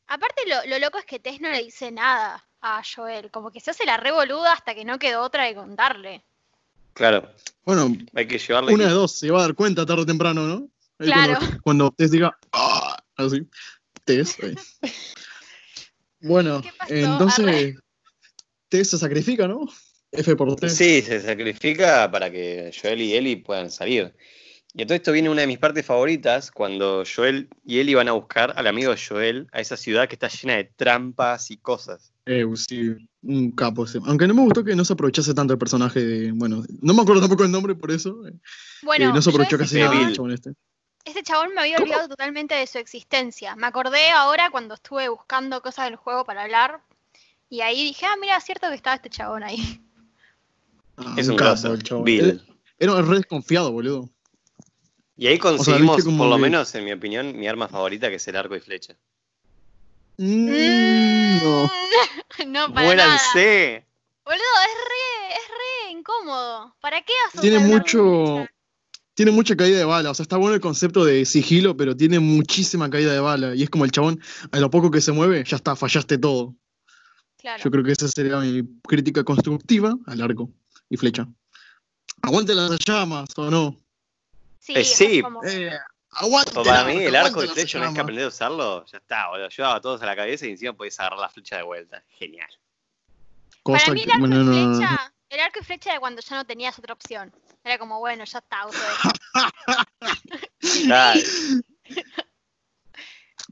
Aparte, 0.08 0.44
lo, 0.48 0.70
lo 0.70 0.80
loco 0.80 0.98
es 1.00 1.06
que 1.06 1.20
Tess 1.20 1.42
no 1.42 1.50
le 1.50 1.64
dice 1.64 1.92
nada 1.92 2.46
a 2.62 2.84
Joel. 2.84 3.32
Como 3.32 3.52
que 3.52 3.60
se 3.62 3.72
hace 3.72 3.86
la 3.86 3.98
revoluda 3.98 4.54
hasta 4.54 4.76
que 4.76 4.86
no 4.86 5.00
quedó 5.00 5.22
otra 5.24 5.46
de 5.46 5.56
contarle. 5.56 6.24
Claro, 6.94 7.30
Bueno, 7.64 7.96
hay 8.14 8.28
que 8.28 8.38
llevarle. 8.38 8.74
una 8.74 8.86
de 8.88 8.92
dos, 8.92 9.14
se 9.14 9.32
va 9.32 9.40
a 9.40 9.42
dar 9.44 9.56
cuenta 9.56 9.86
tarde 9.86 10.02
o 10.02 10.06
temprano, 10.06 10.44
¿no? 10.44 10.68
Claro. 11.00 11.34
Cuando, 11.40 11.62
cuando 11.64 11.92
Tess 11.92 12.12
diga, 12.12 12.38
"Ah", 12.52 12.98
así, 13.16 13.48
Tess. 14.06 14.38
ahí. 14.44 14.56
Bueno, 16.22 16.62
entonces. 16.90 17.76
Tess 18.68 18.90
se 18.90 18.98
sacrifica, 18.98 19.48
¿no? 19.48 19.66
F 20.12 20.36
por 20.36 20.54
Tess. 20.58 20.76
Sí, 20.76 21.02
se 21.02 21.22
sacrifica 21.22 22.12
para 22.12 22.30
que 22.30 22.72
Joel 22.80 23.02
y 23.02 23.16
Ellie 23.16 23.38
puedan 23.38 23.72
salir. 23.72 24.14
Y 24.74 24.86
todo 24.86 24.96
esto 24.96 25.12
viene 25.12 25.30
una 25.30 25.42
de 25.42 25.48
mis 25.48 25.58
partes 25.58 25.86
favoritas, 25.86 26.52
cuando 26.52 27.04
Joel 27.04 27.50
y 27.66 27.80
Ellie 27.80 27.96
van 27.96 28.08
a 28.08 28.12
buscar 28.12 28.54
al 28.56 28.68
amigo 28.68 28.92
de 28.92 29.00
Joel 29.02 29.48
a 29.52 29.62
esa 29.62 29.78
ciudad 29.78 30.08
que 30.08 30.16
está 30.16 30.28
llena 30.28 30.58
de 30.58 30.66
trampas 30.66 31.50
y 31.50 31.58
cosas. 31.58 32.12
Eh, 32.26 32.46
sí, 32.56 32.96
un 33.24 33.52
capo 33.52 33.86
ese. 33.86 34.00
Aunque 34.06 34.28
no 34.28 34.34
me 34.36 34.42
gustó 34.42 34.64
que 34.64 34.76
no 34.76 34.86
se 34.86 34.94
aprovechase 34.94 35.34
tanto 35.34 35.54
el 35.54 35.60
personaje 35.60 36.02
de. 36.04 36.32
Bueno, 36.34 36.64
no 36.82 36.94
me 36.94 37.02
acuerdo 37.02 37.22
tampoco 37.22 37.46
el 37.46 37.52
nombre 37.52 37.74
por 37.74 37.92
eso. 37.92 38.28
eh, 38.28 38.34
Bueno, 38.84 39.08
que 39.08 39.14
no 39.14 39.22
se 39.22 39.30
aprovechó 39.32 39.58
casi 39.58 39.80
nada 39.80 40.12
chabón 40.14 40.36
este. 41.10 41.24
Chabón 41.24 41.54
me 41.54 41.62
había 41.62 41.76
¿Cómo? 41.78 41.86
olvidado 41.86 42.10
totalmente 42.10 42.56
de 42.56 42.68
su 42.68 42.78
existencia. 42.78 43.56
Me 43.56 43.68
acordé 43.68 44.10
ahora 44.12 44.50
cuando 44.52 44.76
estuve 44.76 45.10
buscando 45.10 45.62
cosas 45.62 45.86
del 45.86 45.96
juego 45.96 46.26
para 46.26 46.44
hablar. 46.44 46.82
Y 47.50 47.62
ahí 47.62 47.84
dije, 47.84 48.06
ah, 48.06 48.16
mira, 48.20 48.38
es 48.38 48.44
cierto 48.44 48.68
que 48.70 48.76
estaba 48.76 48.96
este 48.96 49.10
chabón 49.10 49.44
ahí. 49.44 49.82
Ah, 50.98 51.16
Es 51.18 51.28
un 51.28 51.36
grosso, 51.36 51.74
el 51.74 51.82
chabón. 51.84 52.04
Bill. 52.04 52.42
Era, 52.78 52.94
era 52.94 53.02
re 53.02 53.18
desconfiado, 53.18 53.72
boludo. 53.72 54.10
Y 55.18 55.28
ahí 55.28 55.38
conseguimos, 55.40 56.04
por 56.04 56.28
lo 56.28 56.36
que- 56.36 56.42
menos, 56.42 56.74
en 56.76 56.86
mi 56.86 56.94
opinión, 56.94 57.38
mi 57.38 57.48
arma 57.48 57.68
favorita, 57.68 58.10
que 58.10 58.16
es 58.16 58.28
el 58.28 58.36
arco 58.38 58.56
y 58.56 58.60
flecha. 58.60 58.96
Mm, 60.18 61.38
no. 61.44 61.72
no, 62.48 62.74
para 62.74 62.96
nada. 62.96 63.10
¡Muéranse! 63.14 63.86
Boludo, 64.26 64.40
es 64.62 64.78
re, 64.90 65.34
es 65.34 65.48
re 65.48 65.92
incómodo. 65.92 66.76
¿Para 66.82 67.02
qué 67.02 67.14
a 67.36 67.42
Tiene 67.42 67.60
mucho. 67.60 68.36
flecha? 68.38 68.54
Tiene 69.20 69.34
mucha 69.34 69.54
caída 69.58 69.78
de 69.78 69.84
bala. 69.84 70.12
O 70.12 70.14
sea, 70.14 70.24
está 70.24 70.38
bueno 70.38 70.56
el 70.56 70.62
concepto 70.62 71.04
de 71.04 71.26
sigilo, 71.26 71.76
pero 71.76 71.94
tiene 71.94 72.20
muchísima 72.22 72.90
caída 72.90 73.12
de 73.12 73.20
bala. 73.20 73.54
Y 73.54 73.64
es 73.64 73.70
como 73.70 73.84
el 73.84 73.92
chabón, 73.92 74.18
a 74.50 74.60
lo 74.62 74.70
poco 74.70 74.90
que 74.92 75.02
se 75.02 75.12
mueve, 75.12 75.44
ya 75.46 75.58
está, 75.58 75.76
fallaste 75.76 76.18
todo. 76.18 76.56
Claro. 77.38 77.62
Yo 77.62 77.70
creo 77.70 77.84
que 77.84 77.92
esa 77.92 78.08
sería 78.08 78.38
mi 78.38 78.64
crítica 78.82 79.26
constructiva 79.26 79.94
al 80.06 80.22
arco 80.22 80.50
y 80.90 80.96
flecha. 80.96 81.28
Aguante 82.22 82.56
las 82.56 82.80
llamas 82.80 83.28
o 83.36 83.52
no. 83.52 83.76
Sí, 84.58 84.72
Eh, 84.78 84.86
sí. 84.86 85.22
como- 85.22 85.44
Eh, 85.44 85.70
aguante. 86.12 86.54
Para 86.54 86.86
mí, 86.86 87.04
el 87.04 87.14
arco 87.18 87.44
y 87.44 87.48
flecha, 87.50 87.78
una 87.78 87.88
vez 87.88 87.96
que 87.96 88.00
aprendés 88.02 88.24
a 88.24 88.28
usarlo, 88.30 88.86
ya 88.86 89.00
está, 89.00 89.28
boludo. 89.32 89.50
Llevaba 89.50 89.76
a 89.76 89.82
todos 89.82 90.02
a 90.02 90.06
la 90.06 90.16
cabeza 90.16 90.48
y 90.48 90.52
encima 90.52 90.72
podés 90.72 90.98
agarrar 90.98 91.20
la 91.20 91.30
flecha 91.30 91.58
de 91.58 91.64
vuelta. 91.64 92.02
Genial. 92.18 92.48
Cosa 93.64 93.80
Para 93.80 93.94
mí 93.96 94.00
el 94.00 94.06
que- 94.06 94.12
arco 94.14 94.20
bueno, 94.22 94.36
y 94.36 94.46
no, 94.46 94.52
no, 94.54 94.68
no. 94.70 94.76
flecha, 94.78 95.14
el 95.30 95.40
arco 95.40 95.60
y 95.60 95.64
flecha 95.64 95.94
de 95.94 96.00
cuando 96.00 96.22
ya 96.22 96.36
no 96.36 96.46
tenías 96.46 96.78
otra 96.80 96.94
opción. 96.94 97.34
Era 97.64 97.78
como, 97.78 98.00
bueno, 98.00 98.24
ya 98.26 98.40
está, 98.40 98.66
uso. 98.68 98.80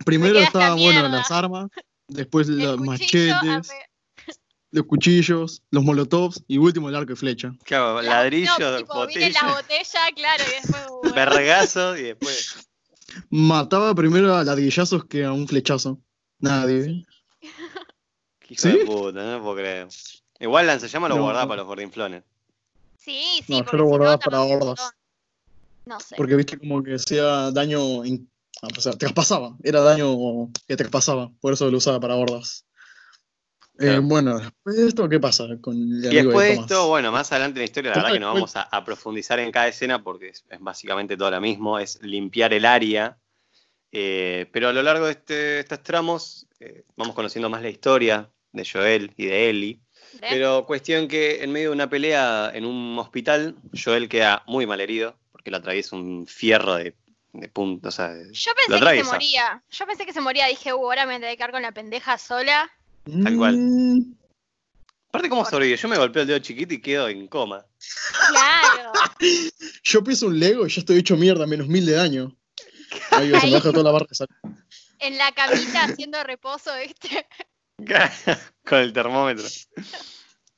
Primero 0.06 0.40
estaban, 0.40 0.78
bueno, 0.78 1.08
las 1.10 1.32
armas, 1.32 1.70
después 2.08 2.48
El 2.48 2.60
los 2.60 2.78
cuchillo, 2.78 3.34
machetes, 3.44 3.72
los 4.72 4.86
cuchillos, 4.86 5.64
los 5.72 5.84
molotovs 5.84 6.44
y 6.48 6.58
último 6.58 6.90
el 6.90 6.96
arco 6.96 7.14
y 7.14 7.16
flecha. 7.16 7.52
Claro, 7.64 8.02
la- 8.02 8.10
ladrillo, 8.22 8.52
no, 8.60 8.78
tipo, 8.78 9.08
viene 9.08 9.32
la 9.32 9.54
botella, 9.54 9.56
botella, 9.56 10.12
claro, 10.16 10.44
y 10.44 10.52
después. 10.52 10.88
bueno. 11.02 11.16
vergazo 11.16 11.98
y 11.98 12.04
después. 12.04 12.70
Mataba 13.30 13.96
primero 13.96 14.36
a 14.36 14.44
ladrillazos 14.44 15.06
que 15.06 15.24
a 15.26 15.32
un 15.32 15.48
flechazo. 15.48 16.00
Nadie. 16.40 17.06
Qué 18.40 18.54
hijo 18.54 18.62
¿Sí? 18.62 18.70
de 18.70 18.86
puta, 18.86 19.24
no 19.24 19.42
puedo 19.42 19.56
creer. 19.56 19.88
Igual 20.40 20.68
lanzallamas 20.68 21.10
lo 21.10 21.16
No, 21.18 21.22
guardaba 21.24 21.46
no. 21.46 21.50
para 21.50 21.58
los 21.62 21.68
gordinflones. 21.68 22.24
Sí, 22.98 23.42
sí, 23.46 23.60
No, 23.60 23.66
yo 23.72 23.78
lo 23.78 23.86
guardaba 23.86 24.18
para 24.18 24.40
montón. 24.40 24.76
No 25.86 26.00
sé. 26.00 26.16
Porque 26.18 26.36
viste 26.36 26.58
como 26.58 26.84
que 26.84 26.96
hacía 26.96 27.52
daño. 27.52 28.04
in- 28.06 28.30
ah, 28.62 28.68
o 28.78 28.82
sea, 28.82 28.94
te 28.94 29.10
pasaba. 29.10 29.56
Era 29.64 29.82
daño 29.82 30.50
que 30.68 30.76
te 30.76 30.86
pasaba. 30.90 31.32
Por 31.40 31.54
eso 31.54 31.72
lo 31.72 31.78
usaba 31.78 32.00
para 32.00 32.16
hordas. 32.16 32.66
Eh, 33.80 34.00
bueno, 34.02 34.40
después 34.40 34.76
de 34.76 34.88
esto, 34.88 35.08
¿qué 35.08 35.20
pasa 35.20 35.46
con 35.62 35.76
el 35.76 36.06
Y 36.12 36.16
después 36.16 36.48
de 36.50 36.54
esto, 36.56 36.88
bueno, 36.88 37.12
más 37.12 37.32
adelante 37.32 37.60
en 37.60 37.62
la 37.62 37.66
historia, 37.66 37.92
la 37.92 37.94
Tomás, 37.96 38.12
verdad 38.12 38.16
que 38.16 38.20
no 38.26 38.34
vamos 38.34 38.56
a, 38.56 38.64
a 38.64 38.84
profundizar 38.84 39.40
en 39.40 39.52
cada 39.52 39.68
escena 39.68 40.04
porque 40.04 40.30
es, 40.30 40.44
es 40.50 40.60
básicamente 40.60 41.16
todo 41.16 41.30
lo 41.30 41.40
mismo, 41.40 41.78
es 41.78 42.02
limpiar 42.02 42.54
el 42.54 42.66
área. 42.66 43.18
Eh, 43.92 44.50
pero 44.52 44.70
a 44.70 44.74
lo 44.74 44.82
largo 44.82 45.06
de 45.06 45.12
este- 45.12 45.60
estos 45.60 45.82
tramos 45.84 46.48
eh, 46.60 46.84
vamos 46.96 47.14
conociendo 47.16 47.50
más 47.50 47.62
la 47.62 47.70
historia 47.70 48.30
de 48.52 48.68
Joel 48.70 49.14
y 49.16 49.28
de 49.28 49.50
Ellie. 49.50 49.80
¿Eh? 50.22 50.28
Pero 50.30 50.66
cuestión 50.66 51.08
que 51.08 51.44
en 51.44 51.52
medio 51.52 51.70
de 51.70 51.76
una 51.76 51.90
pelea 51.90 52.52
en 52.54 52.66
un 52.66 52.98
hospital, 53.00 53.56
Joel 53.74 54.10
queda 54.10 54.44
muy 54.48 54.66
mal 54.66 54.82
herido 54.82 55.16
porque 55.32 55.52
le 55.52 55.58
atraviesa 55.58 55.96
un 55.96 56.26
fierro 56.28 56.76
de, 56.76 56.96
de 57.34 57.48
punta. 57.50 57.90
O 57.90 57.92
sea, 57.92 58.10
de- 58.14 58.34
Yo 58.34 58.52
lo 58.52 58.56
pensé 58.56 58.96
que 58.98 59.04
se 59.04 59.12
moría. 59.12 59.64
Yo 59.70 59.86
pensé 59.86 60.06
que 60.06 60.14
se 60.14 60.22
moría. 60.22 60.46
Dije, 60.48 60.74
uh, 60.74 60.78
ahora 60.78 61.06
me 61.06 61.14
tendré 61.14 61.32
que 61.32 61.38
quedar 61.38 61.52
con 61.52 61.62
la 61.62 61.72
pendeja 61.72 62.18
sola. 62.18 62.70
Tal 63.24 63.38
cual. 63.38 63.58
Mm, 63.58 64.14
Aparte, 65.10 65.30
¿cómo 65.30 65.46
sobrevive? 65.46 65.78
Yo 65.78 65.88
me 65.88 65.98
golpeo 65.98 66.24
el 66.24 66.28
dedo 66.28 66.40
chiquito 66.40 66.74
y 66.74 66.82
quedo 66.82 67.08
en 67.08 67.28
coma. 67.28 67.66
Claro. 68.30 68.92
Yo 69.84 70.04
piso 70.04 70.28
un 70.28 70.38
Lego 70.38 70.68
y 70.68 70.70
ya 70.70 70.82
estoy 70.82 70.98
hecho 70.98 71.16
mierda, 71.16 71.48
menos 71.48 71.68
mil 71.68 71.86
de 71.86 71.94
daño. 71.94 72.36
Ahí 73.12 73.32
se 73.40 73.48
me 73.48 73.54
baja 73.54 73.72
toda 73.72 73.84
la 73.84 73.92
barra. 73.92 74.08
sal- 74.12 74.28
en 75.00 75.18
la 75.18 75.32
camita 75.32 75.84
haciendo 75.86 76.22
reposo, 76.24 76.72
¿viste? 76.82 77.26
Con 78.66 78.80
el 78.80 78.92
termómetro. 78.94 79.46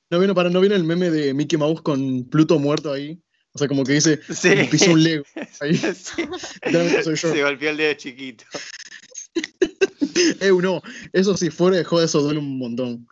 No 0.09 0.17
viene, 0.19 0.33
para, 0.33 0.49
no 0.49 0.63
el 0.63 0.83
meme 0.83 1.11
de 1.11 1.33
Mickey 1.33 1.57
Mouse 1.59 1.81
con 1.81 2.23
Pluto 2.29 2.57
muerto 2.57 2.91
ahí. 2.91 3.21
O 3.53 3.59
sea, 3.59 3.67
como 3.67 3.83
que 3.83 3.93
dice, 3.93 4.19
Sí. 4.33 4.49
un 4.89 5.03
Lego. 5.03 5.23
Ahí, 5.59 5.75
Sí. 5.75 6.23
literalmente 6.65 7.03
soy 7.03 7.15
yo. 7.15 7.31
Se 7.33 7.43
golpeó 7.43 7.69
el 7.71 7.77
dedo 7.77 7.93
chiquito. 7.95 8.45
Eh, 10.41 10.51
no, 10.51 10.81
eso 11.13 11.37
sí, 11.37 11.49
fuera 11.49 11.77
de 11.77 11.83
joda, 11.85 12.03
eso 12.05 12.21
duele 12.21 12.39
un 12.39 12.57
montón. 12.57 13.07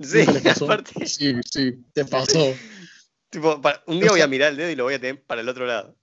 Sí, 0.00 0.20
aparte, 0.62 1.06
Sí, 1.06 1.34
sí, 1.50 1.72
te 1.92 2.04
pasó. 2.06 2.54
tipo, 3.28 3.60
para- 3.60 3.82
un 3.86 4.00
día 4.00 4.10
voy 4.10 4.22
a 4.22 4.26
mirar 4.26 4.52
el 4.52 4.56
dedo 4.56 4.70
y 4.70 4.74
lo 4.76 4.84
voy 4.84 4.94
a 4.94 5.00
tener 5.00 5.22
para 5.22 5.42
el 5.42 5.48
otro 5.50 5.66
lado. 5.66 5.94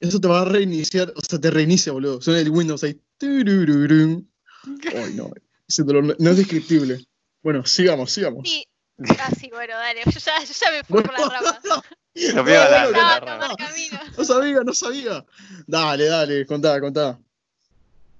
Eso 0.00 0.20
te 0.20 0.26
va 0.26 0.40
a 0.42 0.44
reiniciar, 0.46 1.12
o 1.14 1.20
sea, 1.20 1.40
te 1.40 1.48
reinicia, 1.50 1.92
boludo. 1.92 2.20
Suena 2.20 2.40
el 2.40 2.50
Windows 2.50 2.82
ahí. 2.82 3.00
Ay, 3.20 5.14
no. 5.14 5.30
Ese 5.68 5.82
dolor 5.82 6.04
no, 6.04 6.14
no 6.18 6.30
es 6.30 6.36
descriptible. 6.36 7.04
Bueno, 7.42 7.64
sigamos, 7.66 8.12
sigamos. 8.12 8.48
Sí. 8.48 8.66
Ah, 9.18 9.30
sí, 9.38 9.50
bueno, 9.52 9.74
dale. 9.74 10.02
Yo 10.04 10.10
ya, 10.20 10.40
yo 10.44 10.52
ya 10.52 10.70
me 10.70 10.84
fui 10.84 11.02
por 11.02 11.12
las 11.12 11.28
ramas. 11.28 11.58
A 12.16 12.42
la- 12.44 13.20
rama. 13.20 13.56
No 14.16 14.24
sabía, 14.24 14.60
no 14.62 14.72
sabía. 14.72 15.24
Dale, 15.66 16.04
dale, 16.06 16.46
contá, 16.46 16.80
contá. 16.80 17.18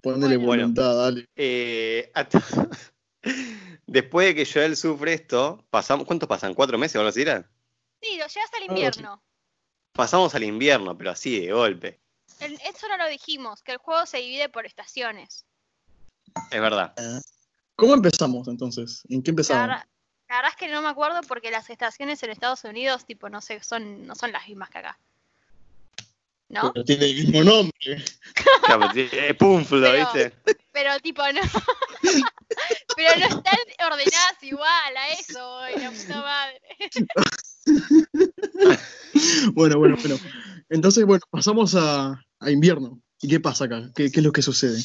Ponele 0.02 0.36
Bueno. 0.36 0.62
voluntad, 0.64 0.96
dale. 0.96 1.28
Eh, 1.36 2.10
hasta- 2.14 2.42
Después 3.86 4.26
de 4.28 4.34
que 4.34 4.50
Joel 4.52 4.76
sufre 4.76 5.14
esto, 5.14 5.64
pasamos, 5.70 6.06
¿cuántos 6.06 6.28
pasan? 6.28 6.54
¿Cuatro 6.54 6.76
meses 6.78 6.96
o 6.96 7.00
algo 7.00 7.10
así 7.10 7.22
era? 7.22 7.48
Sí, 8.02 8.16
lo 8.18 8.26
llevas 8.26 8.50
al 8.56 8.64
invierno. 8.64 9.22
Pasamos 9.92 10.34
al 10.34 10.42
invierno, 10.42 10.98
pero 10.98 11.10
así 11.12 11.40
de 11.40 11.52
golpe. 11.52 12.00
El- 12.40 12.54
eso 12.62 12.88
no 12.88 12.96
lo 12.96 13.06
dijimos, 13.08 13.62
que 13.62 13.72
el 13.72 13.78
juego 13.78 14.04
se 14.06 14.18
divide 14.18 14.48
por 14.48 14.66
estaciones. 14.66 15.46
Es 16.50 16.60
verdad. 16.60 16.94
¿Cómo 17.76 17.94
empezamos 17.94 18.48
entonces? 18.48 19.02
¿En 19.08 19.22
qué 19.22 19.30
La 19.30 19.32
empezamos? 19.32 19.68
verdad, 19.68 19.86
la 20.28 20.36
verdad 20.36 20.50
es 20.52 20.56
que 20.56 20.68
no 20.72 20.82
me 20.82 20.88
acuerdo 20.88 21.20
porque 21.26 21.50
las 21.50 21.68
estaciones 21.70 22.22
en 22.22 22.30
Estados 22.30 22.64
Unidos, 22.64 23.04
tipo, 23.04 23.28
no 23.28 23.40
sé, 23.40 23.62
son, 23.62 24.06
no 24.06 24.14
son 24.14 24.32
las 24.32 24.46
mismas 24.48 24.70
que 24.70 24.78
acá. 24.78 24.98
¿No? 26.48 26.72
Pero 26.72 26.84
tiene 26.84 27.06
el 27.06 27.14
mismo 27.16 27.42
nombre. 27.44 27.72
Claro, 28.64 28.90
Es 28.94 29.36
Pumflo, 29.36 29.82
Pero- 29.82 29.98
¿viste? 30.12 30.32
Pero 30.72 30.98
tipo, 31.00 31.22
no. 31.32 31.40
Pero 32.96 33.18
no 33.18 33.26
están 33.26 33.58
ordenadas 33.92 34.42
igual 34.42 34.96
a 34.96 35.08
eso, 35.12 35.58
ay, 35.58 35.74
la 35.78 35.90
puta 35.90 36.20
madre. 36.22 36.60
Bueno, 39.52 39.78
bueno, 39.78 39.96
bueno. 40.00 40.16
Entonces, 40.68 41.04
bueno, 41.04 41.22
pasamos 41.30 41.74
a, 41.76 42.20
a 42.40 42.50
invierno. 42.50 43.00
¿Y 43.20 43.28
qué 43.28 43.38
pasa 43.40 43.64
acá? 43.66 43.90
¿Qué, 43.94 44.10
qué 44.10 44.20
es 44.20 44.24
lo 44.24 44.32
que 44.32 44.42
sucede? 44.42 44.82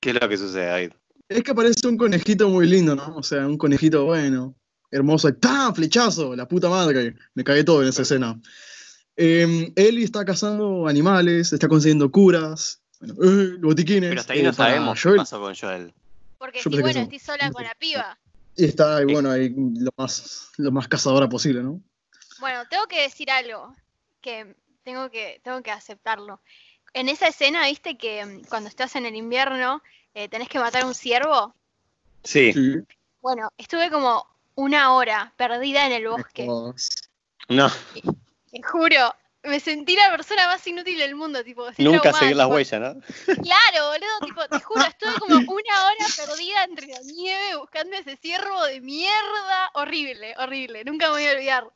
¿Qué 0.00 0.10
es 0.10 0.20
lo 0.20 0.28
que 0.28 0.36
sucede, 0.36 0.66
David? 0.66 0.92
Es 1.28 1.42
que 1.42 1.50
aparece 1.50 1.86
un 1.86 1.98
conejito 1.98 2.48
muy 2.48 2.66
lindo, 2.66 2.96
¿no? 2.96 3.16
O 3.16 3.22
sea, 3.22 3.46
un 3.46 3.58
conejito 3.58 4.06
bueno, 4.06 4.54
hermoso. 4.90 5.32
¡Tan 5.34 5.74
flechazo! 5.74 6.34
La 6.34 6.48
puta 6.48 6.68
madre. 6.68 7.14
Me 7.34 7.44
cagué 7.44 7.64
todo 7.64 7.82
en 7.82 7.88
esa 7.88 8.02
escena. 8.02 8.40
Eh, 9.16 9.72
Ellie 9.76 10.04
está 10.04 10.24
cazando 10.24 10.86
animales, 10.86 11.52
está 11.52 11.68
consiguiendo 11.68 12.10
curas, 12.10 12.80
bueno, 13.00 13.14
eh, 13.22 13.56
botiquines. 13.60 14.10
Pero 14.10 14.20
hasta 14.20 14.32
ahí 14.32 14.40
eh, 14.40 14.42
no 14.44 14.52
para 14.52 14.70
sabemos 14.70 15.02
qué 15.02 15.16
pasó 15.16 15.40
con 15.40 15.54
Joel. 15.54 15.92
Porque 16.38 16.60
Yo 16.62 16.70
si 16.70 16.80
bueno, 16.80 17.00
estoy 17.00 17.18
sola 17.18 17.50
con 17.50 17.64
la 17.64 17.74
piba. 17.74 18.18
Y 18.56 18.64
está 18.64 18.98
ahí, 18.98 19.04
bueno, 19.04 19.30
ahí 19.30 19.54
lo 19.56 19.90
más, 19.96 20.50
lo 20.56 20.70
más 20.70 20.88
cazadora 20.88 21.28
posible, 21.28 21.62
¿no? 21.62 21.80
Bueno, 22.40 22.62
tengo 22.70 22.86
que 22.86 23.02
decir 23.02 23.30
algo 23.30 23.74
que 24.20 24.54
tengo 24.84 25.10
que, 25.10 25.40
tengo 25.42 25.62
que 25.62 25.70
aceptarlo. 25.72 26.40
En 26.94 27.08
esa 27.08 27.28
escena, 27.28 27.66
viste 27.66 27.98
que 27.98 28.24
mm, 28.24 28.42
cuando 28.48 28.68
estás 28.68 28.96
en 28.96 29.04
el 29.04 29.16
invierno 29.16 29.82
eh, 30.18 30.28
tenés 30.28 30.48
que 30.48 30.58
matar 30.58 30.82
a 30.82 30.86
un 30.86 30.94
ciervo. 30.94 31.54
Sí. 32.24 32.52
Sí. 32.52 32.74
Bueno, 33.20 33.52
estuve 33.56 33.88
como 33.88 34.26
una 34.56 34.94
hora 34.94 35.32
perdida 35.36 35.86
en 35.86 35.92
el 35.92 36.08
bosque. 36.08 36.44
No, 37.48 37.70
Te 38.50 38.62
juro, 38.62 39.14
me 39.44 39.60
sentí 39.60 39.94
la 39.94 40.10
persona 40.10 40.48
más 40.48 40.66
inútil 40.66 40.98
del 40.98 41.14
mundo, 41.14 41.44
tipo. 41.44 41.66
nunca 41.78 42.12
seguir 42.12 42.36
las 42.36 42.46
tipo, 42.46 42.56
huellas, 42.56 42.80
¿no? 42.80 43.00
Claro, 43.42 43.90
boludo, 43.92 44.26
tipo, 44.26 44.48
te 44.48 44.60
juro, 44.60 44.84
estuve 44.84 45.14
como 45.20 45.36
una 45.52 45.84
hora 45.86 46.06
perdida 46.16 46.64
entre 46.64 46.88
la 46.88 47.00
nieve 47.00 47.56
buscando 47.56 47.96
ese 47.96 48.16
ciervo 48.16 48.64
de 48.64 48.80
mierda. 48.80 49.70
Horrible, 49.74 50.34
horrible, 50.38 50.84
nunca 50.84 51.06
me 51.06 51.12
voy 51.12 51.26
a 51.26 51.32
olvidar. 51.32 51.68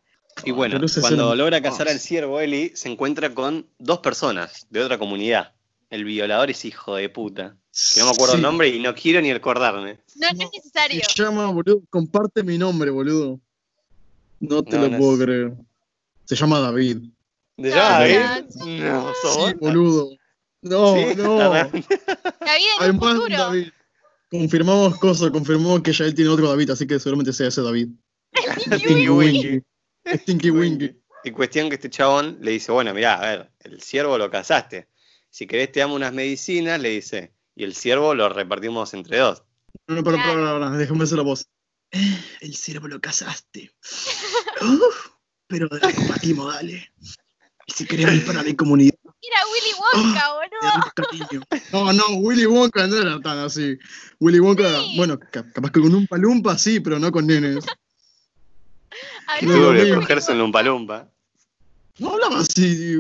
Y 0.45 0.51
bueno, 0.51 0.81
cuando 1.01 1.35
logra 1.37 1.63
cazar 1.63 1.89
al 1.89 2.01
ciervo, 2.01 2.41
Eli 2.41 2.73
se 2.75 2.89
encuentra 2.89 3.33
con 3.33 3.69
dos 3.79 4.01
personas 4.01 4.67
de 4.71 4.83
otra 4.83 4.99
comunidad. 4.99 5.53
El 5.93 6.05
violador 6.05 6.51
es 6.51 6.65
hijo 6.65 6.97
de 6.97 7.11
puta. 7.11 7.55
Que 7.93 8.01
no 8.01 8.07
me 8.07 8.13
acuerdo 8.13 8.37
el 8.37 8.41
nombre 8.43 8.69
y 8.69 8.81
no 8.81 8.95
quiero 8.95 9.21
ni 9.21 9.31
acordarme. 9.31 9.99
No, 10.17 10.29
no 10.33 10.39
No, 10.39 10.45
es 10.47 10.51
necesario. 10.55 11.03
Se 11.07 11.23
llama, 11.23 11.51
boludo, 11.51 11.83
comparte 11.91 12.43
mi 12.43 12.57
nombre, 12.57 12.91
boludo. 12.91 13.39
No 14.41 14.63
te 14.63 14.77
No, 14.77 14.83
lo 14.85 14.89
no 14.89 14.99
puedo 14.99 15.13
es- 15.15 15.21
creer. 15.21 15.53
Se 16.25 16.35
llama 16.35 16.61
David. 16.61 16.97
¿De 17.59 17.69
No, 17.69 17.77
llama 17.77 17.91
David? 17.99 18.17
no, 18.57 18.67
No, 18.67 19.13
¿sos 19.21 19.49
Sí, 19.51 19.55
boludo. 19.61 20.11
No, 20.63 20.95
¿Sí? 20.97 21.05
no. 21.17 21.39
David 21.51 21.85
en 22.81 22.87
el 22.87 22.93
futuro. 22.99 23.29
David. 23.37 23.69
Confirmamos 24.31 24.97
cosas, 24.99 25.31
confirmamos 25.31 25.83
que 25.83 25.93
ya 25.93 26.07
él 26.07 26.15
tiene 26.15 26.31
otro 26.31 26.49
David, 26.49 26.71
así 26.71 26.87
que 26.87 26.99
seguramente 26.99 27.35
sea 27.35 27.49
ese 27.49 27.61
David. 27.61 27.89
Tinky 28.87 29.09
Winky. 29.11 29.63
Stinky 30.07 30.51
Winky. 30.51 30.97
Y 31.25 31.31
cuestión 31.33 31.69
que 31.69 31.75
este 31.75 31.91
chabón 31.91 32.39
le 32.41 32.53
dice, 32.53 32.73
bueno, 32.73 32.95
mirá, 32.95 33.15
a 33.21 33.21
ver, 33.21 33.51
el 33.61 33.81
ciervo 33.83 34.17
lo 34.17 34.31
cazaste. 34.31 34.89
Si 35.33 35.47
querés 35.47 35.73
te 35.73 35.81
damos 35.81 35.97
unas 35.97 36.13
medicinas, 36.13 36.79
le 36.79 36.91
dice, 36.91 37.33
y 37.57 37.65
el 37.65 37.75
ciervo 37.75 38.15
lo 38.15 38.29
repartimos 38.29 38.93
entre 38.93 39.17
dos. 39.19 39.43
No, 39.89 39.95
no, 39.97 40.03
Claro. 40.03 40.19
para, 40.19 40.59
para, 40.61 40.77
déjame 40.77 41.05
hacer 41.05 41.17
la 41.17 41.25
voz. 41.25 41.49
Eh, 41.91 42.19
el 42.43 42.55
ciervo 42.55 42.87
lo 42.87 43.01
cazaste. 43.01 43.73
Uf, 44.61 45.09
pero 45.47 45.69
la 45.71 45.91
compartimos, 45.93 46.53
dale. 46.55 46.93
Y 47.67 47.73
si 47.73 47.87
queremos 47.87 48.21
para 48.25 48.43
mi 48.43 48.55
comunidad, 48.55 48.95
Era 49.23 49.41
Willy 49.53 49.73
Wonka, 49.79 50.25
te 50.95 51.29
boludo. 51.31 51.45
No, 51.73 51.93
no, 51.95 52.07
Willy 52.19 52.45
Wonka 52.45 52.87
no 52.87 52.97
era 52.99 53.19
tan 53.21 53.39
así. 53.39 53.79
Willy 54.21 54.39
Wonka, 54.41 54.69
Sí. 54.69 54.95
bueno, 54.97 55.19
ca- 55.19 55.51
capaz 55.53 55.71
que 55.71 55.81
con 55.81 55.95
un 55.95 56.07
palumpa 56.09 56.59
sí, 56.59 56.81
pero 56.81 56.99
no 56.99 57.11
con 57.11 57.27
nenes. 57.27 57.65
Tuvo 59.41 59.73
de 59.73 59.95
cogerse 59.95 60.33
en 60.33 60.41
un 60.43 60.53
palumpa. 60.53 61.09
No 62.03 62.15
hablaba 62.15 62.41
así 62.41 62.97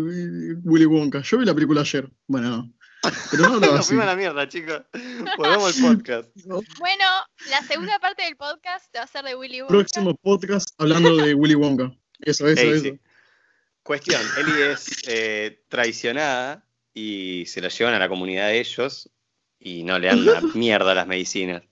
Willy 0.64 0.86
Wonka. 0.86 1.22
Yo 1.22 1.38
vi 1.38 1.44
la 1.44 1.54
película 1.54 1.80
ayer. 1.80 2.08
Bueno, 2.28 2.50
no. 2.50 2.72
Pero 3.30 3.42
no 3.48 3.48
hablaba 3.54 3.66
Nos 3.72 3.80
así. 3.80 3.88
fuimos 3.88 4.04
a 4.04 4.06
la 4.06 4.16
mierda, 4.16 4.48
chicos. 4.48 4.82
Volvemos 5.36 5.76
al 5.76 5.96
podcast. 5.96 6.30
Bueno, 6.78 7.04
la 7.50 7.62
segunda 7.62 7.98
parte 7.98 8.22
del 8.22 8.36
podcast 8.36 8.94
va 8.96 9.02
a 9.02 9.06
ser 9.06 9.24
de 9.24 9.34
Willy 9.34 9.60
Wonka. 9.62 9.72
Próximo 9.74 10.14
podcast 10.16 10.68
hablando 10.78 11.16
de 11.16 11.34
Willy 11.34 11.54
Wonka. 11.56 11.92
Eso, 12.20 12.46
eso, 12.46 12.60
Ey, 12.62 12.68
eso. 12.70 12.82
sí. 12.84 13.00
Cuestión, 13.82 14.20
Eli 14.38 14.62
es 14.62 14.86
eh, 15.08 15.64
traicionada 15.68 16.64
y 16.94 17.44
se 17.46 17.60
la 17.60 17.68
llevan 17.68 17.94
a 17.94 17.98
la 17.98 18.08
comunidad 18.08 18.46
de 18.46 18.60
ellos 18.60 19.10
y 19.58 19.82
no 19.82 19.98
le 19.98 20.06
dan 20.06 20.20
una 20.20 20.40
mierda 20.54 20.92
a 20.92 20.94
las 20.94 21.06
medicinas. 21.08 21.64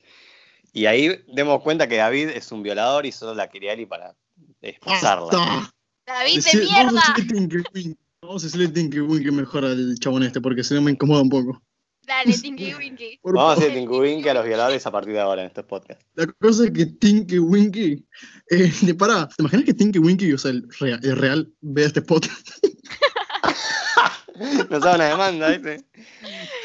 Y 0.72 0.86
ahí 0.86 1.22
demos 1.28 1.62
cuenta 1.62 1.86
que 1.88 1.96
David 1.96 2.30
es 2.30 2.50
un 2.50 2.64
violador 2.64 3.06
y 3.06 3.12
solo 3.12 3.36
la 3.36 3.48
quería 3.48 3.74
Eli 3.74 3.86
para 3.86 4.16
esposarla. 4.60 5.72
David 6.06 6.44
de 6.44 6.58
mierda. 6.60 6.92
Vamos 6.92 7.04
a 7.04 7.14
decirle 7.16 7.48
Tinky 7.48 7.56
Winky. 7.74 7.96
Vamos 8.22 8.42
a 8.42 8.46
decirle 8.46 8.68
Tinky 8.68 9.00
Winky 9.00 9.30
mejor 9.30 9.64
al 9.64 9.94
chabón 9.98 10.22
este, 10.22 10.40
porque 10.40 10.62
si 10.64 10.74
no 10.74 10.82
me 10.82 10.90
incomoda 10.92 11.22
un 11.22 11.30
poco. 11.30 11.62
Dale, 12.06 12.32
Tinky 12.36 12.74
Winky. 12.74 13.20
Vamos 13.22 13.42
a 13.42 13.52
hacer 13.60 13.72
Tinky 13.74 13.92
Winky 13.94 14.28
a 14.28 14.34
los 14.34 14.44
violadores 14.44 14.84
a 14.86 14.90
partir 14.90 15.12
de 15.12 15.20
ahora 15.20 15.42
en 15.42 15.48
estos 15.48 15.64
podcasts. 15.64 16.04
La 16.14 16.26
cosa 16.26 16.64
es 16.64 16.70
que 16.72 16.86
Tinky 16.86 17.38
Winky. 17.38 18.04
Eh, 18.50 18.72
de- 18.82 18.94
pará, 18.94 19.28
¿te 19.28 19.36
imaginas 19.42 19.64
que 19.64 19.74
Tinky 19.74 19.98
Winky, 20.00 20.32
o 20.32 20.38
sea, 20.38 20.50
el 20.50 20.66
real, 20.80 20.98
el 21.02 21.16
real 21.16 21.52
vea 21.60 21.86
este 21.86 22.02
podcast? 22.02 22.48
Nos 24.70 24.80
da 24.80 24.94
una 24.94 25.08
demanda, 25.08 25.48
¿viste? 25.50 25.84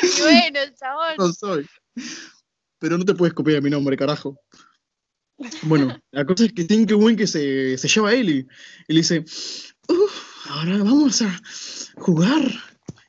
Y 0.01 0.21
bueno, 0.21 0.59
chabón. 0.79 1.15
No 1.17 1.33
soy. 1.33 1.67
Pero 2.79 2.97
no 2.97 3.03
te 3.05 3.13
puedes 3.13 3.33
copiar 3.33 3.61
mi 3.61 3.69
nombre, 3.69 3.97
carajo. 3.97 4.37
Bueno, 5.63 5.97
la 6.11 6.25
cosa 6.25 6.45
es 6.45 6.53
que 6.53 6.63
Tinky 6.63 6.93
Winky 6.93 7.27
se, 7.27 7.77
se 7.77 7.87
lleva 7.87 8.09
a 8.09 8.13
Ellie 8.13 8.47
y 8.87 8.93
le 8.93 8.99
dice, 8.99 9.19
"Uf, 9.89 10.49
ahora 10.49 10.77
vamos 10.77 11.21
a 11.21 11.41
jugar. 11.97 12.43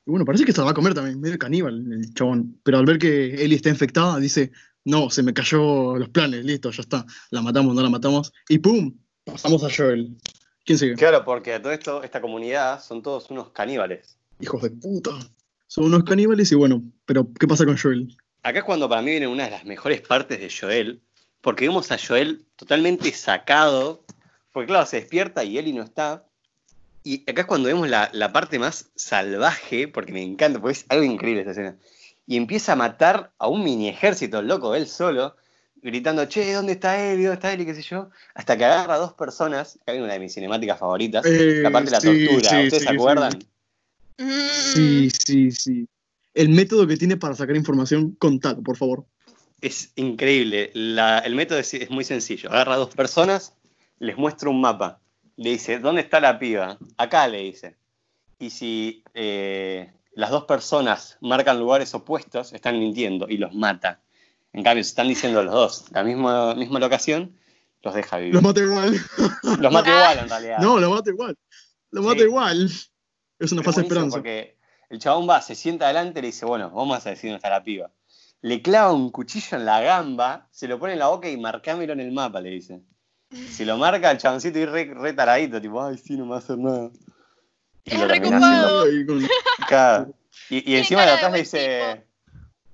Y 0.06 0.10
bueno, 0.10 0.24
parece 0.24 0.44
que 0.44 0.52
se 0.52 0.58
la 0.58 0.66
va 0.66 0.70
a 0.70 0.74
comer 0.74 0.94
también, 0.94 1.20
medio 1.20 1.38
caníbal 1.38 1.92
el 1.92 2.14
chabón. 2.14 2.60
Pero 2.62 2.78
al 2.78 2.86
ver 2.86 2.98
que 2.98 3.44
Ellie 3.44 3.56
está 3.56 3.70
infectada, 3.70 4.18
dice, 4.18 4.52
no, 4.84 5.10
se 5.10 5.22
me 5.22 5.34
cayó 5.34 5.96
los 5.96 6.08
planes, 6.10 6.44
listo, 6.44 6.70
ya 6.70 6.82
está. 6.82 7.04
La 7.30 7.42
matamos, 7.42 7.74
no 7.74 7.82
la 7.82 7.90
matamos. 7.90 8.32
Y 8.48 8.58
¡pum! 8.58 8.96
Pasamos 9.24 9.64
a 9.64 9.68
Joel. 9.74 10.16
¿Quién 10.64 10.78
sigue? 10.78 10.94
Claro, 10.94 11.24
porque 11.24 11.54
a 11.54 11.62
todo 11.62 11.72
esto, 11.72 12.02
esta 12.04 12.20
comunidad 12.20 12.82
son 12.82 13.02
todos 13.02 13.30
unos 13.30 13.50
caníbales. 13.50 14.16
Hijos 14.40 14.62
de 14.62 14.70
puta. 14.70 15.10
Son 15.66 15.84
unos 15.84 16.04
caníbales 16.04 16.52
y 16.52 16.54
bueno, 16.54 16.84
pero 17.04 17.28
¿qué 17.38 17.48
pasa 17.48 17.64
con 17.64 17.76
Joel? 17.76 18.16
Acá 18.44 18.60
es 18.60 18.64
cuando 18.64 18.88
para 18.88 19.02
mí 19.02 19.10
viene 19.10 19.26
una 19.26 19.44
de 19.44 19.50
las 19.50 19.64
mejores 19.64 20.00
partes 20.02 20.38
de 20.38 20.48
Joel, 20.48 21.02
porque 21.46 21.68
vemos 21.68 21.92
a 21.92 21.96
Joel 21.96 22.44
totalmente 22.56 23.12
sacado, 23.12 24.02
porque 24.50 24.66
claro, 24.66 24.84
se 24.84 24.96
despierta 24.96 25.44
y 25.44 25.58
Eli 25.58 25.72
no 25.72 25.84
está. 25.84 26.24
Y 27.04 27.22
acá 27.30 27.42
es 27.42 27.46
cuando 27.46 27.68
vemos 27.68 27.88
la, 27.88 28.10
la 28.12 28.32
parte 28.32 28.58
más 28.58 28.90
salvaje, 28.96 29.86
porque 29.86 30.10
me 30.12 30.24
encanta, 30.24 30.58
porque 30.60 30.78
es 30.78 30.86
algo 30.88 31.04
increíble 31.04 31.42
esta 31.42 31.52
escena. 31.52 31.76
Y 32.26 32.36
empieza 32.36 32.72
a 32.72 32.74
matar 32.74 33.30
a 33.38 33.46
un 33.46 33.62
mini 33.62 33.88
ejército 33.88 34.42
loco, 34.42 34.74
él 34.74 34.88
solo, 34.88 35.36
gritando, 35.82 36.24
che, 36.26 36.52
¿dónde 36.52 36.72
está 36.72 37.00
Eli? 37.00 37.22
¿Dónde 37.22 37.34
está 37.34 37.52
Eli? 37.52 37.64
¿Qué 37.64 37.76
sé 37.76 37.82
yo? 37.82 38.10
Hasta 38.34 38.58
que 38.58 38.64
agarra 38.64 38.94
a 38.94 38.98
dos 38.98 39.12
personas, 39.12 39.76
acá 39.82 39.92
viene 39.92 40.04
una 40.04 40.14
de 40.14 40.18
mis 40.18 40.34
cinemáticas 40.34 40.80
favoritas, 40.80 41.24
Eh, 41.24 41.60
la 41.62 41.70
parte 41.70 41.90
de 41.90 41.92
la 41.92 42.00
sí, 42.00 42.06
tortura. 42.26 42.50
sí, 42.50 42.56
¿Ustedes 42.56 42.72
sí, 42.72 42.78
se 42.80 42.88
sí. 42.88 42.88
acuerdan? 42.88 43.38
Mm, 44.18 44.48
Sí, 44.74 45.10
sí, 45.10 45.52
sí. 45.52 45.88
El 46.34 46.48
método 46.48 46.88
que 46.88 46.96
tiene 46.96 47.16
para 47.16 47.36
sacar 47.36 47.54
información, 47.54 48.16
contalo, 48.18 48.64
por 48.64 48.76
favor. 48.76 49.04
Es 49.60 49.92
increíble. 49.96 50.70
La- 50.74 51.18
el 51.20 51.34
método 51.34 51.58
es, 51.58 51.72
es 51.74 51.90
muy 51.90 52.04
sencillo. 52.04 52.50
Agarra 52.50 52.74
a 52.74 52.78
dos 52.78 52.94
personas, 52.94 53.54
les 53.98 54.16
muestra 54.16 54.50
un 54.50 54.60
mapa. 54.60 55.00
Le 55.36 55.50
dice, 55.50 55.78
¿dónde 55.78 56.02
está 56.02 56.20
la 56.20 56.38
piba? 56.38 56.78
Acá 56.96 57.26
le 57.28 57.38
dice. 57.42 57.76
Y 58.38 58.50
si 58.50 59.02
eh, 59.14 59.92
las 60.12 60.30
dos 60.30 60.44
personas 60.44 61.16
marcan 61.20 61.58
lugares 61.58 61.94
opuestos, 61.94 62.52
están 62.52 62.78
mintiendo 62.78 63.26
y 63.28 63.38
los 63.38 63.54
mata. 63.54 64.00
En 64.52 64.62
cambio, 64.62 64.84
si 64.84 64.88
están 64.90 65.08
diciendo 65.08 65.42
los 65.42 65.52
dos 65.54 65.84
la 65.90 66.02
misma, 66.02 66.54
misma 66.54 66.78
locación, 66.78 67.36
los 67.82 67.94
deja 67.94 68.18
vivir. 68.18 68.34
Lo 68.34 68.42
mata 68.42 68.60
igual. 68.60 68.98
Los 69.60 69.72
mata 69.72 69.90
igual, 69.90 70.18
en 70.18 70.28
realidad. 70.28 70.58
No, 70.58 70.78
lo 70.78 70.90
mata 70.90 71.10
igual. 71.10 71.36
Lo 71.90 72.02
mata 72.02 72.18
Sí. 72.20 72.24
igual. 72.24 72.70
Es 73.38 73.52
una 73.52 73.62
falsa 73.62 73.82
esperanza. 73.82 74.16
Porque 74.16 74.56
el 74.88 74.98
chabón 74.98 75.28
va, 75.28 75.40
se 75.42 75.54
sienta 75.54 75.84
adelante 75.86 76.18
y 76.18 76.22
le 76.22 76.28
dice, 76.28 76.46
bueno, 76.46 76.70
vamos 76.70 77.06
a 77.06 77.10
decir 77.10 77.28
dónde 77.30 77.36
está 77.36 77.50
la 77.50 77.62
piba. 77.62 77.90
Le 78.42 78.62
clava 78.62 78.92
un 78.92 79.10
cuchillo 79.10 79.56
en 79.56 79.64
la 79.64 79.80
gamba, 79.80 80.48
se 80.50 80.68
lo 80.68 80.78
pone 80.78 80.92
en 80.92 80.98
la 81.00 81.08
boca 81.08 81.28
y 81.28 81.36
marcámelo 81.36 81.92
en 81.94 82.00
el 82.00 82.12
mapa, 82.12 82.40
le 82.40 82.50
dice. 82.50 82.80
Si 83.50 83.64
lo 83.64 83.76
marca 83.76 84.10
el 84.10 84.18
chaboncito 84.18 84.58
y 84.58 84.66
re, 84.66 84.92
re 84.94 85.12
taradito, 85.12 85.60
tipo, 85.60 85.82
ay, 85.82 85.98
sí, 85.98 86.16
no 86.16 86.24
me 86.24 86.30
va 86.30 86.36
a 86.36 86.38
hacer 86.40 86.58
nada. 86.58 86.90
Y 87.84 87.94
Es 87.94 88.00
lo 88.00 88.06
haciendo. 88.06 88.84
Claro. 89.66 90.14
Y, 90.50 90.76
encima 90.76 91.04
de 91.04 91.10
atrás 91.12 91.32
le 91.32 91.38
dice. 91.38 92.06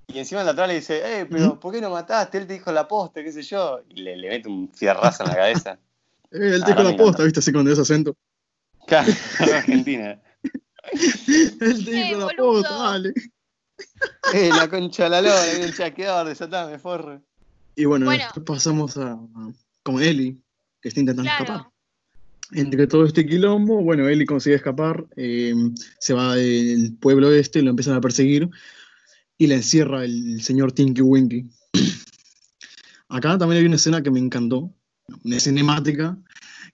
Y 0.08 0.18
encima 0.18 0.44
de 0.44 0.50
atrás 0.50 0.68
le 0.68 0.74
dice, 0.74 1.20
eh, 1.20 1.26
pero 1.26 1.58
¿por 1.58 1.72
qué 1.72 1.80
no 1.80 1.88
mataste? 1.88 2.36
Él 2.38 2.46
te 2.46 2.54
dijo 2.54 2.70
la 2.70 2.86
posta, 2.86 3.22
qué 3.22 3.32
sé 3.32 3.42
yo. 3.42 3.80
Y 3.88 4.02
le, 4.02 4.16
le 4.16 4.28
mete 4.28 4.48
un 4.48 4.70
fierrazo 4.74 5.22
en 5.22 5.28
la 5.30 5.36
cabeza. 5.36 5.78
Eh, 6.34 6.54
él 6.54 6.62
Ah, 6.62 6.66
te 6.66 6.74
con 6.74 6.84
me 6.86 6.90
la 6.92 6.96
posta. 6.96 7.24
¿viste? 7.24 7.40
Así 7.40 7.52
con 7.52 7.68
ese 7.68 7.82
acento. 7.82 8.16
Claro, 8.86 9.12
Argentina. 9.38 10.18
Él 11.60 11.84
te 11.84 11.90
Eh, 11.90 12.04
dijo 12.04 12.18
la 12.20 12.24
boludo. 12.24 12.52
posta, 12.62 12.74
dale. 12.74 13.12
Eh, 14.34 14.50
la 14.50 14.68
concha 14.68 15.04
de 15.04 15.10
la 15.10 15.20
lora, 15.20 15.44
viene 15.50 15.64
el 15.66 15.74
chasqueador, 15.74 16.28
desatame, 16.28 16.78
forre. 16.78 17.20
Y 17.74 17.84
bueno, 17.86 18.06
Bueno. 18.06 18.22
después 18.22 18.44
pasamos 18.46 18.96
a, 18.96 19.18
con 19.82 20.02
Ellie, 20.02 20.40
que 20.80 20.88
está 20.88 21.00
intentando 21.00 21.30
escapar. 21.30 21.66
Entre 22.52 22.86
todo 22.86 23.04
este 23.06 23.26
quilombo, 23.26 23.82
bueno, 23.82 24.08
Ellie 24.08 24.26
consigue 24.26 24.56
escapar, 24.56 25.04
eh, 25.16 25.54
se 25.98 26.12
va 26.12 26.36
del 26.36 26.94
pueblo 27.00 27.32
este, 27.32 27.62
lo 27.62 27.70
empiezan 27.70 27.94
a 27.94 28.00
perseguir 28.00 28.50
y 29.38 29.46
la 29.46 29.54
encierra 29.54 30.04
el 30.04 30.42
señor 30.42 30.72
Tinky 30.72 31.00
Winky. 31.00 31.46
Acá 33.08 33.38
también 33.38 33.60
hay 33.60 33.66
una 33.66 33.76
escena 33.76 34.02
que 34.02 34.10
me 34.10 34.20
encantó, 34.20 34.70
una 35.24 35.40
cinemática, 35.40 36.18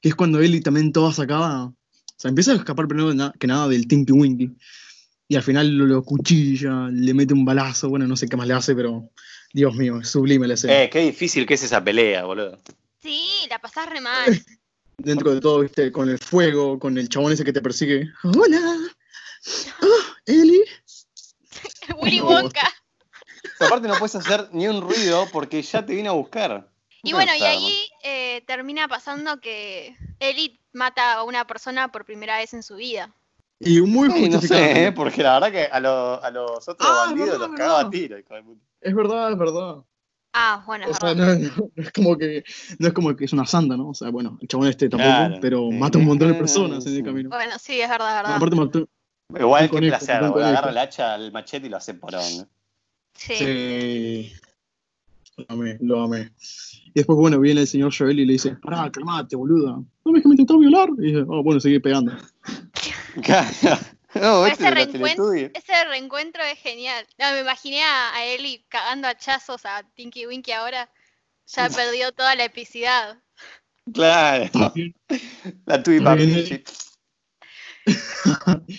que 0.00 0.08
es 0.10 0.14
cuando 0.14 0.40
Ellie 0.40 0.60
también 0.60 0.92
toda 0.92 1.12
sacada, 1.12 1.66
o 1.66 1.74
sea, 2.16 2.28
empieza 2.28 2.52
a 2.52 2.56
escapar 2.56 2.88
primero 2.88 3.32
que 3.38 3.46
nada 3.46 3.68
del 3.68 3.86
Tinky 3.86 4.12
Winky 4.12 4.56
y 5.28 5.36
al 5.36 5.42
final 5.42 5.68
lo, 5.76 5.84
lo 5.86 6.02
cuchilla, 6.02 6.88
le 6.90 7.12
mete 7.12 7.34
un 7.34 7.44
balazo, 7.44 7.90
bueno, 7.90 8.06
no 8.06 8.16
sé 8.16 8.28
qué 8.28 8.36
más 8.36 8.48
le 8.48 8.54
hace, 8.54 8.74
pero 8.74 9.10
Dios 9.52 9.74
mío, 9.74 10.00
es 10.00 10.08
sublime 10.08 10.48
la 10.48 10.54
escena. 10.54 10.82
Eh, 10.82 10.90
qué 10.90 11.00
difícil 11.00 11.46
que 11.46 11.54
es 11.54 11.62
esa 11.62 11.84
pelea, 11.84 12.24
boludo. 12.24 12.58
Sí, 13.02 13.46
la 13.50 13.58
pasás 13.58 13.88
re 13.88 14.00
mal. 14.00 14.24
dentro 14.98 15.32
de 15.32 15.40
todo, 15.40 15.60
viste, 15.60 15.92
con 15.92 16.08
el 16.08 16.18
fuego, 16.18 16.78
con 16.78 16.98
el 16.98 17.08
chabón 17.08 17.32
ese 17.32 17.44
que 17.44 17.52
te 17.52 17.62
persigue. 17.62 18.10
¡Hola! 18.24 18.78
¡Oh, 19.82 20.02
Eli! 20.26 20.62
Willy 22.02 22.20
Wonka. 22.20 22.68
aparte 23.60 23.88
no 23.88 23.94
puedes 23.98 24.16
hacer 24.16 24.48
ni 24.52 24.66
un 24.66 24.80
ruido 24.80 25.28
porque 25.32 25.62
ya 25.62 25.84
te 25.84 25.94
viene 25.94 26.08
a 26.08 26.12
buscar. 26.12 26.68
Y 27.02 27.12
bueno, 27.12 27.32
y 27.34 27.42
ahí 27.42 27.88
eh, 28.02 28.42
termina 28.46 28.88
pasando 28.88 29.40
que 29.40 29.96
Ellie 30.18 30.58
mata 30.72 31.14
a 31.14 31.22
una 31.22 31.46
persona 31.46 31.92
por 31.92 32.04
primera 32.04 32.38
vez 32.38 32.54
en 32.54 32.62
su 32.62 32.76
vida. 32.76 33.14
Y 33.60 33.80
muy 33.80 34.10
Sí, 34.10 34.28
no 34.28 34.36
justificado. 34.38 34.60
sé, 34.74 34.84
¿eh? 34.86 34.92
porque 34.96 35.22
la 35.22 35.34
verdad 35.34 35.50
que 35.52 35.64
a, 35.64 35.80
lo- 35.80 36.22
a 36.22 36.30
los 36.30 36.68
otros 36.68 36.76
Ah, 36.90 37.06
bandidos 37.06 37.30
verdad, 37.30 37.46
los 37.48 37.56
cagaba 37.56 37.80
a 37.80 37.90
tiro, 37.90 38.18
hijo 38.18 38.34
de 38.34 38.42
puta. 38.42 38.64
Es 38.80 38.94
verdad, 38.94 39.32
es 39.32 39.38
verdad. 39.38 39.76
Ah, 40.32 40.62
bueno, 40.66 40.84
es 40.84 40.90
O 40.90 40.94
sea, 40.94 41.14
verdad. 41.14 41.38
no, 41.56 41.70
es 41.76 41.92
como 41.92 42.16
que 42.16 42.44
no 42.78 42.86
es 42.88 42.92
como 42.92 43.16
que 43.16 43.24
es 43.24 43.32
una 43.32 43.46
santa, 43.46 43.76
¿no? 43.76 43.88
O 43.88 43.94
sea, 43.94 44.10
bueno, 44.10 44.38
el 44.40 44.46
chabón 44.48 44.68
este 44.68 44.88
tampoco, 44.88 45.10
Claro, 45.12 45.38
pero 45.40 45.70
mata 45.70 45.98
un 45.98 46.04
montón 46.06 46.28
de 46.28 46.34
personas 46.38 46.86
en 46.86 46.96
el 46.96 47.02
camino. 47.02 47.30
Bueno, 47.30 47.52
sí, 47.58 47.80
es 47.80 47.88
verdad, 47.88 48.10
es 48.10 48.16
verdad. 48.22 48.36
Aparte 48.36 48.56
mató. 48.56 48.88
Igual 49.38 49.70
que 49.70 49.78
placer, 49.80 50.20
boludo, 50.22 50.46
agarra 50.46 50.70
el 50.70 50.78
hacha, 50.78 51.14
el 51.16 51.32
machete 51.32 51.66
y 51.66 51.70
lo 51.70 51.76
hace 51.76 51.94
porón. 51.94 52.22
¿no? 52.38 52.46
Sí. 53.14 53.34
Sí. 53.34 54.32
Lo 55.36 55.44
amé, 55.48 55.76
lo 55.80 56.00
amé. 56.02 56.32
Y 56.86 56.92
después, 56.94 57.16
bueno, 57.18 57.38
viene 57.38 57.60
el 57.60 57.66
señor 57.66 57.92
Joel 57.96 58.18
y 58.20 58.24
le 58.26 58.32
dice, 58.32 58.56
pará, 58.56 58.90
calmate, 58.90 59.36
boluda. 59.36 59.72
¿No 60.04 60.12
ves 60.12 60.22
que 60.22 60.28
me 60.28 60.32
intentó 60.32 60.58
violar? 60.58 60.88
Y 60.98 61.12
dice, 61.12 61.24
oh, 61.28 61.42
bueno, 61.42 61.60
seguí 61.60 61.78
pegando. 61.78 62.12
no, 64.14 64.46
Ese 64.46 64.52
este 64.52 64.70
reencuentro-. 64.70 65.50
Ese 65.54 65.84
reencuentro 65.84 66.42
es 66.44 66.58
genial. 66.58 67.06
No, 67.18 67.32
me 67.32 67.40
imaginé 67.40 67.82
a, 67.82 68.14
a 68.14 68.24
Ellie 68.24 68.64
cagando 68.68 69.08
hachazos 69.08 69.64
a 69.64 69.82
Tinky 69.94 70.26
Winky 70.26 70.52
ahora. 70.52 70.90
Ya 71.46 71.68
perdió 71.70 72.12
toda 72.12 72.34
la 72.34 72.44
epicidad. 72.44 73.18
Claro, 73.92 74.50
la 75.66 75.82
Tui 75.82 75.94
Ahí 76.06 76.16
viene- 76.26 76.42
Papichi. 76.42 76.64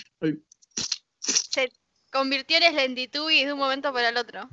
Se 1.20 1.72
convirtió 2.12 2.58
en 2.58 2.74
Slendytubby 2.74 3.44
de 3.46 3.54
un 3.54 3.60
momento 3.60 3.92
para 3.94 4.10
el 4.10 4.18
otro. 4.18 4.50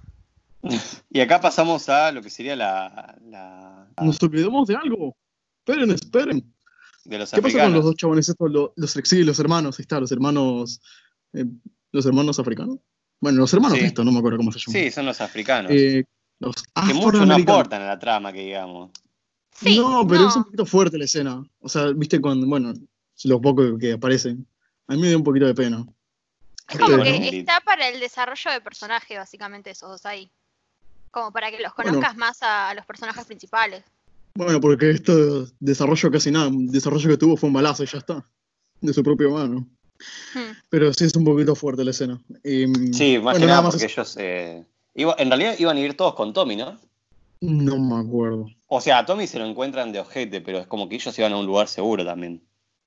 Y 1.11 1.21
acá 1.21 1.41
pasamos 1.41 1.89
a 1.89 2.11
lo 2.11 2.23
que 2.23 2.31
sería 2.31 2.57
la, 2.57 3.17
la 3.23 3.89
Nos 4.01 4.23
olvidamos 4.23 4.67
de 4.69 4.77
algo. 4.77 5.17
Esperen, 5.59 5.91
esperen. 5.91 6.56
De 7.09 7.19
los 7.19 7.31
¿Qué 7.31 7.43
pasa 7.43 7.63
con 7.65 7.73
los 7.75 7.85
dos 7.85 7.97
chabones 7.97 8.29
estos? 8.29 8.51
Los, 8.51 8.71
los, 8.77 8.91
sí, 8.91 9.23
los 9.25 9.39
hermanos, 9.39 9.79
ahí 9.79 9.83
está, 9.83 10.01
los 10.01 10.13
hermanos. 10.13 10.81
eh, 11.33 11.45
los 11.93 12.05
hermanos 12.07 12.39
africanos. 12.39 12.79
Bueno, 13.21 13.39
los 13.39 13.53
hermanos 13.55 13.79
Sí. 13.79 13.85
estos, 13.87 14.05
no 14.05 14.13
me 14.13 14.19
acuerdo 14.19 14.37
cómo 14.39 14.53
se 14.53 14.59
llaman. 14.59 14.83
Sí, 14.83 14.91
son 14.91 15.07
los 15.07 15.21
africanos. 15.21 15.71
Eh, 15.73 16.05
los 16.39 16.55
que 16.87 16.95
mucho 16.95 17.25
no 17.25 17.35
aportan 17.35 17.83
a 17.83 17.87
la 17.87 17.99
trama, 17.99 18.33
que 18.33 18.41
digamos. 18.41 18.91
Sí, 19.53 19.79
no, 19.79 20.07
pero 20.07 20.23
no. 20.23 20.29
es 20.29 20.37
un 20.37 20.45
poquito 20.45 20.67
fuerte 20.67 20.99
la 20.99 21.07
escena. 21.07 21.43
O 21.61 21.69
sea, 21.69 21.87
viste 21.93 22.21
cuando, 22.21 22.47
bueno, 22.47 22.75
los 23.25 23.41
pocos 23.41 23.79
que 23.81 23.93
aparecen. 23.93 24.47
A 24.89 24.95
mí 24.95 25.01
me 25.01 25.09
dio 25.09 25.17
un 25.17 25.25
poquito 25.25 25.47
de 25.47 25.55
pena. 25.55 25.87
Es 26.69 26.79
como 26.79 27.03
que 27.03 27.19
¿no? 27.19 27.25
está 27.27 27.61
para 27.61 27.89
el 27.89 27.99
desarrollo 28.01 28.51
de 28.51 28.61
personaje, 28.61 29.17
básicamente, 29.17 29.71
esos 29.71 29.89
dos 29.89 30.05
ahí. 30.05 30.31
Como 31.11 31.33
para 31.33 31.51
que 31.51 31.61
los 31.63 31.73
Bueno. 31.75 31.93
conozcas 31.93 32.17
más 32.17 32.43
a, 32.43 32.69
a 32.69 32.75
los 32.75 32.85
personajes 32.85 33.25
principales. 33.25 33.83
Bueno, 34.37 34.61
porque 34.61 34.91
esto 34.91 35.47
desarrollo 35.61 36.11
casi 36.11 36.31
nada. 36.31 36.51
Desarrollo 36.53 37.09
que 37.11 37.17
tuvo 37.17 37.37
fue 37.37 37.49
un 37.49 37.55
balazo 37.55 37.83
y 37.83 37.87
ya 37.87 37.99
está. 37.99 38.25
De 38.81 38.93
su 38.93 39.03
propia 39.03 39.29
mano. 39.29 39.67
Hmm. 40.35 40.53
Pero 40.69 40.93
sí 40.93 41.05
es 41.05 41.17
un 41.17 41.25
poquito 41.25 41.55
fuerte 41.55 41.83
la 41.85 41.91
escena. 41.93 42.21
Y, 42.45 42.67
Sí, 42.93 43.15
más 43.17 43.23
bueno, 43.23 43.39
que 43.41 43.47
nada 43.47 43.63
más 43.63 43.75
porque 43.75 43.87
es- 43.87 43.93
ellos. 43.93 44.17
eh, 44.21 44.65
iba- 44.95 45.15
en 45.19 45.29
realidad 45.29 45.55
iban 45.59 45.77
a 45.77 45.81
ir 45.81 45.97
todos 45.97 46.15
con 46.15 46.33
Tommy, 46.35 46.57
¿no? 46.57 46.79
No 47.41 47.79
me 47.79 48.07
acuerdo. 48.07 48.47
O 48.67 48.81
sea, 48.81 48.99
a 48.99 49.07
Tommy 49.07 49.27
se 49.27 49.39
lo 49.39 49.47
encuentran 49.47 49.93
de 49.93 50.01
ojete, 50.01 50.41
pero 50.41 50.59
es 50.59 50.67
como 50.67 50.89
que 50.89 50.97
ellos 50.97 51.19
iban 51.19 51.33
a 51.33 51.39
un 51.39 51.47
lugar 51.47 51.69
seguro 51.69 52.05
también. 52.05 52.43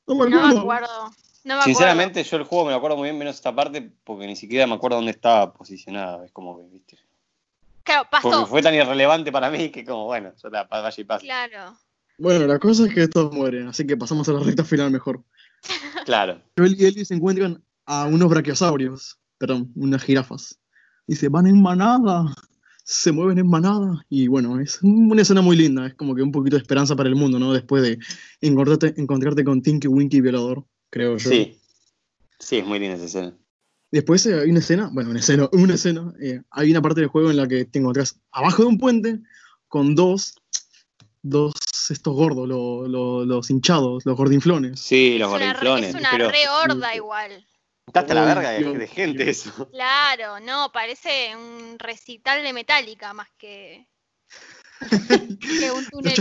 No 0.08 0.16
me 0.16 0.30
No 0.30 0.38
acuerdo. 0.38 0.54
me 0.56 0.60
acuerdo. 0.62 0.88
No 0.98 1.10
me 1.46 1.54
acuerdo. 1.54 1.64
Sinceramente, 1.66 2.24
yo 2.24 2.38
el 2.38 2.44
juego 2.44 2.66
me 2.66 2.72
lo 2.72 2.78
acuerdo 2.78 2.98
muy 2.98 3.06
bien, 3.08 3.18
menos 3.18 3.36
esta 3.36 3.56
parte, 3.56 3.92
porque 4.04 4.28
ni 4.28 4.36
siquiera 4.36 4.68
me 4.68 4.76
acuerdo 4.76 4.98
dónde 4.98 5.12
estaba 5.12 5.54
posicionada. 5.54 6.26
Es 6.26 6.32
como 6.32 6.58
que, 6.60 6.66
viste. 6.68 6.98
Claro, 7.90 8.08
Porque 8.12 8.30
pasó. 8.30 8.46
fue 8.48 8.62
tan 8.62 8.74
irrelevante 8.76 9.32
para 9.32 9.50
mí 9.50 9.70
que, 9.72 9.84
como, 9.84 10.06
bueno, 10.06 10.32
yo 10.42 10.50
la 10.50 10.68
pa- 10.68 10.82
vaya 10.82 11.02
y 11.02 11.04
pasa. 11.04 11.22
Claro. 11.24 11.78
Bueno, 12.18 12.46
la 12.48 12.60
cosa 12.60 12.86
es 12.86 12.94
que 12.94 13.08
todos 13.08 13.34
mueren, 13.34 13.68
así 13.68 13.88
que 13.88 13.96
pasamos 13.98 14.28
a 14.30 14.34
la 14.34 14.40
recta 14.42 14.64
final 14.64 14.92
mejor. 14.92 15.24
Claro. 16.06 16.42
Joel 16.58 16.76
y 16.80 16.86
Ellie 16.86 17.06
se 17.06 17.14
encuentran 17.14 17.64
a 17.86 18.06
unos 18.06 18.30
brachiosaurios, 18.30 19.20
perdón, 19.38 19.72
unas 19.76 20.04
jirafas. 20.04 20.60
Dice, 21.08 21.28
van 21.30 21.48
en 21.48 21.62
manada, 21.62 22.26
se 22.84 23.12
mueven 23.12 23.38
en 23.40 23.48
manada. 23.48 24.06
Y 24.10 24.28
bueno, 24.28 24.60
es 24.60 24.80
una 24.82 25.22
escena 25.22 25.42
muy 25.42 25.56
linda, 25.58 25.88
es 25.88 25.94
como 25.96 26.16
que 26.16 26.22
un 26.22 26.32
poquito 26.32 26.56
de 26.56 26.62
esperanza 26.62 26.96
para 26.96 27.10
el 27.10 27.16
mundo, 27.16 27.40
¿no? 27.40 27.54
Después 27.54 27.84
de 27.84 28.00
encontrarte, 28.42 28.94
encontrarte 29.00 29.44
con 29.44 29.62
Tinky 29.62 29.88
Winky 29.88 30.22
violador, 30.22 30.66
creo 30.90 31.18
yo. 31.18 31.30
Sí. 31.30 31.60
Sí, 32.40 32.58
es 32.58 32.66
muy 32.66 32.80
linda 32.80 32.96
esa 32.96 33.06
escena. 33.06 33.34
Después 33.92 34.26
eh, 34.28 34.40
hay 34.40 34.50
una 34.50 34.60
escena, 34.60 34.90
bueno, 34.94 35.10
una 35.10 35.20
escena, 35.20 35.50
una 35.52 35.74
escena, 35.76 36.14
eh, 36.22 36.42
hay 36.52 36.72
una 36.72 36.82
parte 36.82 37.02
del 37.02 37.10
juego 37.10 37.32
en 37.32 37.38
la 37.38 37.48
que 37.48 37.66
te 37.66 37.80
encontrás 37.80 38.20
abajo 38.32 38.64
de 38.64 38.70
un 38.70 38.78
puente 38.78 39.20
con 39.68 39.96
dos, 39.96 40.36
dos 41.24 41.54
estos 41.90 42.14
gordos, 42.14 42.48
lo- 42.48 42.88
lo- 42.88 43.26
los 43.26 43.50
hinchados, 43.50 44.06
los 44.06 44.16
gordinflones. 44.16 44.80
Sí, 44.80 45.18
los 45.18 45.30
es 45.32 45.36
una, 45.36 45.54
re- 45.54 45.70
gordinflones. 45.70 45.90
es 45.90 45.96
una 45.96 46.12
pero 46.12 46.30
re 46.30 46.48
horda 46.48 46.96
igual. 46.96 47.46
está 47.88 48.02
hasta 48.02 48.14
la 48.14 48.26
verga 48.26 48.52
de, 48.52 48.88
gente 48.88 49.28
eso. 49.30 49.68
Claro, 49.72 50.40
no, 50.40 50.72
parece 50.72 51.36
un 51.36 51.80
recital 51.80 52.44
de 52.44 52.54
Metallica 52.54 53.14
más 53.14 53.28
que, 53.40 53.88
que 55.60 55.72
un 55.72 55.84
túnel 55.88 56.14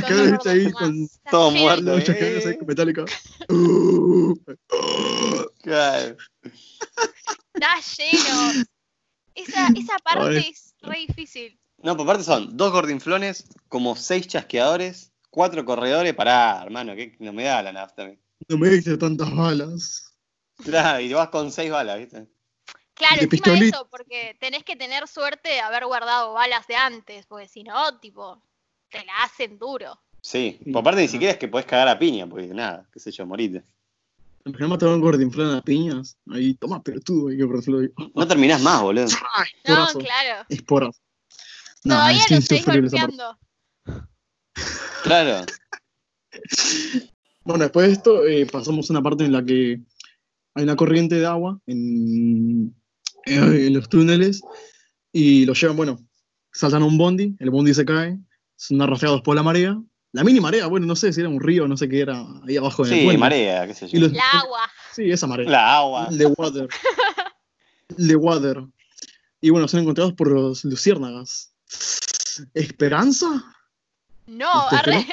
ahí 0.47 0.73
con 0.73 1.07
todo 1.31 1.51
muerto. 1.51 1.99
Eh. 1.99 2.03
chasqueadores 2.05 2.47
ahí 2.47 2.57
con 2.57 2.67
Metallica. 2.67 3.05
Claro. 5.69 6.17
Está 7.55 7.77
lleno. 7.97 8.65
Esa, 9.35 9.69
esa 9.77 9.99
parte 9.99 10.49
es 10.49 10.75
re 10.81 11.01
difícil. 11.07 11.61
No, 11.79 11.97
por 11.97 12.07
parte 12.07 12.25
son 12.25 12.57
dos 12.57 12.73
gordinflones, 12.73 13.45
como 13.69 13.95
seis 13.95 14.27
chasqueadores, 14.27 15.13
cuatro 15.31 15.65
corredores. 15.65 16.15
Pará, 16.15 16.63
hermano, 16.65 16.97
que 16.97 17.17
no 17.21 17.33
me 17.33 17.45
da 17.45 17.63
la 17.63 17.73
nafta. 17.73 18.11
No 18.49 18.59
me 18.59 18.69
diste 18.69 18.97
tantas 18.97 19.35
balas. 19.35 20.17
Claro, 20.65 21.01
y 21.01 21.13
vas 21.13 21.29
con 21.29 21.53
seis 21.53 21.71
balas, 21.71 21.99
¿viste? 21.99 22.27
Claro, 22.95 23.23
encima 23.23 23.53
de 23.53 23.69
eso, 23.69 23.89
porque 23.91 24.37
tenés 24.41 24.65
que 24.65 24.75
tener 24.75 25.07
suerte 25.07 25.51
de 25.51 25.61
haber 25.61 25.87
guardado 25.87 26.33
balas 26.33 26.67
de 26.67 26.75
antes, 26.75 27.27
porque 27.27 27.47
si 27.47 27.63
no, 27.63 28.01
tipo, 28.01 28.43
te 28.89 29.05
la 29.05 29.23
hacen 29.23 29.57
duro. 29.59 30.01
Sí, 30.21 30.59
por 30.73 30.83
parte 30.83 31.03
ni 31.03 31.09
siquiera 31.09 31.33
es 31.33 31.39
que 31.39 31.47
podés 31.47 31.67
cagar 31.67 31.87
a 31.87 31.99
piña, 31.99 32.27
porque 32.27 32.49
nada, 32.49 32.89
qué 32.93 32.99
sé 32.99 33.13
yo, 33.13 33.25
morite. 33.25 33.63
Me 34.59 34.67
mataron 34.69 34.97
un 34.97 35.01
gordinflón 35.01 35.55
a 35.55 35.63
piñas. 35.63 36.17
Ahí, 36.31 36.55
toma, 36.55 36.83
pelotudo. 36.83 37.31
Y 37.33 37.39
yo 37.39 37.49
por 37.49 37.59
ahí. 37.59 37.89
No 38.15 38.27
terminás 38.27 38.63
más, 38.63 38.83
boludo. 38.83 39.07
¡Ah, 39.35 39.45
No, 39.67 39.87
claro. 39.99 40.47
Esporazo. 40.49 40.99
No, 41.85 41.95
Todavía 41.95 42.23
es 42.31 42.51
lo 42.51 42.65
parte. 42.65 42.81
golpeando. 42.81 43.39
Claro. 45.05 45.47
Bueno, 47.45 47.65
después 47.65 47.87
de 47.87 47.93
esto 47.93 48.27
eh, 48.27 48.47
pasamos 48.47 48.91
a 48.91 48.93
una 48.93 49.03
parte 49.03 49.25
en 49.25 49.33
la 49.33 49.45
que 49.45 49.81
hay 50.55 50.65
una 50.65 50.77
corriente 50.77 51.15
de 51.15 51.27
agua 51.27 51.59
en, 51.67 52.75
en 53.25 53.73
los 53.73 53.89
túneles 53.89 54.43
y 55.13 55.47
lo 55.47 55.55
llevan, 55.55 55.77
bueno, 55.77 55.99
saltan 56.53 56.83
a 56.83 56.87
un 56.87 56.99
bondi, 56.99 57.37
el 57.39 57.51
bondi 57.51 57.73
se 57.75 57.85
cae, 57.85 58.19
son 58.57 58.83
arrastrados 58.83 59.23
por 59.23 59.37
la 59.37 59.43
marea. 59.43 59.81
La 60.13 60.25
mini 60.25 60.41
marea, 60.41 60.67
bueno, 60.67 60.87
no 60.87 60.97
sé 60.97 61.13
si 61.13 61.21
era 61.21 61.29
un 61.29 61.41
río, 61.41 61.69
no 61.69 61.77
sé 61.77 61.89
qué 61.89 62.01
era 62.01 62.25
ahí 62.47 62.57
abajo 62.57 62.87
en 62.87 62.93
el 62.93 63.11
Sí, 63.11 63.17
marea, 63.19 63.67
qué 63.67 63.75
sé 63.75 63.87
Y 63.87 63.91
yo. 63.91 64.01
los- 64.01 64.13
La 64.13 64.31
agua. 64.31 64.71
Sí, 64.95 65.11
esa 65.11 65.27
marea. 65.27 65.49
La 65.51 65.77
agua. 65.77 66.09
The 66.17 66.27
Water. 66.27 66.69
The 67.97 68.17
Water. 68.17 68.63
Y 69.41 69.51
bueno, 69.51 69.69
son 69.69 69.81
encontrados 69.81 70.15
por 70.15 70.31
los 70.33 70.65
luciérnagas. 70.65 71.53
¿Esperanza? 72.55 73.27
No, 74.27 74.65
¿Usted 74.65 74.77
arre. 74.79 75.07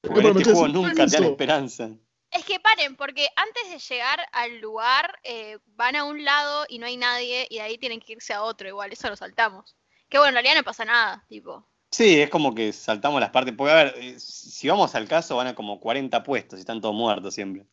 Porque 0.00 0.20
en 0.20 0.36
este 0.38 0.44
juego 0.52 0.68
nunca 0.68 1.06
te 1.06 1.12
dan 1.16 1.24
esperanza. 1.24 1.90
Es 2.30 2.44
que 2.44 2.60
paren, 2.60 2.96
porque 2.96 3.26
antes 3.36 3.70
de 3.70 3.78
llegar 3.94 4.20
al 4.32 4.58
lugar 4.60 5.18
eh, 5.24 5.58
van 5.76 5.96
a 5.96 6.04
un 6.04 6.24
lado 6.24 6.66
y 6.68 6.78
no 6.78 6.86
hay 6.86 6.96
nadie 6.96 7.46
y 7.50 7.56
de 7.56 7.62
ahí 7.62 7.78
tienen 7.78 8.00
que 8.00 8.12
irse 8.12 8.32
a 8.34 8.42
otro 8.42 8.68
igual, 8.68 8.92
eso 8.92 9.08
lo 9.08 9.16
saltamos. 9.16 9.76
Que 10.08 10.18
bueno, 10.18 10.28
en 10.30 10.34
realidad 10.34 10.56
no 10.56 10.64
pasa 10.64 10.84
nada, 10.84 11.24
tipo. 11.28 11.66
Sí, 11.90 12.20
es 12.20 12.28
como 12.30 12.54
que 12.54 12.72
saltamos 12.72 13.20
las 13.20 13.30
partes. 13.30 13.54
Porque, 13.56 13.72
a 13.72 13.76
ver, 13.76 13.94
eh, 13.98 14.14
si 14.18 14.68
vamos 14.68 14.94
al 14.94 15.08
caso, 15.08 15.36
van 15.36 15.46
a 15.48 15.54
como 15.54 15.80
40 15.80 16.22
puestos 16.22 16.58
y 16.58 16.60
están 16.60 16.80
todos 16.80 16.94
muertos 16.94 17.34
siempre. 17.34 17.64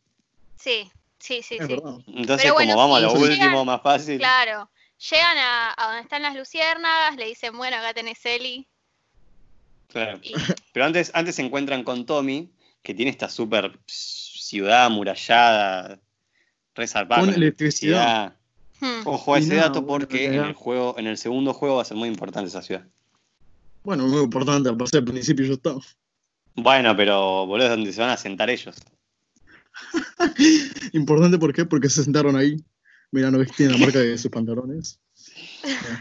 Sí, 0.56 0.90
sí, 1.18 1.42
sí, 1.42 1.56
Es 1.60 1.66
sí. 1.66 1.74
verdad. 1.74 1.98
Entonces, 2.06 2.52
bueno, 2.52 2.72
como 2.74 2.82
vamos 2.82 2.98
a 2.98 3.00
lo 3.02 3.12
último, 3.12 3.64
más 3.64 3.82
fácil. 3.82 4.18
Claro. 4.18 4.70
Llegan 5.10 5.36
a, 5.36 5.74
a 5.76 5.86
donde 5.88 6.02
están 6.02 6.22
las 6.22 6.34
luciérnagas, 6.34 7.16
le 7.16 7.26
dicen, 7.26 7.56
bueno, 7.56 7.76
acá 7.76 7.92
tenés 7.92 8.24
Eli. 8.24 8.66
Claro. 9.88 10.18
Y, 10.22 10.32
Pero 10.72 10.86
antes, 10.86 11.10
antes 11.14 11.34
se 11.34 11.42
encuentran 11.42 11.84
con 11.84 12.06
Tommy, 12.06 12.50
que 12.82 12.94
tiene 12.94 13.10
esta 13.10 13.28
super 13.28 13.78
ciudad 13.86 14.86
amurallada, 14.86 15.98
resarpada. 16.74 17.20
Con 17.20 17.34
electricidad. 17.34 18.34
hmm, 18.80 19.06
Ojo 19.06 19.34
a 19.34 19.38
ese 19.38 19.56
dato 19.56 19.86
porque 19.86 20.26
en 20.26 20.34
el 20.34 20.54
juego, 20.54 20.94
en 20.98 21.06
el 21.06 21.18
segundo 21.18 21.52
juego 21.52 21.76
va 21.76 21.82
a 21.82 21.84
ser 21.86 21.96
muy 21.96 22.08
importante 22.08 22.48
esa 22.48 22.62
ciudad. 22.62 22.86
Bueno, 23.86 24.08
muy 24.08 24.24
importante, 24.24 24.68
al 24.68 24.76
pasar 24.76 24.98
al 24.98 25.04
principio 25.04 25.46
ya 25.46 25.52
está. 25.52 25.76
Bueno, 26.56 26.96
pero 26.96 27.46
boludo, 27.46 27.66
es 27.66 27.70
donde 27.70 27.92
se 27.92 28.00
van 28.00 28.10
a 28.10 28.16
sentar 28.16 28.50
ellos. 28.50 28.74
Importante, 30.92 31.38
¿por 31.38 31.52
qué? 31.52 31.66
Porque 31.66 31.88
se 31.88 32.02
sentaron 32.02 32.34
ahí. 32.34 32.56
Mira, 33.12 33.30
¿no 33.30 33.38
ves 33.38 33.46
que 33.46 33.58
tiene 33.58 33.74
la 33.74 33.78
marca 33.78 34.00
de 34.00 34.18
sus 34.18 34.28
pantalones? 34.32 34.98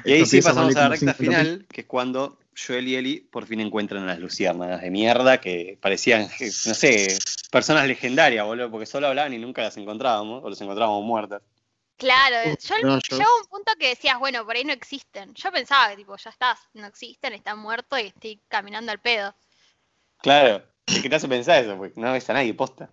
Y 0.04 0.14
ahí 0.14 0.26
sí 0.26 0.42
pasamos 0.42 0.74
vale 0.74 0.80
a 0.80 0.90
la 0.90 0.96
recta 0.96 1.14
50 1.14 1.22
mil. 1.22 1.30
final, 1.30 1.66
que 1.72 1.82
es 1.82 1.88
cuando 1.88 2.40
Joel 2.58 2.88
y 2.88 2.96
Ellie 2.96 3.28
por 3.32 3.46
fin 3.46 3.60
encuentran 3.60 4.02
a 4.02 4.08
las 4.08 4.20
luciérnagas 4.20 4.82
de 4.82 4.90
mierda 4.90 5.40
que 5.40 5.78
parecían, 5.80 6.24
no 6.24 6.74
sé, 6.74 7.16
personas 7.52 7.88
legendarias, 7.88 8.48
boludo, 8.48 8.72
porque 8.72 8.88
solo 8.88 9.06
hablaban 9.06 9.32
y 9.36 9.38
nunca 9.38 9.62
las 9.62 9.78
encontrábamos, 9.78 10.44
o 10.44 10.50
las 10.50 10.60
encontrábamos 10.60 11.06
muertas. 11.06 11.44
Claro, 11.98 12.36
yo 12.60 12.76
rayos. 12.84 13.04
llegaba 13.10 13.36
un 13.42 13.48
punto 13.50 13.72
que 13.80 13.90
decías, 13.90 14.20
bueno, 14.20 14.46
por 14.46 14.56
ahí 14.56 14.64
no 14.66 14.74
existen. 14.74 15.34
Yo 15.34 15.52
pensaba 15.52 15.90
que 15.90 15.96
tipo, 15.98 16.16
ya 16.18 16.30
estás, 16.30 16.60
no 16.74 16.86
existen, 16.88 17.34
están 17.34 17.60
muertos 17.60 18.00
y 18.00 18.08
estoy 18.08 18.40
caminando 18.50 18.92
al 18.92 19.00
pedo. 19.00 19.34
Claro, 20.22 20.62
es 20.86 21.02
que 21.02 21.10
te 21.10 21.16
hace 21.16 21.28
pensar 21.28 21.64
eso, 21.64 21.78
porque 21.78 22.00
no 22.00 22.12
ves 22.12 22.30
a 22.30 22.34
nadie, 22.34 22.54
posta. 22.54 22.90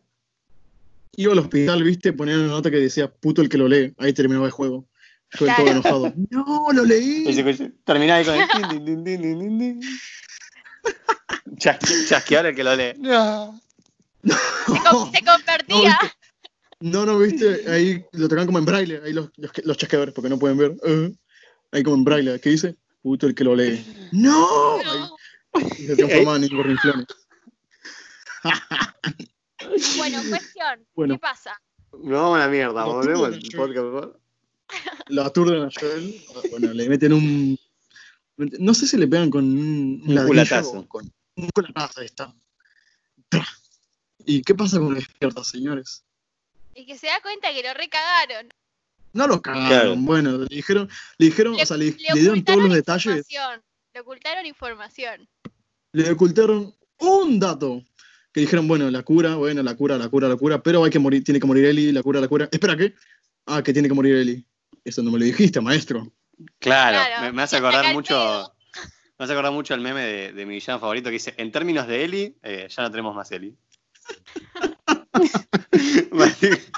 Iba 1.16 1.32
al 1.32 1.40
hospital, 1.40 1.82
viste, 1.82 2.12
ponían 2.12 2.38
una 2.40 2.48
nota 2.48 2.70
que 2.70 2.76
decía 2.78 3.10
puto 3.12 3.42
el 3.42 3.48
que 3.48 3.58
lo 3.58 3.68
lee. 3.68 3.92
Ahí 3.98 4.12
terminaba 4.12 4.46
el 4.46 4.52
juego. 4.52 4.86
Yo 5.32 5.46
Claro. 5.46 5.62
todo 5.62 5.70
enojado. 5.72 6.12
No, 6.30 6.68
lo 6.72 6.84
leí. 6.84 7.24
Terminaba 7.84 8.18
ahí 8.20 8.24
con 8.24 8.34
el. 8.36 9.80
Chasque- 11.56 12.06
Chasquear 12.08 12.46
el 12.46 12.54
que 12.54 12.64
lo 12.64 12.74
lee. 12.76 12.94
No. 12.98 13.60
Se, 14.24 14.78
con- 14.90 15.12
se 15.12 15.24
convertía. 15.24 15.98
No, 16.02 16.10
No, 16.82 17.06
no, 17.06 17.16
viste, 17.18 17.70
ahí 17.70 18.04
lo 18.10 18.28
tocan 18.28 18.46
como 18.46 18.58
en 18.58 18.64
braille, 18.64 19.00
ahí 19.04 19.12
los, 19.12 19.30
los, 19.36 19.52
los 19.64 19.76
chasqueadores, 19.76 20.12
porque 20.12 20.28
no 20.28 20.38
pueden 20.38 20.58
ver. 20.58 20.76
Eh, 20.84 21.14
ahí 21.70 21.82
como 21.84 21.96
en 21.96 22.04
braille, 22.04 22.40
¿qué 22.40 22.50
dice? 22.50 22.76
Puto 23.02 23.28
el 23.28 23.36
que 23.36 23.44
lo 23.44 23.54
lee. 23.54 23.84
¡No! 24.10 24.82
No. 24.82 25.16
Ahí, 25.52 25.64
y 25.78 25.86
se 25.86 25.96
transformaban 25.96 26.42
en 26.42 26.56
gorrinflones. 26.56 27.06
Bueno, 29.96 30.18
cuestión, 30.28 30.86
Bueno. 30.94 31.14
¿qué 31.14 31.20
pasa? 31.20 31.60
No 31.92 32.16
vamos 32.16 32.36
a 32.36 32.46
la 32.46 32.48
mierda, 32.48 32.84
Lo 32.84 32.94
volvemos 32.94 33.26
al 33.26 33.40
podcast, 33.40 33.86
por 33.86 34.00
favor. 34.00 34.20
La 35.08 35.26
aturden 35.26 35.62
a 35.62 35.68
Joel. 35.78 36.20
Bueno, 36.50 36.72
le 36.72 36.88
meten 36.88 37.12
un. 37.12 37.58
No 38.36 38.74
sé 38.74 38.88
si 38.88 38.96
le 38.96 39.06
pegan 39.06 39.30
con 39.30 39.44
un, 39.44 40.02
Un 40.04 40.26
culatazo. 40.26 40.88
Con, 40.88 41.12
un 41.36 41.48
culatazo, 41.50 42.00
ahí 42.00 42.06
está. 42.06 42.34
¿Y 44.26 44.42
qué 44.42 44.54
pasa 44.54 44.78
con 44.78 44.94
la 44.94 44.96
despierta, 44.96 45.44
señores? 45.44 46.04
Y 46.74 46.86
que 46.86 46.96
se 46.96 47.06
da 47.06 47.20
cuenta 47.20 47.52
que 47.52 47.62
lo 47.62 47.74
recagaron. 47.74 48.48
No 49.12 49.26
lo 49.26 49.42
cagaron. 49.42 49.68
Claro. 49.68 49.96
Bueno, 49.96 50.38
le 50.38 50.46
dijeron, 50.56 50.88
le 51.18 51.26
dijeron, 51.26 51.54
o 51.60 51.66
sea, 51.66 51.76
le, 51.76 51.86
le 51.92 52.20
dieron 52.20 52.42
todos 52.44 52.62
los 52.62 52.72
detalles. 52.72 53.26
Le 53.94 54.00
ocultaron 54.00 54.46
información. 54.46 55.28
le 55.92 56.10
ocultaron 56.10 56.74
un 56.98 57.38
dato. 57.38 57.82
Que 58.32 58.40
dijeron, 58.40 58.66
bueno, 58.66 58.90
la 58.90 59.02
cura, 59.02 59.34
bueno, 59.34 59.62
la 59.62 59.74
cura, 59.76 59.98
la 59.98 60.08
cura, 60.08 60.26
la 60.26 60.36
cura, 60.36 60.62
pero 60.62 60.82
hay 60.84 60.90
que 60.90 60.98
morir, 60.98 61.22
tiene 61.22 61.38
que 61.38 61.46
morir 61.46 61.66
Eli, 61.66 61.92
la 61.92 62.02
cura, 62.02 62.18
la 62.18 62.28
cura. 62.28 62.48
Espera, 62.50 62.74
¿qué? 62.74 62.94
Ah, 63.44 63.62
que 63.62 63.74
tiene 63.74 63.88
que 63.88 63.94
morir 63.94 64.16
Eli. 64.16 64.46
Eso 64.82 65.02
no 65.02 65.10
me 65.10 65.18
lo 65.18 65.24
dijiste, 65.26 65.60
maestro. 65.60 66.10
Claro, 66.58 66.96
Claro, 66.96 67.22
me, 67.26 67.32
me 67.32 67.42
hace 67.42 67.58
acordar 67.58 67.92
mucho. 67.92 68.14
pedo. 68.14 68.54
Me 69.18 69.24
hace 69.24 69.34
acordar 69.34 69.52
mucho 69.52 69.74
el 69.74 69.80
meme 69.82 70.00
de, 70.00 70.32
de 70.32 70.46
mi 70.46 70.54
villano 70.54 70.80
favorito 70.80 71.10
que 71.10 71.12
dice: 71.12 71.34
En 71.36 71.52
términos 71.52 71.86
de 71.86 72.02
Eli, 72.04 72.38
eh, 72.42 72.66
ya 72.68 72.82
no 72.82 72.90
tenemos 72.90 73.14
más 73.14 73.30
Eli. 73.30 73.54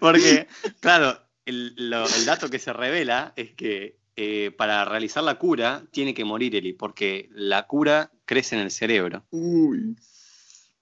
Porque, 0.00 0.46
claro, 0.80 1.20
el, 1.44 1.74
lo- 1.90 2.06
el 2.08 2.24
dato 2.24 2.48
que 2.48 2.58
se 2.58 2.72
revela 2.72 3.32
es 3.36 3.52
que 3.54 3.98
eh, 4.16 4.50
para 4.56 4.84
realizar 4.84 5.22
la 5.22 5.38
cura 5.38 5.84
tiene 5.90 6.14
que 6.14 6.24
morir 6.24 6.54
Eli, 6.56 6.72
porque 6.72 7.28
la 7.32 7.66
cura 7.66 8.10
crece 8.24 8.56
en 8.56 8.62
el 8.62 8.70
cerebro. 8.70 9.24
Uy. 9.30 9.96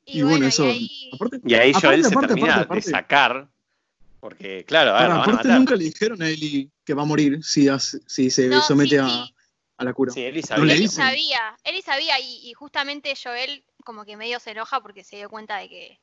Y, 0.05 0.19
Y, 0.19 0.23
bueno, 0.23 0.31
bueno, 0.39 0.47
eso. 0.49 0.67
y 0.67 0.71
ahí. 0.71 1.11
Aparte, 1.12 1.41
Y 1.45 1.55
ahí 1.55 1.71
Aparte, 1.71 1.87
Joel 1.87 2.03
se 2.03 2.09
aparte, 2.09 2.27
termina 2.29 2.49
aparte, 2.55 2.64
aparte. 2.67 2.85
de 2.87 2.91
sacar, 2.91 3.49
porque, 4.21 4.64
claro, 4.64 4.91
a 4.95 5.03
ver, 5.03 5.11
Ahora, 5.11 5.14
lo 5.14 5.21
van 5.21 5.29
a 5.29 5.33
aparte 5.33 5.49
matar. 5.49 5.61
nunca 5.61 5.77
le 5.77 5.85
dijeron 5.85 6.23
a 6.23 6.29
Eli 6.29 6.71
que 6.85 6.95
va 6.95 7.03
a 7.03 7.07
morir 7.07 7.43
si, 7.43 7.69
hace- 7.69 8.01
si 8.07 8.31
se 8.31 8.49
No, 8.49 8.62
somete 8.62 8.91
sí, 8.91 8.97
a, 8.99 9.09
sí. 9.09 9.35
a 9.79 9.85
la 9.85 9.93
cura. 9.93 10.12
Sí, 10.12 10.21
Eli 10.23 10.41
No 10.43 10.47
sabía. 10.47 10.75
dicen. 10.75 10.91
sabía, 10.91 11.57
él 11.64 11.83
sabía 11.83 12.21
y, 12.21 12.49
y 12.49 12.53
justamente 12.55 13.14
Joel 13.23 13.64
como 13.85 14.05
que 14.05 14.17
medio 14.17 14.41
se 14.41 14.53
enoja 14.53 14.81
porque 14.81 15.05
se 15.05 15.17
dio 15.17 15.29
cuenta 15.29 15.59
de 15.59 15.69
que 15.69 16.01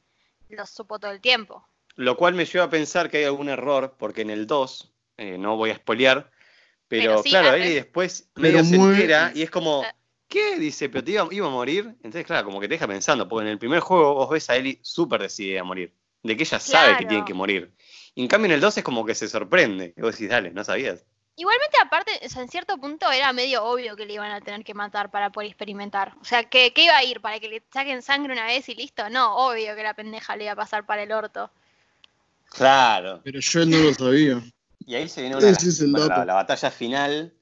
lo 0.49 0.65
supo 0.65 0.99
todo 0.99 1.11
el 1.11 1.21
tiempo. 1.21 1.67
Lo 1.95 2.17
cual 2.17 2.33
me 2.33 2.45
lleva 2.45 2.65
a 2.65 2.69
pensar 2.69 3.09
que 3.09 3.17
hay 3.17 3.23
algún 3.25 3.49
error, 3.49 3.95
porque 3.97 4.21
en 4.21 4.29
el 4.29 4.47
2, 4.47 4.91
eh, 5.17 5.37
no 5.37 5.57
voy 5.57 5.69
a 5.71 5.75
spoilear, 5.75 6.31
pero, 6.87 7.03
Pero 7.11 7.23
sí, 7.23 7.29
claro, 7.29 7.49
antes- 7.49 7.65
Eli 7.65 7.73
después 7.75 8.29
Pero 8.33 8.41
medio 8.43 8.63
se 8.63 8.75
entera 8.75 9.31
y 9.33 9.41
es 9.43 9.49
como, 9.49 9.83
Eh. 9.83 9.87
¿qué? 10.27 10.57
Dice, 10.59 10.89
pero 10.89 11.03
te 11.03 11.11
iba, 11.11 11.27
iba 11.31 11.47
a 11.47 11.51
morir. 11.51 11.85
Entonces, 11.97 12.25
claro, 12.25 12.45
como 12.45 12.59
que 12.59 12.67
te 12.67 12.75
deja 12.75 12.87
pensando, 12.87 13.27
porque 13.27 13.45
en 13.45 13.51
el 13.51 13.59
primer 13.59 13.79
juego 13.79 14.13
vos 14.15 14.29
ves 14.29 14.49
a 14.49 14.55
Eli 14.55 14.79
súper 14.81 15.21
decidida 15.21 15.61
a 15.61 15.63
morir, 15.63 15.93
de 16.23 16.35
que 16.37 16.43
ella 16.43 16.59
sabe 16.59 16.97
que 16.97 17.05
tiene 17.05 17.25
que 17.25 17.33
morir. 17.33 17.73
Y 18.15 18.21
en 18.21 18.27
cambio 18.27 18.45
en 18.47 18.51
el 18.53 18.61
2 18.61 18.77
es 18.77 18.83
como 18.83 19.05
que 19.05 19.15
se 19.15 19.27
sorprende. 19.27 19.93
Y 19.97 20.01
vos 20.01 20.11
decís, 20.13 20.29
dale, 20.29 20.51
no 20.51 20.63
sabías. 20.63 21.05
Igualmente 21.35 21.77
aparte, 21.81 22.11
o 22.23 22.29
sea, 22.29 22.43
en 22.43 22.49
cierto 22.49 22.77
punto 22.77 23.11
era 23.11 23.33
medio 23.33 23.63
obvio 23.63 23.95
que 23.95 24.05
le 24.05 24.13
iban 24.13 24.31
a 24.31 24.41
tener 24.41 24.63
que 24.63 24.75
matar 24.75 25.09
para 25.09 25.31
poder 25.31 25.49
experimentar. 25.49 26.13
O 26.21 26.25
sea, 26.25 26.43
que, 26.43 26.73
que 26.73 26.83
iba 26.83 26.95
a 26.95 27.03
ir 27.03 27.21
para 27.21 27.39
que 27.39 27.49
le 27.49 27.63
saquen 27.73 28.03
sangre 28.03 28.33
una 28.33 28.45
vez 28.45 28.69
y 28.69 28.75
listo. 28.75 29.09
No, 29.09 29.35
obvio 29.37 29.75
que 29.75 29.81
la 29.81 29.95
pendeja 29.95 30.35
le 30.35 30.43
iba 30.43 30.53
a 30.53 30.57
pasar 30.57 30.85
para 30.85 31.03
el 31.03 31.11
orto. 31.11 31.49
Claro. 32.49 33.21
Pero 33.23 33.39
yo 33.39 33.65
no 33.65 33.77
lo 33.77 33.93
sabía. 33.93 34.43
Y 34.85 34.95
ahí 34.95 35.09
se 35.09 35.21
viene 35.21 35.37
una, 35.37 35.49
es 35.49 35.79
la, 35.79 36.25
la 36.25 36.33
batalla 36.35 36.69
final. 36.69 37.33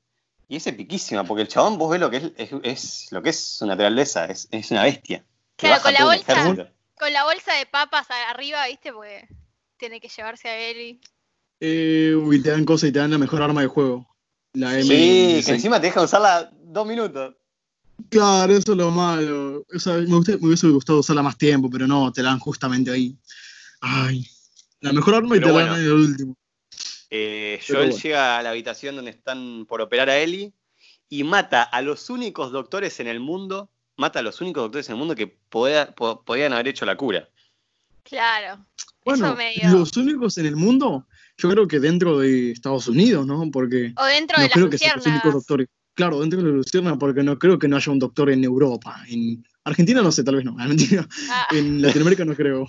Y 0.47 0.57
es 0.57 0.67
epiquísima, 0.67 1.23
porque 1.23 1.43
el 1.43 1.47
chabón, 1.47 1.77
vos 1.77 1.89
ves 1.91 1.99
lo 1.99 2.09
que 2.09 2.17
es, 2.17 2.31
es, 2.37 2.51
es 2.63 3.11
lo 3.11 3.21
que 3.21 3.29
es 3.29 3.39
su 3.39 3.65
naturaleza, 3.65 4.25
es, 4.25 4.47
es 4.51 4.69
una 4.71 4.83
bestia. 4.83 5.23
Claro, 5.55 5.81
con 5.81 5.93
la 5.93 6.03
bolsa. 6.03 6.71
Con 6.97 7.13
la 7.13 7.23
bolsa 7.23 7.53
de 7.55 7.65
papas 7.65 8.07
arriba, 8.29 8.67
¿viste? 8.67 8.91
Porque 8.91 9.27
tiene 9.77 9.99
que 9.99 10.09
llevarse 10.09 10.49
a 10.49 10.57
Eli. 10.57 10.99
Eh, 11.63 12.13
uy, 12.15 12.41
te 12.41 12.49
dan 12.49 12.65
cosas 12.65 12.89
y 12.89 12.91
te 12.91 12.99
dan 12.99 13.11
la 13.11 13.17
mejor 13.19 13.41
arma 13.41 13.61
del 13.61 13.69
juego. 13.69 14.07
La 14.53 14.73
M. 14.73 14.83
Sí, 14.83 15.41
que 15.45 15.51
encima 15.53 15.79
te 15.79 15.87
deja 15.87 16.01
usarla 16.01 16.51
dos 16.63 16.85
minutos. 16.87 17.35
Claro, 18.09 18.51
eso 18.51 18.71
es 18.71 18.77
lo 18.77 18.89
malo. 18.89 19.63
O 19.73 19.79
sea, 19.79 19.93
me, 19.97 20.15
hubiese 20.15 20.67
gustado 20.67 20.99
usarla 20.99 21.21
más 21.21 21.37
tiempo, 21.37 21.69
pero 21.69 21.85
no, 21.87 22.11
te 22.11 22.23
la 22.23 22.31
dan 22.31 22.39
justamente 22.39 22.89
ahí. 22.91 23.15
Ay. 23.79 24.25
La 24.79 24.91
mejor 24.91 25.13
arma 25.15 25.37
y 25.37 25.39
te 25.39 25.45
la 25.45 25.51
dan 25.53 25.67
bueno. 25.69 25.73
ahí 25.75 25.85
al 25.85 25.91
último. 25.93 26.35
Eh, 27.11 27.59
Joel 27.65 27.89
bueno. 27.89 28.01
llega 28.01 28.37
a 28.39 28.41
la 28.43 28.49
habitación 28.49 28.95
donde 28.95 29.11
están 29.11 29.65
por 29.67 29.81
operar 29.81 30.09
a 30.09 30.17
Ellie 30.17 30.53
y 31.09 31.23
mata 31.23 31.61
a 31.61 31.81
los 31.81 32.09
únicos 32.09 32.51
doctores 32.51 32.99
en 32.99 33.07
el 33.07 33.19
mundo, 33.19 33.69
mata 33.97 34.19
a 34.19 34.21
los 34.23 34.41
únicos 34.41 34.63
doctores 34.63 34.87
en 34.89 34.93
el 34.93 34.99
mundo 34.99 35.13
que 35.15 35.27
poda- 35.27 35.93
po- 35.93 36.23
podían 36.23 36.53
haber 36.53 36.69
hecho 36.69 36.85
la 36.85 36.95
cura. 36.97 37.29
Claro. 38.03 38.65
Bueno, 39.05 39.35
medio. 39.35 39.69
los 39.69 39.95
únicos 39.97 40.37
en 40.37 40.45
el 40.47 40.55
mundo, 40.55 41.05
yo 41.41 41.49
creo 41.49 41.67
que 41.67 41.79
dentro 41.79 42.19
de 42.19 42.51
Estados 42.51 42.87
Unidos, 42.87 43.25
¿no? 43.25 43.49
Porque 43.51 43.93
O 43.97 44.05
dentro 44.05 44.37
no 44.37 44.43
de 44.43 44.49
las 44.49 44.53
creo 44.53 44.69
que 44.69 44.77
sean 44.77 44.97
los 44.97 45.05
únicos 45.07 45.33
doctores. 45.33 45.67
Claro, 45.93 46.19
dentro 46.21 46.41
de 46.41 46.47
la 46.47 46.53
Lucierna, 46.53 46.97
porque 46.97 47.21
no 47.23 47.37
creo 47.37 47.59
que 47.59 47.67
no 47.67 47.75
haya 47.75 47.91
un 47.91 47.99
doctor 47.99 48.29
en 48.29 48.43
Europa. 48.43 49.03
En 49.09 49.43
Argentina 49.63 50.01
no 50.01 50.11
sé, 50.11 50.23
tal 50.23 50.35
vez 50.35 50.45
no. 50.45 50.55
Ah, 51.29 51.47
En 51.51 51.81
Latinoamérica 51.81 52.23
no 52.25 52.35
creo. 52.35 52.65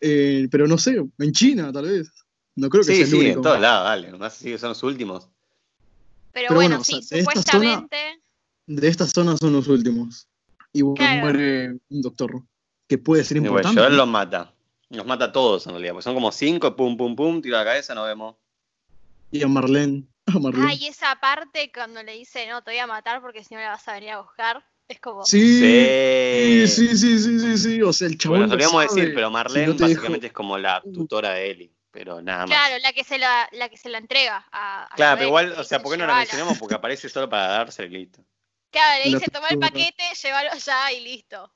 Eh, 0.00 0.48
pero 0.50 0.66
no 0.66 0.78
sé, 0.78 0.96
en 1.18 1.32
China 1.32 1.72
tal 1.72 1.84
vez. 1.86 2.10
No 2.56 2.68
creo 2.70 2.82
que 2.82 2.92
Sí, 2.92 2.96
sea 2.96 3.04
el 3.04 3.10
sí, 3.10 3.16
único. 3.16 3.36
en 3.36 3.42
todos 3.42 3.60
lados, 3.60 3.84
dale. 3.86 4.12
Más 4.18 4.34
así 4.34 4.50
que 4.50 4.58
son 4.58 4.70
los 4.70 4.82
últimos. 4.82 5.28
pero, 6.32 6.48
pero 6.48 6.54
bueno, 6.54 6.76
bueno, 6.76 6.80
o 6.80 6.84
sí, 6.84 7.02
sea, 7.02 7.16
de 7.16 7.22
esta 7.22 7.32
supuestamente. 7.42 7.96
De 8.66 8.88
esta 8.88 9.06
zona 9.06 9.36
son 9.36 9.52
los 9.52 9.68
últimos. 9.68 10.26
Y 10.72 10.82
bueno, 10.82 10.96
Claro. 10.96 11.20
muere 11.20 11.78
un 11.90 12.02
doctor 12.02 12.42
que 12.88 12.98
puede 12.98 13.22
ser 13.24 13.36
Y 13.36 13.40
bueno, 13.40 13.52
importante. 13.56 13.80
Joel 13.80 13.96
los 13.96 14.08
mata. 14.08 14.54
Los 14.90 15.04
mata 15.06 15.26
a 15.26 15.32
todos 15.32 15.66
en 15.66 15.72
realidad, 15.72 15.92
porque 15.92 16.04
son 16.04 16.14
como 16.14 16.30
cinco, 16.32 16.76
pum, 16.76 16.96
pum, 16.96 17.16
pum, 17.16 17.42
tiro 17.42 17.56
la 17.56 17.64
cabeza, 17.64 17.94
nos 17.94 18.06
vemos. 18.06 18.36
Y 19.30 19.42
a 19.42 19.48
Marlene. 19.48 20.04
A 20.26 20.38
Marlene. 20.38 20.68
Ay, 20.70 20.86
esa 20.86 21.14
parte 21.20 21.70
cuando 21.72 22.02
le 22.02 22.12
dice, 22.12 22.46
no, 22.48 22.62
te 22.62 22.72
voy 22.72 22.78
a 22.78 22.86
matar 22.86 23.20
porque 23.20 23.44
si 23.44 23.54
no 23.54 23.60
la 23.60 23.70
vas 23.70 23.86
a 23.88 23.94
venir 23.94 24.10
a 24.10 24.20
buscar. 24.20 24.64
Es 24.88 25.00
como. 25.00 25.24
sí, 25.24 25.58
Sí. 26.68 26.68
sí, 26.68 26.96
sí, 26.96 27.18
sí, 27.40 27.58
sí. 27.58 27.82
O 27.82 27.92
sea, 27.92 28.06
el 28.08 28.16
chabón. 28.18 28.38
Bueno, 28.40 28.54
lo 28.54 28.60
solíamos 28.62 28.84
sabe. 28.90 29.00
decir, 29.00 29.14
pero 29.14 29.30
Marlene 29.30 29.66
Si 29.66 29.70
no 29.72 29.76
te 29.76 29.82
dejo- 29.84 29.88
básicamente 29.94 30.26
es 30.28 30.32
como 30.32 30.58
la 30.58 30.80
tutora 30.82 31.30
de 31.30 31.50
Ellie, 31.50 31.72
pero 31.90 32.22
nada 32.22 32.46
más. 32.46 32.56
Claro, 32.56 32.78
la 32.80 32.92
que 32.92 33.02
se 33.02 33.18
la, 33.18 33.48
la 33.52 33.68
que 33.68 33.76
se 33.76 33.88
la 33.88 33.98
entrega 33.98 34.46
a. 34.52 34.84
a 34.84 34.94
Claro, 34.94 35.16
pero 35.16 35.28
igual, 35.28 35.52
o 35.58 35.64
sea, 35.64 35.82
¿por 35.82 35.90
qué 35.92 35.98
no 35.98 36.06
la 36.06 36.14
mencionamos? 36.16 36.58
Porque 36.58 36.74
aparece 36.76 37.08
solo 37.08 37.28
para 37.28 37.48
darse 37.48 37.84
y 37.84 37.88
listo. 37.88 38.24
Claro, 38.70 39.04
le 39.04 39.10
dice, 39.10 39.28
toma 39.30 39.48
el 39.48 39.58
paquete, 39.58 40.04
llévalo 40.22 40.50
allá 40.52 40.92
y 40.92 41.00
listo. 41.00 41.52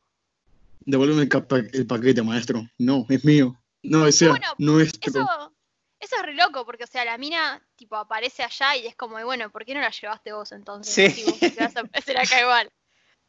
Devuélveme 0.81 1.29
el, 1.73 1.87
paquete, 1.87 2.23
maestro. 2.23 2.67
No, 2.79 3.07
es 3.09 3.25
mío. 3.25 3.61
No, 3.83 4.05
o 4.05 4.13
sea, 4.13 4.31
Bueno, 4.31 4.47
nuestro. 4.59 5.11
Eso, 5.11 5.55
eso 6.01 6.17
es 6.17 6.23
re 6.23 6.35
loco, 6.35 6.65
porque, 6.65 6.85
o 6.85 6.87
sea, 6.87 7.05
la 7.05 7.19
mina, 7.19 7.63
tipo, 7.77 7.97
aparece 7.97 8.43
allá 8.43 8.77
y 8.77 8.87
es 8.87 8.97
como, 8.97 9.23
bueno, 9.25 9.51
¿por 9.51 9.65
qué 9.65 9.75
no 9.75 9.81
la 9.81 9.91
llevaste 9.91 10.33
vos 10.33 10.53
entonces? 10.53 10.93
Sí. 10.93 11.11
Si 11.11 11.31
vos 11.31 11.39
te 11.39 11.51
vas 11.51 11.77
a 11.77 11.81
aparecer 11.81 12.19
acá 12.19 12.41
igual. 12.41 12.71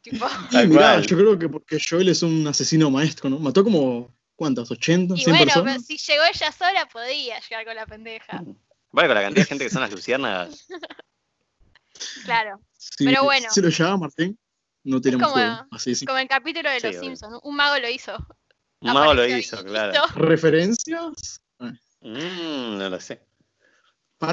Tipo, 0.00 0.26
Y 0.50 0.52
Tal 0.52 0.68
mirá, 0.68 1.00
yo 1.00 1.16
creo 1.16 1.38
que 1.38 1.48
porque 1.48 1.78
Joel 1.78 2.08
es 2.08 2.22
un 2.22 2.46
asesino 2.46 2.90
maestro, 2.90 3.30
¿no? 3.30 3.38
Mató 3.38 3.62
como, 3.62 4.12
¿cuántas? 4.34 4.70
¿80? 4.70 5.16
y 5.16 5.24
¿100 5.24 5.28
bueno, 5.30 5.52
pero 5.64 5.80
si 5.80 5.96
llegó 5.96 6.24
ella 6.24 6.52
sola, 6.52 6.88
podía 6.92 7.38
llegar 7.40 7.64
con 7.64 7.76
la 7.76 7.86
pendeja. 7.86 8.42
Vale, 8.90 9.08
con 9.08 9.14
la 9.14 9.22
cantidad 9.22 9.44
de 9.44 9.48
gente 9.48 9.64
que 9.64 9.70
son 9.70 9.82
las 9.82 9.90
luciérnagas. 9.90 10.66
Claro. 12.24 12.60
Sí, 12.76 13.04
pero 13.04 13.22
bueno. 13.22 13.48
Si 13.50 13.60
lo 13.60 13.68
llevaba 13.68 13.96
Martín, 13.96 14.36
no 14.84 15.00
tenemos 15.00 15.28
como- 15.30 15.42
juego. 15.44 15.66
Así 15.70 15.94
sí. 15.94 16.04
Como 16.06 16.18
el 16.18 16.28
capítulo 16.28 16.70
de 16.70 16.80
Sí, 16.80 16.86
Los. 16.88 16.96
Simpsons, 16.96 17.38
un 17.42 17.56
mago 17.56 17.78
lo 17.78 17.88
hizo. 17.88 18.16
Un 18.80 18.92
mago 18.92 19.14
lo 19.14 19.26
hizo, 19.26 19.62
claro. 19.64 20.02
¿Referencias? 20.14 21.40
Mm, 21.58 22.78
no 22.78 22.88
lo 22.90 23.00
sé. 23.00 23.22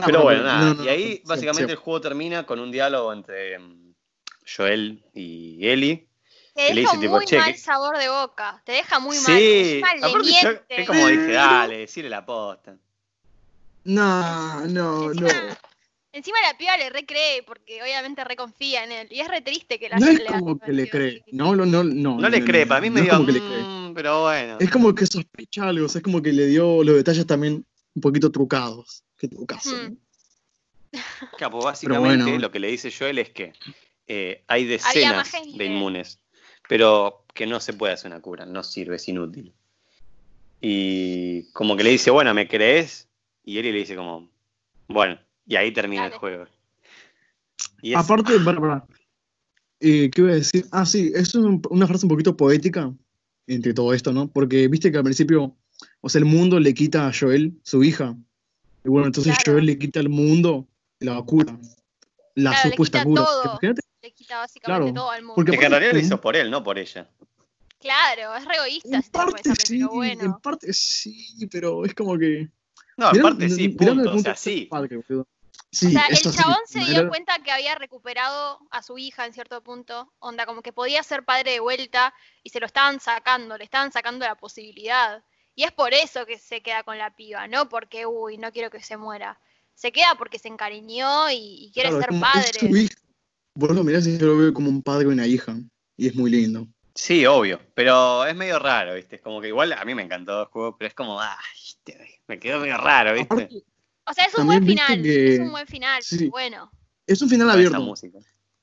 Pero 0.06 0.24
bueno, 0.24 0.44
nada. 0.44 0.60
No, 0.66 0.74
no, 0.76 0.84
y 0.84 0.86
no, 0.86 0.92
ahí 0.92 1.22
básicamente 1.26 1.68
sí. 1.68 1.72
el 1.72 1.78
juego 1.78 2.02
termina 2.02 2.46
con 2.46 2.60
un 2.60 2.72
diálogo 2.72 3.12
entre 3.14 3.58
mm, 3.60 3.94
Joel 4.56 5.04
y 5.14 5.68
Ellie. 5.68 6.08
Te 6.56 6.74
deja 6.74 6.94
muy 6.96 7.26
"Che, 7.26 7.38
mal 7.38 7.52
que-" 7.54 7.58
sabor 7.60 7.98
de 7.98 8.10
boca. 8.10 8.62
Te 8.66 8.74
deja 8.74 9.00
muy 9.00 9.16
mal. 9.18 9.26
sí, 9.26 9.82
le 9.82 10.06
aparte 10.06 10.32
yo 10.42 10.50
es 10.68 10.88
como 10.88 11.08
dije, 11.08 11.32
dale, 11.32 11.78
decirle 11.80 12.10
la 12.10 12.26
posta. 12.26 12.76
No, 13.86 14.62
no, 14.68 15.14
no. 15.14 15.28
Encima, 16.12 16.38
la 16.42 16.58
piba 16.58 16.76
le 16.78 16.90
recree 16.90 17.44
porque 17.46 17.82
obviamente 17.84 18.24
reconfía 18.24 18.84
en 18.84 18.92
él. 18.92 19.08
Y 19.12 19.20
es 19.20 19.28
re 19.28 19.42
triste 19.42 19.78
que 19.80 19.90
la 19.90 19.98
No 19.98 20.08
es 20.08 20.22
como 20.22 20.60
que 20.60 20.72
le 20.74 20.90
cree. 20.90 21.24
No, 21.32 21.56
no, 21.56 21.66
no. 21.66 21.84
No, 21.84 22.18
No 22.20 22.30
le 22.30 22.44
cree, 22.44 22.66
para 22.66 22.82
mí 22.82 22.90
me 22.90 23.02
dio, 23.02 23.12
como 23.12 23.26
que 23.28 23.32
le 23.34 23.40
cree. 23.40 23.62
"Mm", 23.64 23.94
pero 23.94 24.22
bueno. 24.24 24.58
Es 24.60 24.72
como 24.72 24.96
que 24.96 25.06
sospecha 25.06 25.68
algo, 25.70 25.86
o 25.86 25.90
sea, 25.90 26.00
es 26.00 26.04
como 26.04 26.22
que 26.22 26.34
le 26.34 26.48
dio 26.48 26.84
los 26.84 26.96
detalles 26.96 27.28
también 27.28 27.64
un 27.94 28.02
poquito 28.02 28.32
trucados. 28.32 29.04
Qué 29.18 29.28
trucazo. 29.28 29.76
Mm. 29.76 29.98
Capo, 31.38 31.62
básicamente 31.62 32.24
bueno. 32.24 32.40
lo 32.40 32.52
que 32.52 32.60
le 32.60 32.70
dice 32.70 32.92
Joel 32.92 33.20
es 33.20 33.30
que 33.30 33.54
eh, 34.08 34.44
hay 34.48 34.66
decenas 34.66 35.32
de 35.32 35.66
inmunes, 35.66 36.20
pero 36.68 37.26
que 37.36 37.46
no 37.46 37.60
se 37.60 37.74
puede 37.74 37.94
hacer 37.94 38.10
una 38.12 38.22
cura, 38.22 38.48
no 38.48 38.64
sirve, 38.64 38.96
es 38.96 39.08
inútil. 39.08 39.54
Y 40.62 41.44
como 41.54 41.78
que 41.78 41.84
le 41.84 41.92
dice, 41.92 42.10
bueno, 42.10 42.34
¿me 42.34 42.48
crees? 42.48 43.08
Y 43.46 43.60
Eli 43.60 43.72
le 43.72 43.78
dice 43.80 43.96
como, 43.96 44.32
bueno, 44.88 45.20
y 45.50 45.56
ahí 45.58 45.74
termina 45.74 46.06
el 46.06 46.14
juego. 46.14 46.46
Y 47.82 47.92
es- 47.94 47.98
Aparte, 47.98 48.34
para, 48.46 48.60
para. 48.62 48.86
Eh, 49.82 50.10
¿Qué 50.14 50.22
iba 50.22 50.32
a 50.32 50.36
decir? 50.36 50.66
Ah, 50.72 50.86
sí, 50.86 51.12
es 51.16 51.34
un- 51.36 51.62
una 51.70 51.88
frase 51.88 52.06
un 52.06 52.10
poquito 52.10 52.38
poética 52.38 52.94
entre 53.48 53.74
todo 53.74 53.94
esto, 53.94 54.12
¿no? 54.14 54.28
Porque 54.30 54.68
viste 54.68 54.92
que 54.92 54.98
al 54.98 55.04
principio, 55.04 55.56
o 56.02 56.10
sea, 56.10 56.20
el 56.20 56.26
mundo 56.26 56.60
le 56.60 56.74
quita 56.74 57.08
a 57.08 57.12
Joel 57.18 57.54
su 57.64 57.84
hija. 57.84 58.16
Y 58.86 58.90
bueno, 58.90 59.08
entonces 59.08 59.36
Claro. 59.38 59.54
Joel 59.54 59.66
le 59.66 59.78
quita 59.80 60.00
al 60.00 60.10
mundo 60.10 60.68
la 61.00 61.22
cura. 61.24 61.58
La 62.36 62.52
Claro, 62.52 62.66
le 62.66 62.72
supuesta 62.72 63.00
quita 63.00 63.06
cura. 63.10 63.26
todo. 63.26 63.44
Imagínate, 63.46 63.82
Le 64.02 64.12
quita 64.14 64.38
básicamente 64.38 64.82
Claro, 64.92 64.94
todo 64.94 65.12
al 65.12 65.22
mundo. 65.24 65.36
porque- 65.36 65.58
que 65.58 65.66
en 65.66 65.72
realidad 65.72 65.92
lo 65.94 66.00
hizo 66.00 66.22
por 66.22 66.36
él, 66.38 66.50
no 66.52 66.64
por 66.64 66.78
ella. 66.80 67.10
Claro, 67.80 68.36
es 68.36 68.46
re 68.46 68.56
egoísta 68.56 68.96
en 68.98 69.04
si 69.04 69.10
te 69.10 69.18
lo 69.18 69.26
parte 69.26 69.42
sí, 69.56 69.78
pero 69.80 69.90
en 69.90 69.96
bueno. 70.20 70.40
parte 70.42 70.74
sí, 70.74 71.48
pero 71.52 71.86
es 71.86 71.94
como 71.96 72.18
que. 72.18 72.50
No, 72.98 73.12
Mirá- 73.12 73.22
aparte 73.28 73.50
sí, 73.50 73.70
punto, 73.70 74.12
o 74.14 74.20
sea, 74.20 74.36
sí. 74.36 74.68
padre. 74.70 75.02
Sí, 75.72 75.88
O 75.88 75.90
sea, 75.92 76.06
el 76.08 76.16
sí, 76.18 76.32
chabón 76.32 76.58
se 76.66 76.80
dio 76.80 77.08
cuenta 77.10 77.38
que 77.44 77.52
había 77.52 77.76
recuperado 77.76 78.60
a 78.72 78.82
su 78.82 78.98
hija 78.98 79.26
en 79.28 79.34
cierto 79.34 79.62
punto. 79.64 80.12
Onda, 80.20 80.46
como 80.48 80.62
que 80.64 80.74
podía 80.74 81.04
ser 81.04 81.24
padre 81.24 81.52
de 81.52 81.60
vuelta 81.60 82.14
y 82.44 82.50
se 82.50 82.60
lo 82.60 82.66
estaban 82.66 83.00
sacando, 83.00 83.56
le 83.58 83.66
estaban 83.66 83.92
sacando 83.92 84.26
la 84.26 84.36
posibilidad. 84.36 85.24
Y 85.56 85.64
es 85.64 85.72
por 85.72 85.94
eso 85.94 86.26
que 86.26 86.40
se 86.40 86.62
queda 86.62 86.82
con 86.84 86.98
la 86.98 87.16
piba, 87.16 87.48
no 87.48 87.70
porque, 87.70 88.06
uy, 88.08 88.38
no 88.38 88.52
quiero 88.52 88.72
que 88.72 88.82
se 88.82 88.98
muera. 88.98 89.40
Se 89.76 89.92
queda 89.92 90.16
porque 90.18 90.40
se 90.40 90.48
encariñó 90.48 91.30
y, 91.30 91.66
y 91.66 91.72
quiere 91.72 91.90
claro, 91.90 92.00
es 92.02 92.06
ser 92.06 92.10
como- 92.10 92.26
es 92.26 92.48
su 92.48 92.60
padre. 92.68 92.82
hija. 92.82 92.96
Vos 93.56 93.72
lo 93.72 93.84
mirás 93.84 94.08
y 94.08 94.18
yo 94.18 94.26
lo 94.28 94.38
veo 94.38 94.54
como 94.54 94.70
un 94.70 94.82
padre 94.82 95.04
y 95.06 95.12
una 95.12 95.28
hija. 95.28 95.56
Y 95.98 96.08
es 96.08 96.16
muy 96.16 96.32
lindo. 96.32 96.66
Sí, 96.96 97.26
obvio, 97.26 97.62
pero 97.76 98.26
es 98.26 98.36
medio 98.36 98.58
raro, 98.60 98.96
¿viste? 98.96 99.18
Es 99.18 99.22
como 99.22 99.40
que 99.40 99.50
igual 99.50 99.72
a 99.74 99.86
mí 99.86 99.94
me 99.96 100.02
encantó 100.02 100.42
el 100.42 100.48
juego, 100.48 100.78
pero 100.78 100.88
es 100.88 100.94
como, 100.96 101.20
ay, 101.22 101.38
te- 101.84 102.22
me 102.28 102.40
quedó 102.40 102.60
medio 102.60 102.78
raro, 102.78 103.14
¿viste? 103.14 103.34
Aparte, 103.34 103.64
O 104.10 104.14
sea, 104.14 104.26
es 104.26 104.34
un 104.34 104.48
También 104.48 104.62
buen 104.64 104.66
viste 104.76 104.86
final. 104.86 105.04
que- 105.04 105.34
Es 105.36 105.40
un 105.40 105.52
buen 105.52 105.68
final, 105.68 106.04
sí. 106.04 106.28
bueno. 106.30 106.72
es 107.08 107.22
un 107.22 107.30
final 107.30 107.50
abierto. 107.50 107.82
música. 107.82 108.18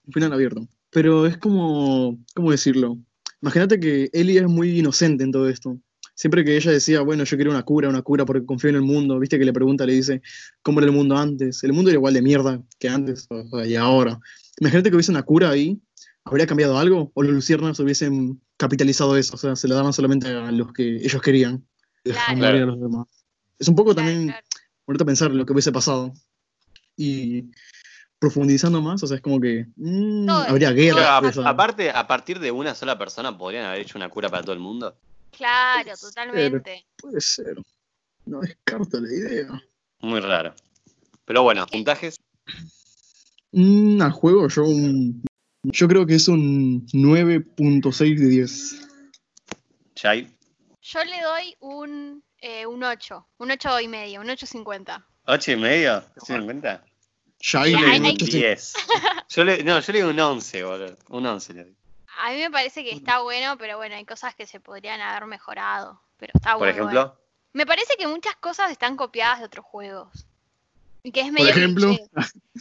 Un 0.07 0.13
final 0.13 0.33
abierto. 0.33 0.67
Pero 0.91 1.27
es 1.27 1.37
como, 1.39 2.19
¿cómo 2.35 2.51
decirlo? 2.51 2.99
Imagínate 3.43 3.79
que 3.79 4.09
Ellie 4.13 4.39
es 4.39 4.47
muy 4.47 4.79
inocente 4.79 5.25
en 5.25 5.33
todo 5.33 5.49
esto. 5.49 5.79
Siempre 6.15 6.45
que 6.45 6.57
ella 6.57 6.71
decía, 6.71 7.03
bueno, 7.03 7.25
yo 7.25 7.37
quiero 7.37 7.51
una 7.51 7.63
cura, 7.63 7.89
una 7.91 8.01
cura 8.03 8.25
porque 8.25 8.47
confío 8.47 8.71
en 8.71 8.77
el 8.77 8.83
mundo, 8.83 9.19
viste 9.19 9.39
que 9.39 9.45
le 9.45 9.53
pregunta, 9.53 9.85
le 9.85 9.93
dice, 9.93 10.23
¿cómo 10.63 10.81
era 10.81 10.87
el 10.87 10.93
mundo 10.97 11.17
antes? 11.17 11.63
El 11.63 11.75
mundo 11.75 11.91
era 11.91 11.97
igual 11.99 12.15
de 12.15 12.23
mierda 12.23 12.63
que 12.79 12.89
antes 12.89 13.27
o 13.29 13.47
sea, 13.49 13.67
y 13.67 13.77
ahora. 13.77 14.19
Imagínate 14.59 14.89
que 14.89 14.97
hubiese 14.97 15.11
una 15.11 15.23
cura 15.25 15.51
ahí, 15.51 15.79
¿habría 16.25 16.47
cambiado 16.47 16.79
algo? 16.79 17.11
¿O 17.15 17.23
los 17.23 17.33
luciernas 17.35 17.79
hubiesen 17.81 18.41
capitalizado 18.57 19.17
eso? 19.19 19.35
O 19.35 19.39
sea, 19.39 19.55
se 19.57 19.69
la 19.69 19.75
daban 19.75 19.93
solamente 19.93 20.29
a 20.29 20.51
los 20.53 20.73
que 20.73 20.97
ellos 20.97 21.21
querían. 21.21 21.67
Claro. 22.03 22.37
morir 22.39 22.63
a 22.63 22.67
los 22.67 22.81
demás. 22.81 23.07
Es 23.59 23.69
un 23.69 23.75
poco 23.75 23.93
Claro, 23.93 24.09
también 24.09 24.29
claro. 24.29 24.47
Ahorita 24.87 25.05
pensar 25.05 25.31
en 25.31 25.39
lo 25.39 25.47
que 25.47 25.53
hubiese 25.53 25.73
pasado. 25.73 26.13
Y 26.97 27.51
profundizando 28.19 28.81
más, 28.81 29.03
o 29.03 29.07
sea, 29.07 29.17
es 29.17 29.23
como 29.23 29.41
que 29.41 29.67
mm, 29.77 30.27
Todo- 30.27 30.43
habría 30.49 30.73
guerra. 30.73 31.19
a- 31.19 31.49
aparte, 31.49 31.91
a 31.91 32.07
partir 32.07 32.39
de 32.41 32.51
una 32.51 32.75
sola 32.75 32.97
persona 32.99 33.37
podrían 33.37 33.67
haber 33.67 33.81
hecho 33.83 33.99
una 33.99 34.09
cura 34.09 34.29
para 34.29 34.43
todo 34.43 34.53
el 34.55 34.59
mundo. 34.61 34.97
Claro, 35.33 35.85
Puede 35.85 35.97
ser. 35.97 36.09
totalmente. 36.09 36.87
Puede 36.97 37.21
ser. 37.21 37.57
No 38.25 38.41
descarto 38.41 38.99
la 39.01 39.13
idea. 39.13 39.63
Muy 40.01 40.21
raro. 40.21 40.55
Pero 41.27 41.43
bueno, 41.43 41.67
puntajes. 41.67 42.17
Mm, 43.53 44.01
al 44.03 44.13
juego 44.13 44.49
yo 44.49 44.65
un- 44.65 45.23
yo 45.63 45.89
creo 45.89 46.07
que 46.07 46.15
es 46.15 46.29
un 46.29 46.87
9.6 46.93 48.19
de 48.21 48.27
10. 48.29 48.77
Jai, 49.97 50.29
Yo 50.83 51.03
le 51.05 51.21
doy 51.23 51.55
un, 51.61 52.23
eh, 52.41 52.67
un 52.67 52.83
8, 52.85 53.27
un 53.39 53.51
8 53.51 53.81
y 53.81 53.89
medio, 53.89 54.21
un 54.21 54.27
8.50. 54.29 55.05
8 55.27 55.53
y 55.53 55.57
medio, 55.57 56.05
¿se 56.25 56.33
dan 56.35 56.45
cuenta? 56.45 56.85
Ya 57.41 57.65
Sí, 57.65 57.75
ahí 57.75 57.75
hay- 57.75 58.01
le 58.01 58.11
un 58.11 58.17
10. 58.17 58.73
Yo 59.29 59.45
le, 59.45 59.63
no, 59.65 59.81
yo 59.81 59.93
le 59.93 60.01
doy 60.03 60.11
un 60.11 60.21
11, 60.21 60.63
boludo. 60.65 60.97
Un 61.09 61.27
11 61.27 61.53
le 61.55 61.65
doy. 61.65 61.77
A 62.19 62.31
mí 62.33 62.39
me 62.39 62.51
parece 62.51 62.83
que 62.83 62.93
está 62.93 63.21
bueno, 63.21 63.59
pero 63.59 63.77
bueno, 63.77 63.95
hay 63.97 64.05
cosas 64.07 64.35
que 64.35 64.47
se 64.47 64.59
podrían 64.61 65.01
haber 65.01 65.27
mejorado. 65.27 66.01
Pero 66.19 66.33
está 66.35 66.53
Por 66.53 66.61
bueno. 66.61 66.73
ejemplo, 66.73 67.21
Me 67.53 67.67
parece 67.67 67.97
que 67.99 68.07
muchas 68.07 68.37
cosas 68.37 68.71
están 68.71 68.97
copiadas 68.97 69.41
de 69.41 69.45
otros 69.47 69.67
juegos. 69.67 70.27
Y 71.03 71.13
que 71.13 71.21
es 71.21 71.27
Por 71.27 71.35
medio 71.35 71.51
ejemplo, 71.51 71.89
cliché. 71.89 72.09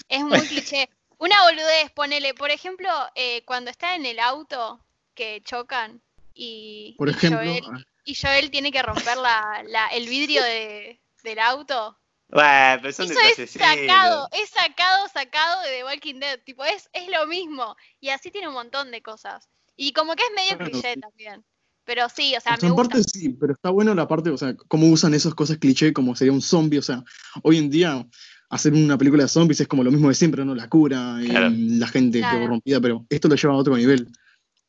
Es 0.10 0.24
muy 0.24 0.40
cliché. 0.42 0.90
Una 1.18 1.42
boludez, 1.44 1.92
ponele, 1.92 2.34
por 2.34 2.52
ejemplo, 2.52 2.90
eh, 3.16 3.44
cuando 3.46 3.72
está 3.72 3.96
en 3.96 4.06
el 4.06 4.20
auto 4.20 4.82
que 5.14 5.42
chocan 5.46 6.02
y, 6.34 6.94
por 6.98 7.08
y 7.08 7.12
ejemplo, 7.12 7.40
Joel, 7.40 7.64
ah, 7.72 7.78
y 8.06 8.16
Joel 8.16 8.50
tiene 8.52 8.72
que 8.72 8.82
romper 8.82 9.18
la, 9.18 9.64
la- 9.68 9.88
el 9.88 10.08
vidrio 10.08 10.42
de- 10.44 11.02
del 11.24 11.40
auto. 11.40 11.98
bueno, 12.30 12.80
pero 12.82 12.94
son 12.94 13.06
Eso 13.12 13.20
es 13.38 13.52
sacado, 13.52 14.30
es 14.32 14.50
sacado, 14.50 15.08
sacado 15.14 15.62
de 15.64 15.70
The 15.78 15.84
Walking 15.86 16.20
Dead. 16.20 16.40
Tipo, 16.46 16.64
es, 16.66 16.90
es 16.94 17.08
lo 17.10 17.28
mismo. 17.28 17.76
Y 18.00 18.10
así 18.10 18.32
tiene 18.32 18.48
un 18.48 18.54
montón 18.54 18.92
de 18.92 19.02
cosas. 19.02 19.50
Y 19.76 19.92
como 19.94 20.16
que 20.16 20.24
es 20.24 20.30
medio 20.36 20.56
Bueno, 20.58 20.72
cliché 20.72 20.96
también. 20.98 21.44
Pero 21.84 22.08
sí, 22.10 22.36
o 22.36 22.42
sea, 22.42 22.54
o 22.56 22.58
sea, 22.58 22.64
me 22.64 22.68
en 22.70 22.74
gusta. 22.76 22.90
parte 22.98 23.04
sí, 23.12 23.30
pero 23.40 23.54
está 23.54 23.70
bueno 23.70 23.94
la 23.94 24.08
parte, 24.08 24.30
o 24.32 24.38
sea, 24.38 24.56
cómo 24.68 24.88
usan 24.88 25.14
esas 25.14 25.36
cosas 25.36 25.58
cliché 25.58 25.94
como 25.94 26.16
sería 26.16 26.34
un 26.34 26.42
zombie, 26.42 26.80
o 26.80 26.82
sea, 26.82 27.04
hoy 27.44 27.58
en 27.58 27.70
día 27.70 28.04
hacer 28.50 28.74
una 28.74 28.98
película 28.98 29.24
de 29.24 29.30
zombies 29.30 29.60
es 29.62 29.68
como 29.68 29.84
lo 29.84 29.92
mismo 29.92 30.10
de 30.10 30.16
siempre, 30.16 30.44
¿no? 30.46 30.56
La 30.56 30.68
cura 30.68 31.18
y 31.22 31.28
Claro. 31.30 31.50
la 31.52 31.88
gente 31.88 32.20
Claro. 32.20 32.40
corrompida, 32.40 32.80
pero 32.82 33.06
esto 33.10 33.28
lo 33.28 33.36
lleva 33.36 33.54
a 33.54 33.58
otro 33.58 33.76
nivel. 33.78 34.08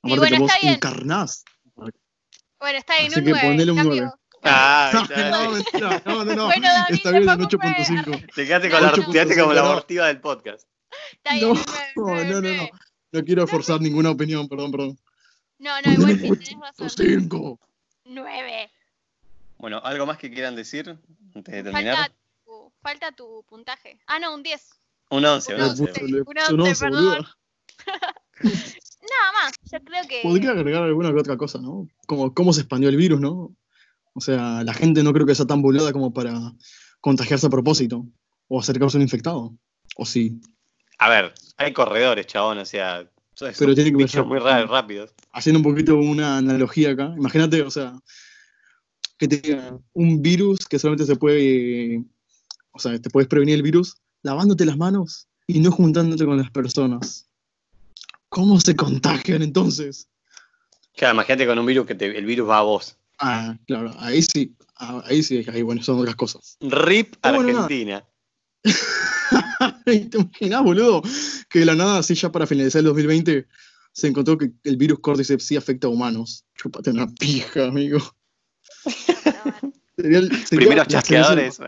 Aparte 0.03 0.19
bueno, 0.19 0.37
que 0.37 0.43
vos 0.43 0.51
está 0.51 0.61
bien. 0.61 0.75
encarnás. 0.75 1.45
Bueno, 2.59 2.79
está 2.79 2.95
bien, 2.99 3.11
Así 3.11 3.19
un 3.21 3.25
que 3.25 3.31
9. 3.33 3.49
ponele 3.49 3.71
un 3.73 3.77
cambio- 3.79 4.03
9. 4.03 4.13
Ah, 4.49 4.91
No, 4.93 5.01
no, 5.45 5.51
mentira, 5.53 6.03
no, 6.05 6.25
no, 6.25 6.35
no. 6.37 6.45
Bueno, 6.47 6.69
David, 6.69 6.95
está 6.95 7.11
bien 7.11 7.29
en 7.29 7.39
me 7.39 7.45
ocupé. 7.45 7.67
8.5. 7.69 8.35
Te 8.35 8.47
quedaste 8.47 8.71
con 8.71 8.83
la, 8.83 8.93
quedaste 8.93 9.41
como 9.41 9.53
la 9.53 9.63
no. 9.63 9.69
abortiva 9.71 10.07
del 10.07 10.21
podcast. 10.21 10.69
Está 11.13 11.35
bien, 11.35 11.49
No, 11.49 11.55
no, 12.15 12.25
no, 12.25 12.41
no, 12.41 12.69
no. 13.13 13.25
Quiero 13.25 13.47
forzar 13.47 13.81
ninguna 13.81 14.11
opinión, 14.11 14.47
perdón, 14.49 14.71
perdón. 14.71 14.99
No, 15.59 15.71
no, 15.83 15.93
igual 15.93 16.13
sí, 16.19 16.23
tenés 16.23 16.61
razón. 16.61 16.91
5. 16.91 17.59
9. 18.05 18.71
Bueno, 19.59 19.81
¿algo 19.83 20.07
más 20.07 20.19
que 20.19 20.31
quieran 20.31 20.55
decir 20.55 20.97
antes 21.35 21.55
de 21.55 21.63
terminar? 21.65 21.97
Falta 21.97 22.15
tu, 22.45 22.73
falta 22.83 23.13
tu 23.13 23.45
puntaje. 23.49 23.99
Ah, 24.07 24.19
no, 24.19 24.35
un 24.35 24.43
10. 24.43 24.63
Un 25.11 25.25
11, 25.25 25.55
un 25.55 25.61
Un 25.63 25.69
11. 25.71 25.83
once. 25.83 26.03
Le 26.03 26.19
Un 26.21 26.25
puse 26.25 26.55
un 26.55 26.61
once, 26.61 26.71
11, 26.71 26.85
perdón. 26.85 27.27
Nada 29.11 29.33
más, 29.45 29.53
yo 29.71 29.79
creo 29.85 30.03
que. 30.09 30.21
Podría 30.23 30.51
agregar 30.51 30.83
alguna 30.83 31.13
que 31.13 31.21
otra 31.21 31.37
cosa, 31.37 31.59
¿no? 31.61 31.89
Como 32.07 32.35
cómo 32.35 32.53
se 32.53 32.63
expandió 32.63 32.89
el 32.89 32.97
virus, 32.97 33.21
¿no? 33.21 33.55
O 34.15 34.21
sea, 34.21 34.65
la 34.65 34.75
gente 34.75 35.03
no 35.03 35.13
creo 35.13 35.27
que 35.27 35.35
sea 35.35 35.47
tan 35.47 35.63
boluda 35.63 35.93
como 35.93 36.13
para 36.13 36.53
contagiarse 37.01 37.47
a 37.47 37.51
propósito 37.51 38.07
o 38.49 38.61
acercarse 38.61 38.97
a 38.97 38.99
un 38.99 39.03
infectado. 39.03 39.55
O 39.97 40.07
sí. 40.07 40.41
A 40.99 41.09
ver, 41.11 41.35
hay 41.59 41.73
corredores, 41.73 42.27
chabón, 42.27 42.59
o 42.59 42.65
sea, 42.65 43.09
son 43.35 43.53
Pero 43.59 43.75
tiene 43.75 43.97
que 43.97 44.09
ser- 44.09 44.25
muy 44.25 44.39
rápidos. 44.39 45.15
Haciendo 45.33 45.59
un 45.59 45.65
poquito 45.65 45.97
una 45.97 46.39
analogía 46.39 46.93
acá. 46.93 47.13
Imagínate, 47.17 47.61
o 47.61 47.71
sea, 47.71 47.95
que 49.19 49.29
te 49.29 49.37
diga 49.37 49.79
un 49.93 50.23
virus 50.23 50.67
que 50.67 50.79
solamente 50.79 51.05
se 51.05 51.17
puede. 51.17 52.03
O 52.73 52.79
sea, 52.79 52.99
te 52.99 53.11
puedes 53.11 53.29
prevenir 53.29 53.57
el 53.57 53.63
virus 53.63 53.97
lavándote 54.23 54.65
las 54.65 54.79
manos 54.79 55.29
y 55.47 55.61
no 55.61 55.71
juntándote 55.71 56.25
con 56.25 56.39
las 56.39 56.51
personas. 56.51 57.29
¿Cómo 58.37 58.61
se 58.61 58.77
contagian 58.77 59.41
entonces? 59.41 60.11
Claro, 60.95 61.15
imagínate 61.15 61.47
con 61.47 61.59
un 61.59 61.65
virus 61.65 61.87
que 61.87 61.95
te- 61.95 62.19
el 62.19 62.27
virus 62.27 62.47
va 62.47 62.59
a 62.59 62.63
vos. 62.65 62.99
Ah, 63.19 63.57
claro, 63.67 63.95
ahí 63.99 64.21
sí, 64.21 64.55
ah, 64.77 65.03
ahí 65.07 65.23
sí, 65.23 65.43
ahí 65.51 65.63
bueno, 65.63 65.83
son 65.83 65.99
otras 66.01 66.17
cosas. 66.17 66.59
RIP 66.61 67.17
Ah, 67.23 67.33
bueno. 67.33 67.49
Argentina. 67.63 68.05
¿Te 69.87 70.11
imaginas, 70.19 70.63
boludo? 70.63 71.01
Que 71.49 71.61
de 71.61 71.65
la 71.65 71.75
nada, 71.75 71.97
así 72.01 72.15
ya 72.15 72.31
para 72.31 72.47
finalizar 72.47 72.81
el 72.81 72.85
2020, 72.89 73.47
se 73.95 74.07
encontró 74.07 74.37
que 74.37 74.51
el 74.65 74.77
virus 74.77 74.99
Cordyceps 74.99 75.43
sí 75.47 75.57
afecta 75.57 75.87
a 75.87 75.91
humanos. 75.91 76.45
Chúpate 76.57 76.91
una 76.91 77.07
pija, 77.07 77.65
amigo. 77.65 78.01
Sería 79.97 80.21
Primeros 80.51 80.89
chasqueadores, 80.89 81.59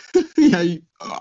Y 0.38 0.54
ahí. 0.54 0.82
ah, 1.00 1.20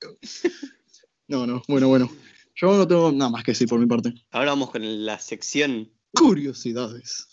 No, 1.26 1.44
no, 1.44 1.60
bueno, 1.66 1.88
bueno. 1.88 2.08
Yo 2.56 2.74
no 2.74 2.88
tengo 2.88 3.12
nada 3.12 3.30
más 3.30 3.44
que 3.44 3.52
decir 3.52 3.68
por 3.68 3.78
mi 3.78 3.86
parte. 3.86 4.14
Ahora 4.30 4.50
vamos 4.50 4.70
con 4.70 5.04
la 5.04 5.18
sección. 5.18 5.92
Curiosidades. 6.14 7.28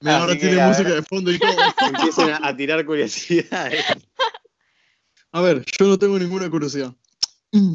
Mira, 0.00 0.16
Ah, 0.16 0.20
ahora 0.20 0.34
que, 0.34 0.40
tiene 0.40 0.66
música 0.66 0.88
ver. 0.88 0.96
de 0.96 1.02
fondo 1.02 1.30
y 1.30 1.38
todo. 1.38 1.50
Empiecen 1.86 2.30
a, 2.42 2.56
tirar 2.56 2.84
curiosidades. 2.84 3.84
A 5.30 5.40
ver, 5.40 5.64
yo 5.78 5.86
no 5.86 5.98
tengo 5.98 6.18
ninguna 6.18 6.50
curiosidad. 6.50 6.92
Mm. 7.52 7.74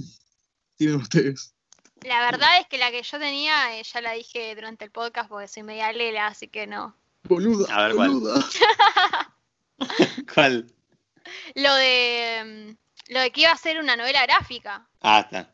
Tienen 0.75 0.97
ustedes. 0.97 1.55
La 2.03 2.19
verdad 2.29 2.59
es 2.59 2.67
que 2.67 2.77
la 2.77 2.91
que 2.91 3.01
yo 3.01 3.17
tenía 3.17 3.79
eh, 3.79 3.83
ya 3.83 4.01
la 4.01 4.11
dije 4.11 4.53
durante 4.53 4.85
el 4.85 4.91
podcast 4.91 5.29
porque 5.29 5.47
soy 5.47 5.63
media 5.63 5.91
lela, 5.91 6.27
así 6.27 6.47
que 6.49 6.67
no. 6.67 6.95
Boluda, 7.23 7.73
A 7.73 7.87
ver, 7.87 7.95
¿cuál? 7.95 8.09
boluda. 8.11 8.45
¿Cuál? 10.33 10.71
Lo 11.55 11.73
de 11.75 12.75
mm, 12.75 12.86
lo 13.09 13.19
de 13.19 13.31
que 13.31 13.41
iba 13.41 13.51
a 13.51 13.57
ser 13.57 13.79
una 13.79 13.95
novela 13.95 14.23
gráfica. 14.25 14.87
Ah, 15.01 15.19
está. 15.21 15.53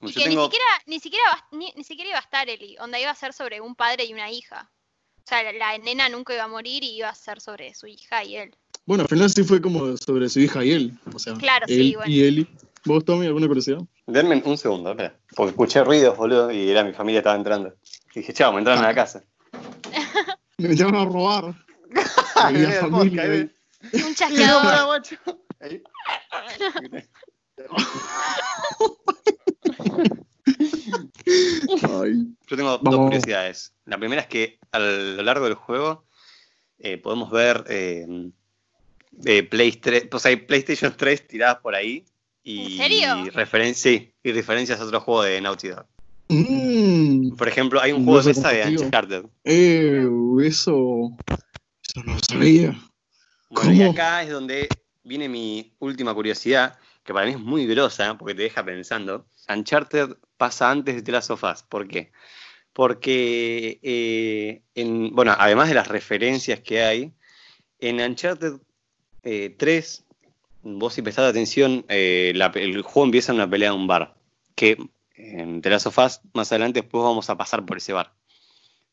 Y 0.00 0.12
que 0.12 0.24
tengo. 0.24 0.42
ni 0.42 0.44
siquiera, 0.46 0.64
ni 0.86 1.00
siquiera 1.00 1.24
va- 1.32 1.56
ni, 1.58 1.72
ni 1.76 1.84
siquiera 1.84 2.10
iba 2.10 2.18
a 2.18 2.22
estar 2.22 2.48
Eli, 2.48 2.76
onda 2.78 3.00
iba 3.00 3.10
a 3.10 3.14
ser 3.14 3.32
sobre 3.32 3.60
un 3.60 3.74
padre 3.74 4.04
y 4.04 4.12
una 4.12 4.30
hija. 4.30 4.70
O 5.18 5.28
sea, 5.28 5.42
la, 5.42 5.52
la 5.52 5.78
nena 5.78 6.08
nunca 6.08 6.34
iba 6.34 6.44
a 6.44 6.48
morir 6.48 6.82
y 6.84 6.96
iba 6.96 7.08
a 7.08 7.14
ser 7.14 7.40
sobre 7.40 7.74
su 7.74 7.86
hija 7.86 8.22
y 8.24 8.36
él. 8.36 8.56
Bueno, 8.86 9.02
al 9.02 9.08
final 9.08 9.28
sí 9.28 9.42
fue 9.44 9.60
como 9.60 9.96
sobre 9.98 10.28
su 10.28 10.40
hija 10.40 10.64
y 10.64 10.72
él. 10.72 10.92
O 11.12 11.18
sea, 11.18 11.34
Claro, 11.34 11.66
él 11.68 11.74
sí, 11.90 11.94
bueno. 11.96 12.10
y 12.10 12.22
Eli. 12.24 12.46
¿Vos, 12.84 13.04
Tommy, 13.04 13.26
alguna 13.26 13.46
curiosidad? 13.48 13.80
Denme 14.06 14.40
un 14.46 14.56
segundo, 14.56 14.90
espera. 14.92 15.18
Porque 15.36 15.50
escuché 15.50 15.84
ruidos, 15.84 16.16
boludo, 16.16 16.50
y 16.50 16.70
era 16.70 16.84
mi 16.84 16.92
familia 16.94 17.18
estaba 17.18 17.36
entrando. 17.36 17.74
Y 18.14 18.20
dije, 18.20 18.32
chao, 18.32 18.52
me 18.52 18.60
entraron 18.60 18.82
a 18.84 18.88
la 18.88 18.94
casa. 18.94 19.22
Me 20.58 20.68
metieron 20.68 20.94
a 20.96 21.04
robar. 21.04 21.54
Ah, 22.40 22.50
el 22.50 22.72
familia. 22.72 23.50
Un. 23.92 24.14
Ay. 31.82 32.26
Yo 32.46 32.56
tengo 32.56 32.78
dos 32.78 32.96
curiosidades. 32.96 33.72
La 33.84 33.98
primera 33.98 34.22
es 34.22 34.28
que 34.28 34.58
a 34.72 34.78
lo 34.78 35.22
largo 35.22 35.44
del 35.44 35.54
juego 35.54 36.04
eh, 36.78 36.96
podemos 36.98 37.30
ver 37.30 37.64
eh, 37.68 38.06
eh, 39.24 39.42
Play 39.42 39.72
3 39.72 40.08
o 40.12 40.18
sea, 40.18 40.30
hay 40.30 40.36
PlayStation 40.36 40.94
3 40.96 41.26
tiradas 41.28 41.58
por 41.58 41.74
ahí. 41.74 42.04
Y, 42.42 42.72
¿En 42.72 42.78
serio? 42.78 43.08
referen- 43.34 43.74
sí, 43.74 44.14
y 44.22 44.32
referencias 44.32 44.80
a 44.80 44.84
otro 44.84 45.00
juego 45.00 45.22
de 45.22 45.40
Naughty 45.40 45.68
Dog. 45.68 45.86
Mm. 46.28 47.36
Por 47.36 47.48
ejemplo, 47.48 47.80
hay 47.80 47.92
un 47.92 48.04
juego 48.04 48.22
de 48.22 48.28
mesa 48.28 48.50
de. 48.50 48.78
Uncharted. 48.78 49.24
Eh, 49.44 50.06
eso. 50.42 51.10
Eso 51.82 52.02
no 52.04 52.14
lo 52.14 52.18
sabía. 52.20 52.78
Bueno, 53.50 53.72
y 53.72 53.82
acá 53.82 54.22
es 54.22 54.30
donde 54.30 54.68
viene 55.04 55.28
mi 55.28 55.72
última 55.78 56.12
curiosidad, 56.14 56.78
que 57.04 57.14
para 57.14 57.26
mí 57.26 57.32
es 57.32 57.38
muy 57.40 57.66
grosa, 57.66 58.16
porque 58.18 58.34
te 58.34 58.42
deja 58.42 58.64
pensando. 58.64 59.26
Uncharted 59.48 60.16
pasa 60.36 60.70
antes 60.70 60.94
de 60.96 61.02
The 61.02 61.12
Last 61.12 61.30
of 61.30 61.42
Us. 61.44 61.62
¿Por 61.62 61.88
qué? 61.88 62.12
Porque, 62.72 63.80
eh, 63.82 64.62
en, 64.74 65.14
bueno, 65.14 65.34
además 65.38 65.68
de 65.68 65.74
las 65.74 65.88
referencias 65.88 66.60
que 66.60 66.82
hay, 66.82 67.12
en 67.80 68.00
Uncharted 68.00 68.54
eh, 69.24 69.54
3, 69.58 70.04
vos 70.62 70.94
si 70.94 71.02
prestás 71.02 71.28
atención, 71.30 71.84
eh, 71.88 72.32
la- 72.34 72.52
el 72.54 72.82
juego 72.82 73.06
empieza 73.06 73.32
en 73.32 73.36
una 73.36 73.50
pelea 73.50 73.70
en 73.70 73.76
un 73.76 73.86
bar, 73.86 74.14
que 74.54 74.76
en 75.14 75.60
The 75.62 75.70
Last 75.70 75.86
of 75.86 75.98
Us, 75.98 76.20
más 76.34 76.52
adelante, 76.52 76.82
después 76.82 77.02
vamos 77.02 77.28
a 77.30 77.36
pasar 77.36 77.64
por 77.66 77.78
ese 77.78 77.92
bar. 77.92 78.12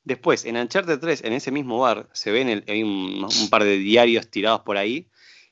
Después, 0.06 0.46
en 0.46 0.56
Uncharted 0.58 1.00
3, 1.00 1.24
en 1.24 1.34
ese 1.34 1.52
mismo 1.52 1.80
bar, 1.80 2.08
se 2.14 2.32
ven 2.32 2.48
el- 2.48 2.64
hay 2.68 2.84
un, 2.84 3.24
un 3.26 3.50
par 3.50 3.64
de 3.64 3.78
diarios 3.78 4.28
tirados 4.30 4.62
por 4.62 4.78
ahí, 4.78 5.08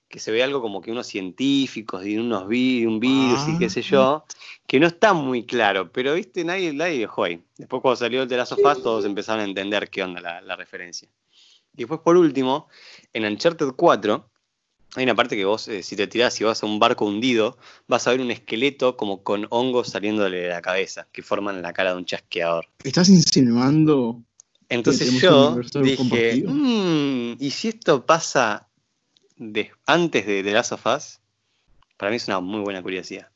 que 0.07 0.19
se 0.19 0.31
ve 0.31 0.43
algo 0.43 0.61
como 0.61 0.79
que 0.79 0.91
unos 0.91 1.07
científicos 1.07 2.05
y 2.05 2.17
unos 2.17 2.47
vi- 2.47 2.85
un 2.85 2.99
virus 2.99 3.47
y 3.47 3.57
qué 3.57 3.67
sé 3.67 3.81
yo, 3.81 4.25
que 4.67 4.79
no 4.79 4.85
está 4.87 5.13
muy 5.13 5.43
claro, 5.45 5.91
pero 5.91 6.13
viste, 6.13 6.43
nadie, 6.45 6.71
nadie 6.71 6.99
dejó 6.99 7.23
ahí. 7.23 7.41
Después 7.57 7.81
cuando 7.81 7.95
salió 7.95 8.21
el 8.21 8.27
de 8.29 8.37
las 8.37 8.49
sofás, 8.49 8.81
todos 8.83 9.05
empezaron 9.05 9.41
a 9.41 9.45
entender 9.45 9.89
qué 9.89 10.03
onda 10.03 10.21
la, 10.21 10.39
la 10.41 10.55
referencia. 10.55 11.09
Y 11.73 11.77
después, 11.77 12.01
por 12.01 12.15
último, 12.15 12.67
en 13.11 13.25
Uncharted 13.25 13.71
4, 13.75 14.29
hay 14.95 15.03
una 15.05 15.15
parte 15.15 15.35
que 15.35 15.45
vos, 15.45 15.67
eh, 15.69 15.81
si 15.81 15.95
te 15.95 16.05
tirás 16.05 16.39
y 16.39 16.43
vas 16.43 16.61
a 16.61 16.67
un 16.67 16.77
barco 16.77 17.05
hundido, 17.05 17.57
vas 17.87 18.05
a 18.07 18.11
ver 18.11 18.21
un 18.21 18.29
esqueleto 18.29 18.95
como 18.95 19.23
con 19.23 19.47
hongos 19.49 19.87
saliéndole 19.89 20.37
de 20.41 20.49
la 20.49 20.61
cabeza, 20.61 21.07
que 21.11 21.23
forman 21.23 21.63
la 21.63 21.73
cara 21.73 21.93
de 21.93 21.97
un 21.97 22.05
chasqueador. 22.05 22.67
¿Estás 22.83 23.09
insinuando? 23.09 24.21
Entonces 24.69 25.11
yo 25.21 25.55
dije. 25.83 26.43
"Mm, 26.47 27.37
¿y 27.39 27.49
si 27.51 27.67
esto 27.69 28.05
pasa 28.05 28.67
de- 29.37 29.71
antes 29.85 30.25
de 30.25 30.43
The 30.43 30.51
Last 30.51 30.71
of 30.73 30.85
Us? 30.85 31.19
Para 31.97 32.09
mí 32.09 32.17
es 32.17 32.27
una 32.27 32.39
muy 32.39 32.61
buena 32.61 32.81
curiosidad. 32.81 33.29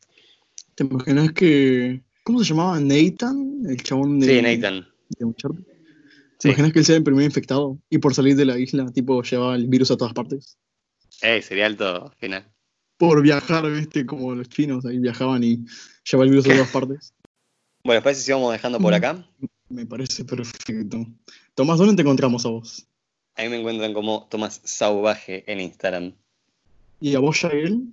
¿Te 0.75 0.84
imaginas 0.84 1.32
que. 1.34 2.01
¿Cómo 2.23 2.39
se 2.39 2.45
llamaba? 2.49 2.80
¿Nathan? 2.80 3.61
El 3.67 3.82
chabón 3.84 4.19
de. 4.19 4.28
Sí, 4.28 4.41
Nathan. 4.41 4.88
de 5.17 5.25
Uncharted? 5.25 5.63
¿Te 5.63 5.73
Sí. 6.39 6.47
imaginas 6.49 6.73
que 6.73 6.80
él 6.80 6.86
sea 6.86 6.95
el 6.97 7.03
primer 7.03 7.23
infectado? 7.25 7.80
Y 7.89 7.97
por 7.99 8.13
salir 8.13 8.36
de 8.36 8.45
la 8.45 8.57
isla, 8.59 8.91
tipo, 8.91 9.23
llevaba 9.23 9.55
el 9.55 9.67
virus 9.67 9.89
a 9.91 9.97
todas 9.97 10.13
partes. 10.13 10.57
Eh, 11.21 11.41
sería 11.41 11.65
alto 11.65 12.11
final. 12.19 12.45
Por 12.97 13.21
viajar, 13.21 13.71
viste, 13.71 14.05
como 14.05 14.36
los 14.36 14.49
chinos 14.49 14.86
ahí 14.86 14.99
viajaban 14.99 15.43
y 15.43 15.65
llevaba 16.03 16.25
el 16.25 16.30
virus 16.32 16.45
a 16.47 16.53
todas 16.53 16.69
partes. 16.69 17.13
Bueno, 17.84 18.03
parece 18.03 18.21
si 18.21 18.32
vamos 18.32 18.51
dejando 18.51 18.80
por 18.80 18.91
Mm. 18.91 18.95
acá. 18.95 19.30
Me 19.70 19.86
parece 19.86 20.24
perfecto. 20.24 21.05
Tomás, 21.55 21.78
¿dónde 21.78 21.95
te 21.95 22.01
encontramos 22.01 22.45
a 22.45 22.49
vos? 22.49 22.88
Ahí 23.36 23.49
me 23.49 23.57
encuentran 23.57 23.93
como 23.93 24.28
Tomás 24.30 24.61
Sauvaje 24.63 25.43
en 25.51 25.59
Instagram. 25.59 26.13
¿Y 26.99 27.15
a 27.15 27.20
vos, 27.20 27.41
Yael? 27.41 27.84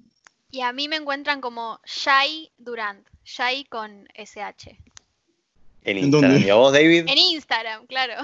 Y 0.51 0.61
a 0.61 0.73
mí 0.73 0.89
me 0.89 0.97
encuentran 0.97 1.41
como 1.41 1.81
Shai 1.85 2.51
Durant. 2.59 3.07
Shai 3.25 3.65
con 3.65 4.07
SH. 4.15 4.71
En 4.71 5.99
¿En 5.99 6.05
Instagram. 6.05 6.33
dónde? 6.33 6.47
¿Y 6.47 6.51
a 6.51 6.55
vos, 6.55 6.73
David? 6.73 7.05
En 7.09 7.19
Instagram, 7.19 7.87
claro. 7.87 8.15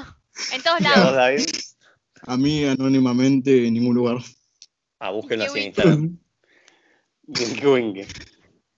En 0.52 0.62
todos 0.62 0.80
¿Y 0.80 0.84
a 0.86 0.88
vos, 0.90 0.96
lados. 0.98 1.14
David? 1.14 1.46
A 2.22 2.36
mí, 2.36 2.64
anónimamente, 2.64 3.66
en 3.66 3.74
ningún 3.74 3.96
lugar. 3.96 4.18
Ah, 4.98 5.10
búsquenlo 5.10 5.44
así 5.44 5.58
en 5.58 5.64
Instagram. 5.66 6.18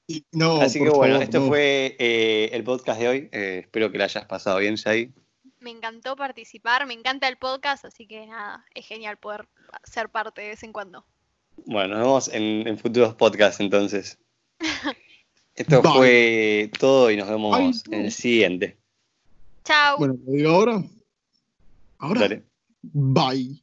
Y- 0.06 0.24
No, 0.32 0.60
Así 0.60 0.78
que 0.78 0.88
bueno, 0.90 1.14
favor, 1.14 1.22
esto 1.22 1.40
no. 1.40 1.46
fue 1.48 1.96
eh, 1.98 2.50
el 2.52 2.64
podcast 2.64 3.00
de 3.00 3.08
hoy. 3.08 3.28
Eh, 3.32 3.60
espero 3.62 3.90
que 3.90 3.98
la 3.98 4.04
hayas 4.04 4.24
pasado 4.26 4.58
bien, 4.58 4.74
Shai. 4.74 5.12
Me 5.60 5.70
encantó 5.70 6.16
participar, 6.16 6.86
me 6.86 6.94
encanta 6.94 7.28
el 7.28 7.36
podcast, 7.36 7.84
así 7.84 8.06
que 8.06 8.26
nada, 8.26 8.64
es 8.74 8.84
genial 8.86 9.16
poder 9.18 9.46
ser 9.84 10.08
parte 10.08 10.40
de 10.42 10.48
vez 10.48 10.62
en 10.64 10.72
cuando. 10.72 11.06
Bueno, 11.66 11.94
nos 11.94 11.98
vemos 12.04 12.28
en, 12.32 12.66
en 12.66 12.78
futuros 12.78 13.14
podcasts 13.14 13.60
entonces. 13.60 14.18
Esto 15.54 15.82
Bye. 15.82 15.92
fue 15.92 16.70
todo 16.78 17.10
y 17.10 17.16
nos 17.16 17.28
vemos 17.28 17.56
Bye. 17.86 17.98
en 17.98 18.04
el 18.06 18.12
siguiente. 18.12 18.78
Chao. 19.64 19.98
Bueno, 19.98 20.16
¿lo 20.26 20.32
digo 20.32 20.50
ahora? 20.50 20.82
Ahora. 21.98 22.20
Dale. 22.22 22.42
Bye. 22.82 23.62